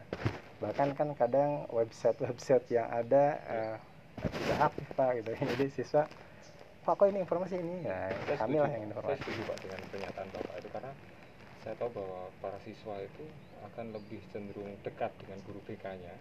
bahkan 0.55 0.95
kan 0.95 1.11
kadang 1.19 1.67
website-website 1.67 2.65
yang 2.71 2.87
ada 2.87 3.37
eh, 3.43 3.75
tidak 4.23 4.71
aktif 4.71 4.87
pak 4.95 5.09
gitu 5.19 5.31
jadi 5.53 5.65
siswa 5.75 6.03
pak 6.87 6.93
kok 6.95 7.07
ini 7.11 7.19
informasi 7.21 7.59
ini 7.59 7.83
ya 7.83 8.09
Saya 8.25 8.37
kami 8.39 8.57
lah 8.63 8.69
yang 8.71 8.87
Saya 8.87 8.89
informasi 8.93 9.19
setuju 9.25 9.41
Pak 9.51 9.57
dengan 9.65 9.79
pernyataan 9.91 10.27
Bapak 10.31 10.55
itu 10.61 10.69
karena 10.71 10.91
saya 11.65 11.75
tahu 11.81 11.89
bahwa 11.97 12.21
para 12.45 12.59
siswa 12.61 12.95
itu 13.01 13.25
akan 13.73 13.85
lebih 13.97 14.21
cenderung 14.29 14.69
dekat 14.85 15.09
dengan 15.17 15.41
guru 15.49 15.57
BK-nya. 15.65 16.13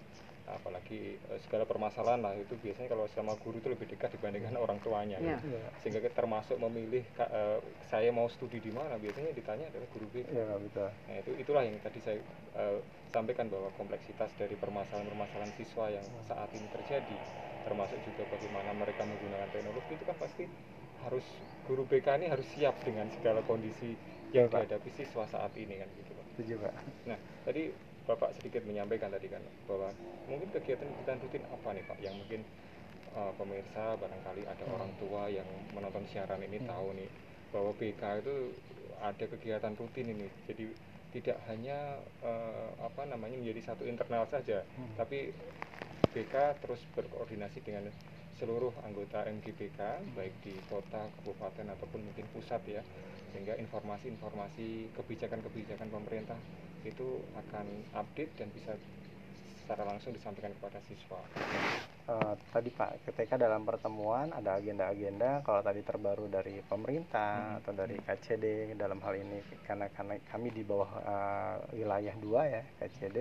Apalagi 0.44 1.16
eh, 1.16 1.40
segala 1.48 1.64
permasalahan 1.64 2.20
lah 2.20 2.34
itu 2.36 2.54
biasanya 2.60 2.88
kalau 2.92 3.08
sama 3.08 3.32
guru 3.40 3.58
itu 3.60 3.68
lebih 3.72 3.88
dekat 3.88 4.12
dibandingkan 4.16 4.54
orang 4.60 4.78
tuanya. 4.84 5.16
Iya. 5.20 5.40
gitu. 5.40 5.56
Iya, 5.56 5.60
Sehingga 5.80 6.00
kita 6.04 6.14
termasuk 6.14 6.56
memilih 6.60 7.04
ka- 7.16 7.30
eh, 7.32 7.58
saya 7.88 8.10
mau 8.12 8.28
studi 8.28 8.60
di 8.60 8.72
mana 8.72 8.96
biasanya 9.00 9.32
ditanya 9.32 9.72
adalah 9.72 9.88
guru 9.88 10.06
BK. 10.12 10.30
iya 10.32 10.44
betul 10.60 10.88
Nah, 11.08 11.16
itu 11.20 11.30
itulah 11.36 11.62
yang 11.64 11.76
tadi 11.80 11.98
saya 12.04 12.18
eh, 12.56 12.78
sampaikan 13.14 13.46
bahwa 13.48 13.70
kompleksitas 13.72 14.34
dari 14.36 14.54
permasalahan-permasalahan 14.58 15.54
siswa 15.54 15.86
yang 15.88 16.06
saat 16.26 16.50
ini 16.52 16.66
terjadi 16.68 17.16
termasuk 17.64 17.96
juga 18.04 18.28
bagaimana 18.28 18.76
mereka 18.76 19.08
menggunakan 19.08 19.48
teknologi 19.48 19.96
itu 19.96 20.04
kan 20.04 20.16
pasti 20.20 20.44
harus 21.00 21.24
guru 21.64 21.88
BK 21.88 22.20
ini 22.20 22.26
harus 22.28 22.44
siap 22.52 22.76
dengan 22.84 23.08
segala 23.08 23.40
kondisi 23.40 23.96
yang 24.36 24.44
Iya, 24.44 24.52
Pak. 24.52 24.66
dihadapi 24.68 24.90
siswa 24.92 25.24
saat 25.24 25.52
ini 25.56 25.80
kan 25.80 25.88
gitu 25.96 26.12
Pak. 26.12 26.26
setuju 26.34 26.54
pak 26.60 26.74
Nah, 27.08 27.18
tadi 27.46 27.62
Bapak 28.04 28.36
sedikit 28.36 28.60
menyampaikan 28.68 29.08
tadi 29.08 29.32
kan 29.32 29.40
bahwa 29.64 29.88
mungkin 30.28 30.48
kegiatan-kegiatan 30.52 31.18
rutin 31.24 31.44
apa 31.48 31.68
nih 31.72 31.84
Pak 31.88 31.98
yang 32.04 32.14
mungkin 32.20 32.40
eh, 33.16 33.32
pemirsa 33.40 33.96
barangkali 33.96 34.42
ada 34.44 34.64
orang 34.68 34.92
tua 35.00 35.32
yang 35.32 35.46
menonton 35.72 36.04
siaran 36.12 36.40
ini 36.44 36.60
Hmm. 36.60 36.68
tahu 36.68 36.88
nih 37.00 37.08
bahwa 37.54 37.70
BK 37.78 38.02
itu 38.20 38.36
ada 39.00 39.24
kegiatan 39.24 39.72
rutin 39.78 40.06
ini. 40.10 40.26
Jadi 40.44 40.64
tidak 41.16 41.38
hanya 41.48 41.96
eh, 42.20 42.68
apa 42.82 43.02
namanya 43.08 43.40
menjadi 43.40 43.72
satu 43.72 43.88
internal 43.88 44.28
saja, 44.28 44.60
Hmm. 44.76 44.92
tapi 45.00 45.32
BK 46.12 46.34
terus 46.60 46.82
berkoordinasi 46.94 47.64
dengan 47.64 47.88
seluruh 48.36 48.74
anggota 48.82 49.22
MGBK 49.24 49.80
baik 50.12 50.34
di 50.42 50.58
kota, 50.68 51.06
kabupaten 51.16 51.70
ataupun 51.72 52.00
mungkin 52.02 52.26
pusat 52.34 52.60
ya 52.66 52.82
sehingga 53.34 53.58
informasi-informasi 53.58 54.94
kebijakan-kebijakan 54.94 55.90
pemerintah 55.90 56.38
itu 56.86 57.18
akan 57.34 57.66
update 57.98 58.30
dan 58.38 58.46
bisa 58.54 58.78
secara 59.58 59.82
langsung 59.82 60.14
disampaikan 60.14 60.54
kepada 60.54 60.78
siswa. 60.86 61.18
Eh, 62.04 62.34
tadi 62.52 62.68
Pak, 62.68 63.10
ketika 63.10 63.40
dalam 63.40 63.64
pertemuan 63.64 64.28
ada 64.30 64.60
agenda-agenda, 64.60 65.40
kalau 65.40 65.64
tadi 65.64 65.80
terbaru 65.80 66.28
dari 66.28 66.60
pemerintah 66.62 67.32
Hmm. 67.34 67.58
atau 67.64 67.72
dari 67.72 67.96
KCD 67.96 68.76
dalam 68.76 69.00
hal 69.00 69.16
ini 69.18 69.40
karena 69.64 69.88
karena 69.88 70.20
kami 70.28 70.52
di 70.52 70.62
bawah 70.62 70.90
eh, 71.00 71.54
wilayah 71.80 72.14
2 72.20 72.44
ya 72.44 72.62
KCD. 72.78 73.18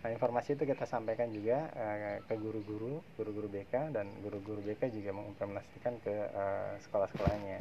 Nah, 0.00 0.10
informasi 0.10 0.56
itu 0.58 0.66
kita 0.66 0.90
sampaikan 0.90 1.30
juga 1.30 1.70
eh, 1.70 2.18
ke 2.26 2.34
guru-guru, 2.34 2.98
guru-guru 3.14 3.46
BK 3.46 3.94
dan 3.94 4.10
guru-guru 4.26 4.58
BK 4.66 4.90
juga 4.90 5.14
mengimplementasikan 5.14 5.94
ke 6.02 6.10
eh, 6.10 6.72
sekolah-sekolahnya. 6.82 7.58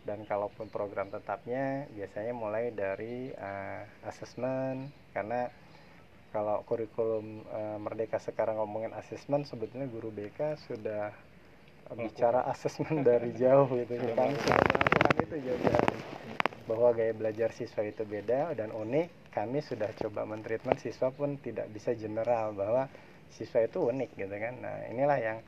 Dan 0.00 0.24
kalaupun 0.24 0.72
program 0.72 1.12
tetapnya 1.12 1.84
biasanya 1.92 2.32
mulai 2.32 2.72
dari 2.72 3.30
eh, 3.30 3.82
asesmen 4.08 4.88
karena 5.12 5.52
kalau 6.30 6.62
kurikulum 6.64 7.44
eh, 7.44 7.78
Merdeka 7.78 8.16
sekarang 8.22 8.56
ngomongin 8.62 8.96
asesmen 8.96 9.44
sebetulnya 9.44 9.86
guru 9.90 10.08
BK 10.08 10.56
sudah 10.66 11.12
bicara 11.98 12.46
asesmen 12.48 13.02
dari 13.02 13.34
jauh 13.42 13.66
gitu 13.76 13.94
kan. 14.14 14.30
melakukan. 14.30 14.38
sudah 14.40 14.58
melakukan 14.72 15.14
itu 15.20 15.36
jauh-jauh 15.46 15.98
bahwa 16.70 16.88
gaya 16.94 17.10
belajar 17.10 17.50
siswa 17.50 17.82
itu 17.82 18.06
beda 18.06 18.54
dan 18.54 18.70
unik 18.70 19.34
kami 19.34 19.58
sudah 19.58 19.90
coba 19.98 20.22
mentreatment 20.22 20.78
siswa 20.78 21.10
pun 21.10 21.34
tidak 21.42 21.66
bisa 21.74 21.94
general 21.98 22.54
bahwa 22.54 22.86
siswa 23.30 23.62
itu 23.66 23.78
unik 23.90 24.10
gitu 24.14 24.34
kan. 24.38 24.54
Nah 24.62 24.86
inilah 24.90 25.18
yang 25.18 25.38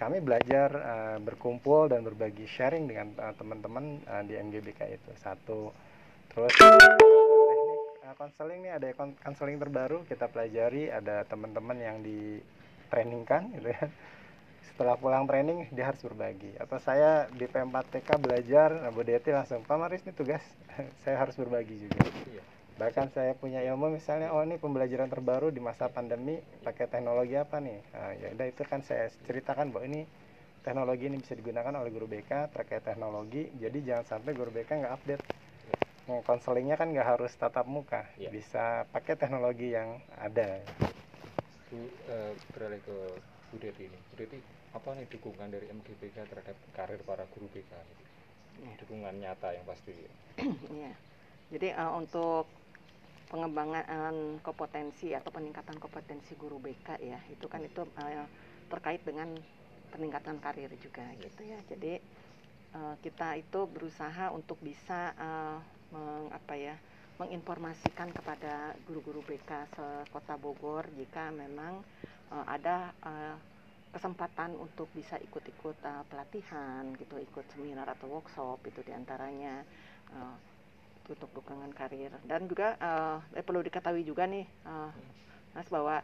kami 0.00 0.24
belajar 0.24 0.70
eh, 0.72 1.18
berkumpul 1.20 1.92
dan 1.92 2.00
berbagi 2.00 2.48
sharing 2.48 2.88
dengan 2.88 3.12
eh, 3.20 3.34
teman-teman 3.36 4.00
eh, 4.00 4.22
di 4.24 4.34
MGBK 4.40 4.80
itu. 4.96 5.10
Satu. 5.20 5.68
Terus 6.32 6.56
teknik 6.56 7.80
konseling 8.16 8.64
nih 8.64 8.72
ada 8.80 8.88
kon- 8.96 9.18
konseling 9.20 9.60
terbaru 9.60 10.08
kita 10.08 10.32
pelajari. 10.32 10.88
Ada 10.88 11.28
teman-teman 11.28 11.76
yang 11.76 12.00
di 12.00 12.40
trainingkan 12.88 13.52
gitu 13.60 13.76
ya. 13.76 13.84
Setelah 14.72 14.96
pulang 14.96 15.28
training 15.28 15.68
dia 15.76 15.92
harus 15.92 16.00
berbagi. 16.00 16.56
Atau 16.56 16.80
saya 16.80 17.28
di 17.28 17.44
P4TK 17.44 18.08
belajar 18.16 18.72
nah, 18.80 18.88
Bu 18.88 19.04
Deti 19.04 19.28
langsung 19.36 19.60
Pak 19.68 19.76
Maris 19.76 20.00
ini 20.08 20.16
tugas. 20.16 20.40
Saya 21.04 21.20
harus 21.20 21.36
berbagi 21.36 21.76
juga. 21.76 22.00
Iya. 22.32 22.49
Bahkan 22.80 23.12
saya 23.12 23.36
punya 23.36 23.60
ilmu 23.60 23.92
misalnya 23.92 24.32
oh 24.32 24.40
ini 24.40 24.56
pembelajaran 24.56 25.12
terbaru 25.12 25.52
di 25.52 25.60
masa 25.60 25.92
pandemi 25.92 26.40
pakai 26.64 26.88
teknologi 26.88 27.36
apa 27.36 27.60
nih 27.60 27.78
nah, 27.92 28.12
ya 28.16 28.28
udah 28.32 28.46
itu 28.48 28.62
kan 28.64 28.80
saya 28.80 29.12
ceritakan 29.28 29.68
bahwa 29.68 29.84
ini 29.84 30.08
teknologi 30.64 31.12
ini 31.12 31.20
bisa 31.20 31.36
digunakan 31.36 31.76
oleh 31.76 31.92
guru 31.92 32.08
BK 32.08 32.48
terkait 32.56 32.80
teknologi 32.80 33.52
jadi 33.60 33.78
jangan 33.84 34.04
sampai 34.16 34.32
guru 34.32 34.48
BK 34.48 34.80
nggak 34.80 34.94
update 34.96 35.24
Nah, 36.10 36.26
konselingnya 36.26 36.74
kan 36.74 36.90
nggak 36.90 37.06
harus 37.06 37.30
tatap 37.38 37.70
muka 37.70 38.02
Ya. 38.18 38.34
bisa 38.34 38.82
pakai 38.90 39.14
teknologi 39.14 39.70
yang 39.70 40.02
ada 40.18 40.58
Bu, 41.70 41.86
eh, 42.10 42.34
beralih 42.50 42.82
ke 42.82 42.96
Bu 43.52 43.56
Deti 43.62 43.86
ini. 43.86 43.94
Bu 44.10 44.18
Deti, 44.18 44.42
apa 44.74 44.90
nih 44.98 45.06
dukungan 45.06 45.54
dari 45.54 45.70
MGBK 45.70 46.26
terhadap 46.26 46.58
karir 46.74 46.98
para 47.06 47.22
guru 47.30 47.46
BK? 47.54 47.70
Ya. 48.58 48.74
Dukungan 48.82 49.14
nyata 49.22 49.54
yang 49.54 49.62
pasti. 49.62 49.94
Iya. 50.66 50.98
Jadi 51.54 51.68
eh, 51.78 51.90
untuk 51.94 52.50
pengembangan 53.32 53.84
kompetensi 54.46 55.08
atau 55.18 55.30
peningkatan 55.36 55.76
kompetensi 55.84 56.32
guru 56.42 56.58
BK 56.64 56.88
ya, 57.00 57.20
itu 57.34 57.46
kan 57.52 57.60
itu 57.70 57.82
eh, 58.02 58.26
terkait 58.72 59.02
dengan 59.08 59.28
peningkatan 59.92 60.36
karir 60.44 60.70
juga 60.84 61.06
gitu 61.24 61.42
ya. 61.52 61.58
Jadi 61.70 61.92
eh, 62.78 62.94
kita 63.04 63.28
itu 63.42 63.60
berusaha 63.74 64.24
untuk 64.38 64.58
bisa 64.62 65.00
eh, 65.18 65.58
meng- 65.94 66.32
apa 66.34 66.54
ya, 66.56 66.76
menginformasikan 67.20 68.08
kepada 68.16 68.54
guru-guru 68.86 69.20
BK 69.28 69.50
sekota 69.74 70.34
Bogor 70.40 70.84
jika 70.98 71.30
memang 71.34 71.74
eh, 72.34 72.44
ada 72.56 72.76
eh, 73.04 73.36
kesempatan 73.94 74.54
untuk 74.54 74.88
bisa 74.94 75.16
ikut-ikut 75.18 75.76
eh, 75.82 76.04
pelatihan 76.10 76.84
gitu, 77.00 77.18
ikut 77.18 77.46
seminar 77.52 77.86
atau 77.94 78.06
workshop 78.10 78.58
itu 78.70 78.80
di 78.86 78.92
antaranya 78.94 79.54
eh, 80.14 80.36
untuk 81.08 81.30
dukungan 81.32 81.70
karir. 81.72 82.12
Dan 82.26 82.46
juga 82.50 82.76
eh, 82.78 83.18
eh, 83.40 83.44
perlu 83.44 83.60
diketahui 83.64 84.02
juga 84.06 84.26
nih 84.28 84.44
eh, 84.46 84.90
Mas 85.54 85.66
bahwa 85.70 86.02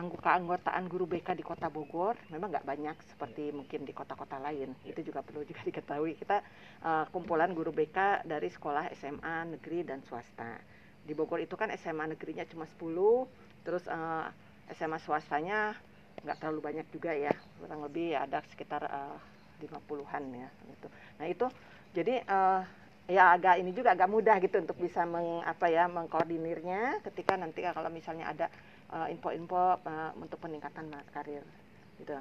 anggo- 0.00 0.20
keanggotaan 0.22 0.84
guru 0.92 1.04
BK 1.10 1.34
di 1.38 1.44
Kota 1.46 1.68
Bogor 1.70 2.14
memang 2.32 2.48
nggak 2.54 2.66
banyak 2.66 2.96
seperti 3.10 3.50
mungkin 3.54 3.82
di 3.88 3.92
kota-kota 3.94 4.38
lain. 4.38 4.70
Itu 4.86 5.00
juga 5.02 5.20
perlu 5.26 5.42
juga 5.46 5.60
diketahui. 5.68 6.12
Kita 6.18 6.36
eh, 6.88 7.04
kumpulan 7.14 7.50
guru 7.54 7.70
BK 7.74 8.24
dari 8.26 8.48
sekolah 8.50 8.90
SMA 8.94 9.36
negeri 9.56 9.84
dan 9.86 10.00
swasta. 10.06 10.58
Di 11.06 11.12
Bogor 11.16 11.40
itu 11.42 11.54
kan 11.58 11.68
SMA 11.74 12.06
negerinya 12.14 12.44
cuma 12.48 12.64
10 12.68 13.26
terus 13.66 13.84
eh, 13.90 14.26
SMA 14.76 14.98
swastanya 15.02 15.74
nggak 16.24 16.36
terlalu 16.40 16.60
banyak 16.62 16.86
juga 16.94 17.10
ya. 17.14 17.32
Kurang 17.58 17.80
lebih 17.86 18.14
ada 18.16 18.40
sekitar 18.50 18.82
eh, 18.86 19.16
50-an 19.60 20.24
ya 20.32 20.48
gitu. 20.72 20.88
Nah 21.20 21.26
itu 21.28 21.46
jadi 21.92 22.22
eh, 22.24 22.62
ya 23.10 23.34
agak 23.34 23.58
ini 23.58 23.74
juga 23.74 23.98
agak 23.98 24.06
mudah 24.06 24.38
gitu 24.38 24.62
untuk 24.62 24.78
bisa 24.78 25.02
meng, 25.02 25.42
apa 25.42 25.66
ya 25.66 25.90
mengkoordinirnya 25.90 27.02
ketika 27.10 27.34
nanti 27.34 27.66
kalau 27.66 27.90
misalnya 27.90 28.30
ada 28.30 28.46
eh, 28.94 29.10
info-info 29.10 29.82
eh, 29.82 30.10
untuk 30.14 30.38
peningkatan 30.38 30.94
karir 31.10 31.42
gitu. 31.98 32.14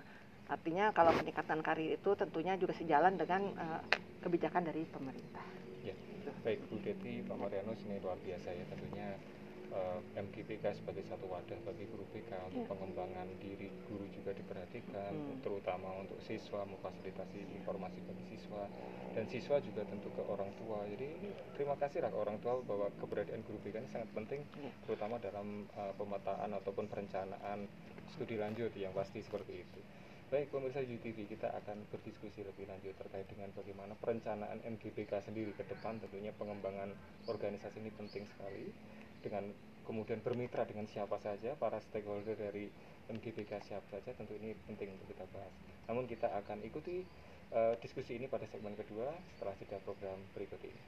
Artinya 0.50 0.90
kalau 0.98 1.14
peningkatan 1.14 1.62
karir 1.62 1.94
itu 1.94 2.10
tentunya 2.18 2.58
juga 2.58 2.74
sejalan 2.74 3.16
dengan 3.22 3.54
eh, 3.54 3.82
kebijakan 4.26 4.66
dari 4.66 4.84
pemerintah. 4.90 5.46
Ya, 5.86 5.94
baik 6.42 6.66
Bu 6.68 6.82
Deti, 6.82 7.22
Pak 7.24 7.38
Marianus 7.38 7.80
ini 7.86 8.02
luar 8.02 8.18
biasa 8.20 8.50
ya 8.52 8.66
tentunya 8.68 9.08
eh, 9.70 10.00
MGBK 10.18 10.66
sebagai 10.76 11.06
satu 11.06 11.26
wadah 11.26 11.60
bagi 11.64 11.86
guru 11.86 12.06
BK 12.10 12.32
untuk 12.46 12.62
Ya. 12.62 12.68
pengembangan 12.68 13.28
diri 13.38 13.70
guru 13.86 14.06
juga 14.10 14.32
diperhatikan 14.32 15.12
Hmm. 15.12 15.40
terutama 15.40 15.94
untuk 15.98 16.18
siswa 16.22 16.66
memfasilitasi 16.66 17.40
informasi 17.56 18.00
bagi 18.04 18.26
siswa 18.28 18.66
dan 19.12 19.26
siswa 19.26 19.58
juga 19.60 19.86
tentu 19.86 20.10
ke 20.10 20.22
orang 20.22 20.50
tua 20.56 20.86
jadi 20.86 21.08
terima 21.54 21.76
kasih 21.76 22.02
lah 22.02 22.10
ke 22.10 22.18
orang 22.18 22.38
tua 22.40 22.62
bahwa 22.62 22.90
keberadaan 22.98 23.42
guru 23.42 23.58
BK 23.60 23.76
ini 23.80 23.90
sangat 23.90 24.10
penting 24.12 24.42
Ya. 24.58 24.70
terutama 24.84 25.16
dalam 25.18 25.48
eh, 25.70 25.94
pemetaan 25.96 26.50
ataupun 26.54 26.86
perencanaan 26.86 27.70
studi 28.10 28.36
lanjut 28.36 28.74
yang 28.74 28.92
pasti 28.92 29.22
seperti 29.22 29.62
itu 29.62 29.82
Baik, 30.30 30.54
pemirsa 30.54 30.86
UTV, 30.86 31.26
kita 31.26 31.50
akan 31.50 31.90
berdiskusi 31.90 32.46
lebih 32.46 32.70
lanjut 32.70 32.94
terkait 32.94 33.26
dengan 33.26 33.50
bagaimana 33.50 33.98
perencanaan 33.98 34.62
MGBK 34.62 35.26
sendiri 35.26 35.58
ke 35.58 35.66
depan. 35.66 35.98
Tentunya 35.98 36.30
pengembangan 36.38 36.94
organisasi 37.26 37.82
ini 37.82 37.90
penting 37.90 38.30
sekali. 38.30 38.70
Dengan 39.20 39.44
kemudian 39.84 40.22
bermitra 40.22 40.64
dengan 40.64 40.86
siapa 40.88 41.18
saja, 41.20 41.58
para 41.58 41.82
stakeholder 41.82 42.38
dari 42.38 42.70
MGBK 43.10 43.52
siapa 43.66 43.88
saja, 43.90 44.14
tentu 44.16 44.38
ini 44.38 44.54
penting 44.70 44.94
untuk 44.96 45.12
kita 45.12 45.26
bahas. 45.34 45.54
Namun 45.90 46.06
kita 46.06 46.30
akan 46.30 46.62
ikuti 46.62 47.04
eh, 47.52 47.74
diskusi 47.82 48.22
ini 48.22 48.30
pada 48.30 48.46
segmen 48.48 48.78
kedua 48.78 49.10
setelah 49.36 49.58
jeda 49.58 49.82
program 49.82 50.18
berikut 50.38 50.62
ini. 50.62 50.82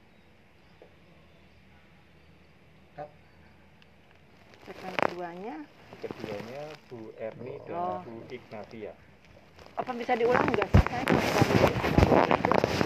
Segmen 4.62 4.94
keduanya 4.94 5.56
Keduanya 5.98 6.62
Bu 6.86 7.10
Erni 7.18 7.58
dan 7.66 7.74
Oh. 7.74 7.98
Bu 8.06 8.22
Ignatia. 8.30 8.94
apa 9.72 9.90
bisa 9.96 10.14
diulang 10.14 10.46
nggak 10.54 10.68
sih? 10.70 10.82
Saya 10.86 11.02
kan 11.02 11.16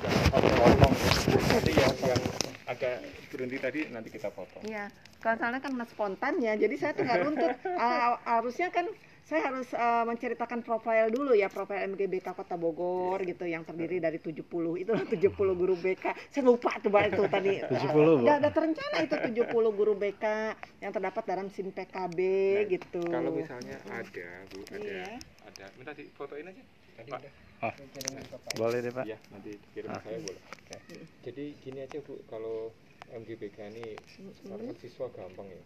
Jangan 0.01 0.25
potong. 0.33 0.95
Nanti 1.37 1.73
yang, 1.77 1.95
yang 2.01 2.46
agak 2.67 2.99
berhenti 3.31 3.57
tadi 3.63 3.81
nanti 3.95 4.11
kita 4.11 4.29
potong. 4.35 4.63
Iya, 4.67 4.91
kalau 5.23 5.39
soalnya 5.39 5.63
kan 5.63 5.73
spontan 5.87 6.43
ya, 6.43 6.59
jadi 6.59 6.75
saya 6.75 6.93
tuh 6.99 7.07
nggak 7.07 7.21
runtut. 7.23 7.55
Ah, 7.79 8.19
harusnya 8.27 8.75
kan 8.75 8.91
saya 9.27 9.51
harus 9.51 9.71
ah, 9.75 10.03
menceritakan 10.07 10.63
profil 10.67 11.11
dulu 11.11 11.35
ya, 11.35 11.47
profil 11.47 11.83
MGBK 11.95 12.27
Kota 12.35 12.55
Bogor 12.59 13.23
gitu, 13.23 13.47
yang 13.47 13.63
terdiri 13.63 14.03
dari 14.03 14.19
70, 14.19 14.43
itulah 14.83 15.03
70 15.03 15.35
guru 15.35 15.75
BK. 15.79 16.05
Saya 16.31 16.43
lupa 16.47 16.75
tuh 16.83 16.91
Mbak, 16.91 17.03
itu 17.11 17.23
tadi. 17.31 17.53
70, 17.59 17.91
Bu. 17.91 18.03
Udah 18.27 18.39
ada 18.39 18.51
terencana 18.51 18.97
itu 19.03 19.15
70 19.15 19.51
guru 19.75 19.95
BK 19.99 20.25
yang 20.83 20.91
terdapat 20.95 21.23
dalam 21.27 21.47
SIN 21.51 21.71
PKB 21.71 22.19
Nah, 22.19 22.63
gitu. 22.71 23.03
Kalau 23.03 23.31
misalnya 23.31 23.79
ada, 23.91 24.29
Bu, 24.51 24.59
ada 24.75 24.79
Iya. 24.79 25.07
ada 25.47 25.65
minta 25.79 25.95
difotoin 25.95 26.47
aja. 26.51 26.63
Tadi 26.99 27.11
Pak. 27.15 27.46
Ah. 27.59 27.73
Pak. 27.73 28.55
boleh 28.55 28.79
deh 28.79 28.91
pak 28.91 29.05
Iya, 29.05 29.19
nanti 29.31 29.57
dikirim 29.57 29.89
Ah. 29.89 29.97
ke 29.97 30.07
saya 30.07 30.19
boleh. 30.21 30.43
Jadi 31.23 31.45
gini 31.59 31.79
aja, 31.81 31.99
Bu, 32.01 32.21
kalau 32.27 32.71
MGBK 33.09 33.59
ini 33.71 33.97
sekarang 34.35 34.67
kan 34.67 34.77
siswa 34.77 35.07
gampang 35.11 35.49
ya. 35.49 35.63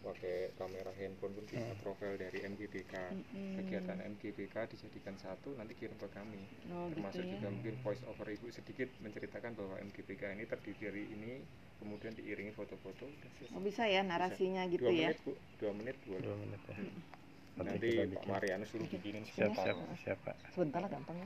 Pakai 0.00 0.52
kamera 0.54 0.92
handphone 0.94 1.32
pun 1.32 1.44
bisa 1.44 1.64
Hmm. 1.64 1.80
profil 1.80 2.12
dari 2.14 2.38
MGBK. 2.38 2.92
Mm-mm. 3.10 3.56
Kegiatan 3.56 3.98
MGBK 4.06 4.68
dijadikan 4.68 5.16
satu 5.16 5.52
nanti 5.54 5.72
kirim 5.72 5.96
ke 5.96 6.08
kami. 6.10 6.44
Oh, 6.68 6.86
gitu 6.86 7.00
Termasuk 7.00 7.24
ya. 7.24 7.32
juga 7.32 7.48
mungkin 7.50 7.74
voice 7.80 8.04
over 8.04 8.26
Ibu 8.26 8.46
sedikit 8.50 8.92
menceritakan 9.00 9.52
bahwa 9.54 9.80
MGBK 9.80 10.22
ini 10.30 10.44
terdiri 10.44 10.76
dari 10.78 11.04
ini 11.08 11.32
kemudian 11.78 12.12
diiringi 12.12 12.52
foto-foto. 12.52 13.08
Oh, 13.50 13.60
bisa 13.60 13.84
ya 13.84 14.00
narasinya 14.02 14.64
gitu 14.66 14.84
dua 14.84 14.92
ya. 14.92 15.08
menit 15.08 15.18
bu 15.20 15.32
dua 15.58 15.72
menit 15.72 15.96
boleh 16.02 16.20
dua 16.20 16.36
menit 16.36 16.60
ya 16.62 16.76
Nanti 17.54 17.86
nanti 17.94 18.16
Pak. 18.18 18.26
Marianus 18.26 18.66
suruh 18.68 18.82
bikinin 18.84 19.22
siap 19.24 19.54
sebentar. 19.54 19.62
siap 19.64 19.78
siap 19.96 20.18
pak 20.20 20.34
Sebentar 20.50 20.82
lah 20.82 20.90
gampang 20.90 21.14
ya. 21.14 21.22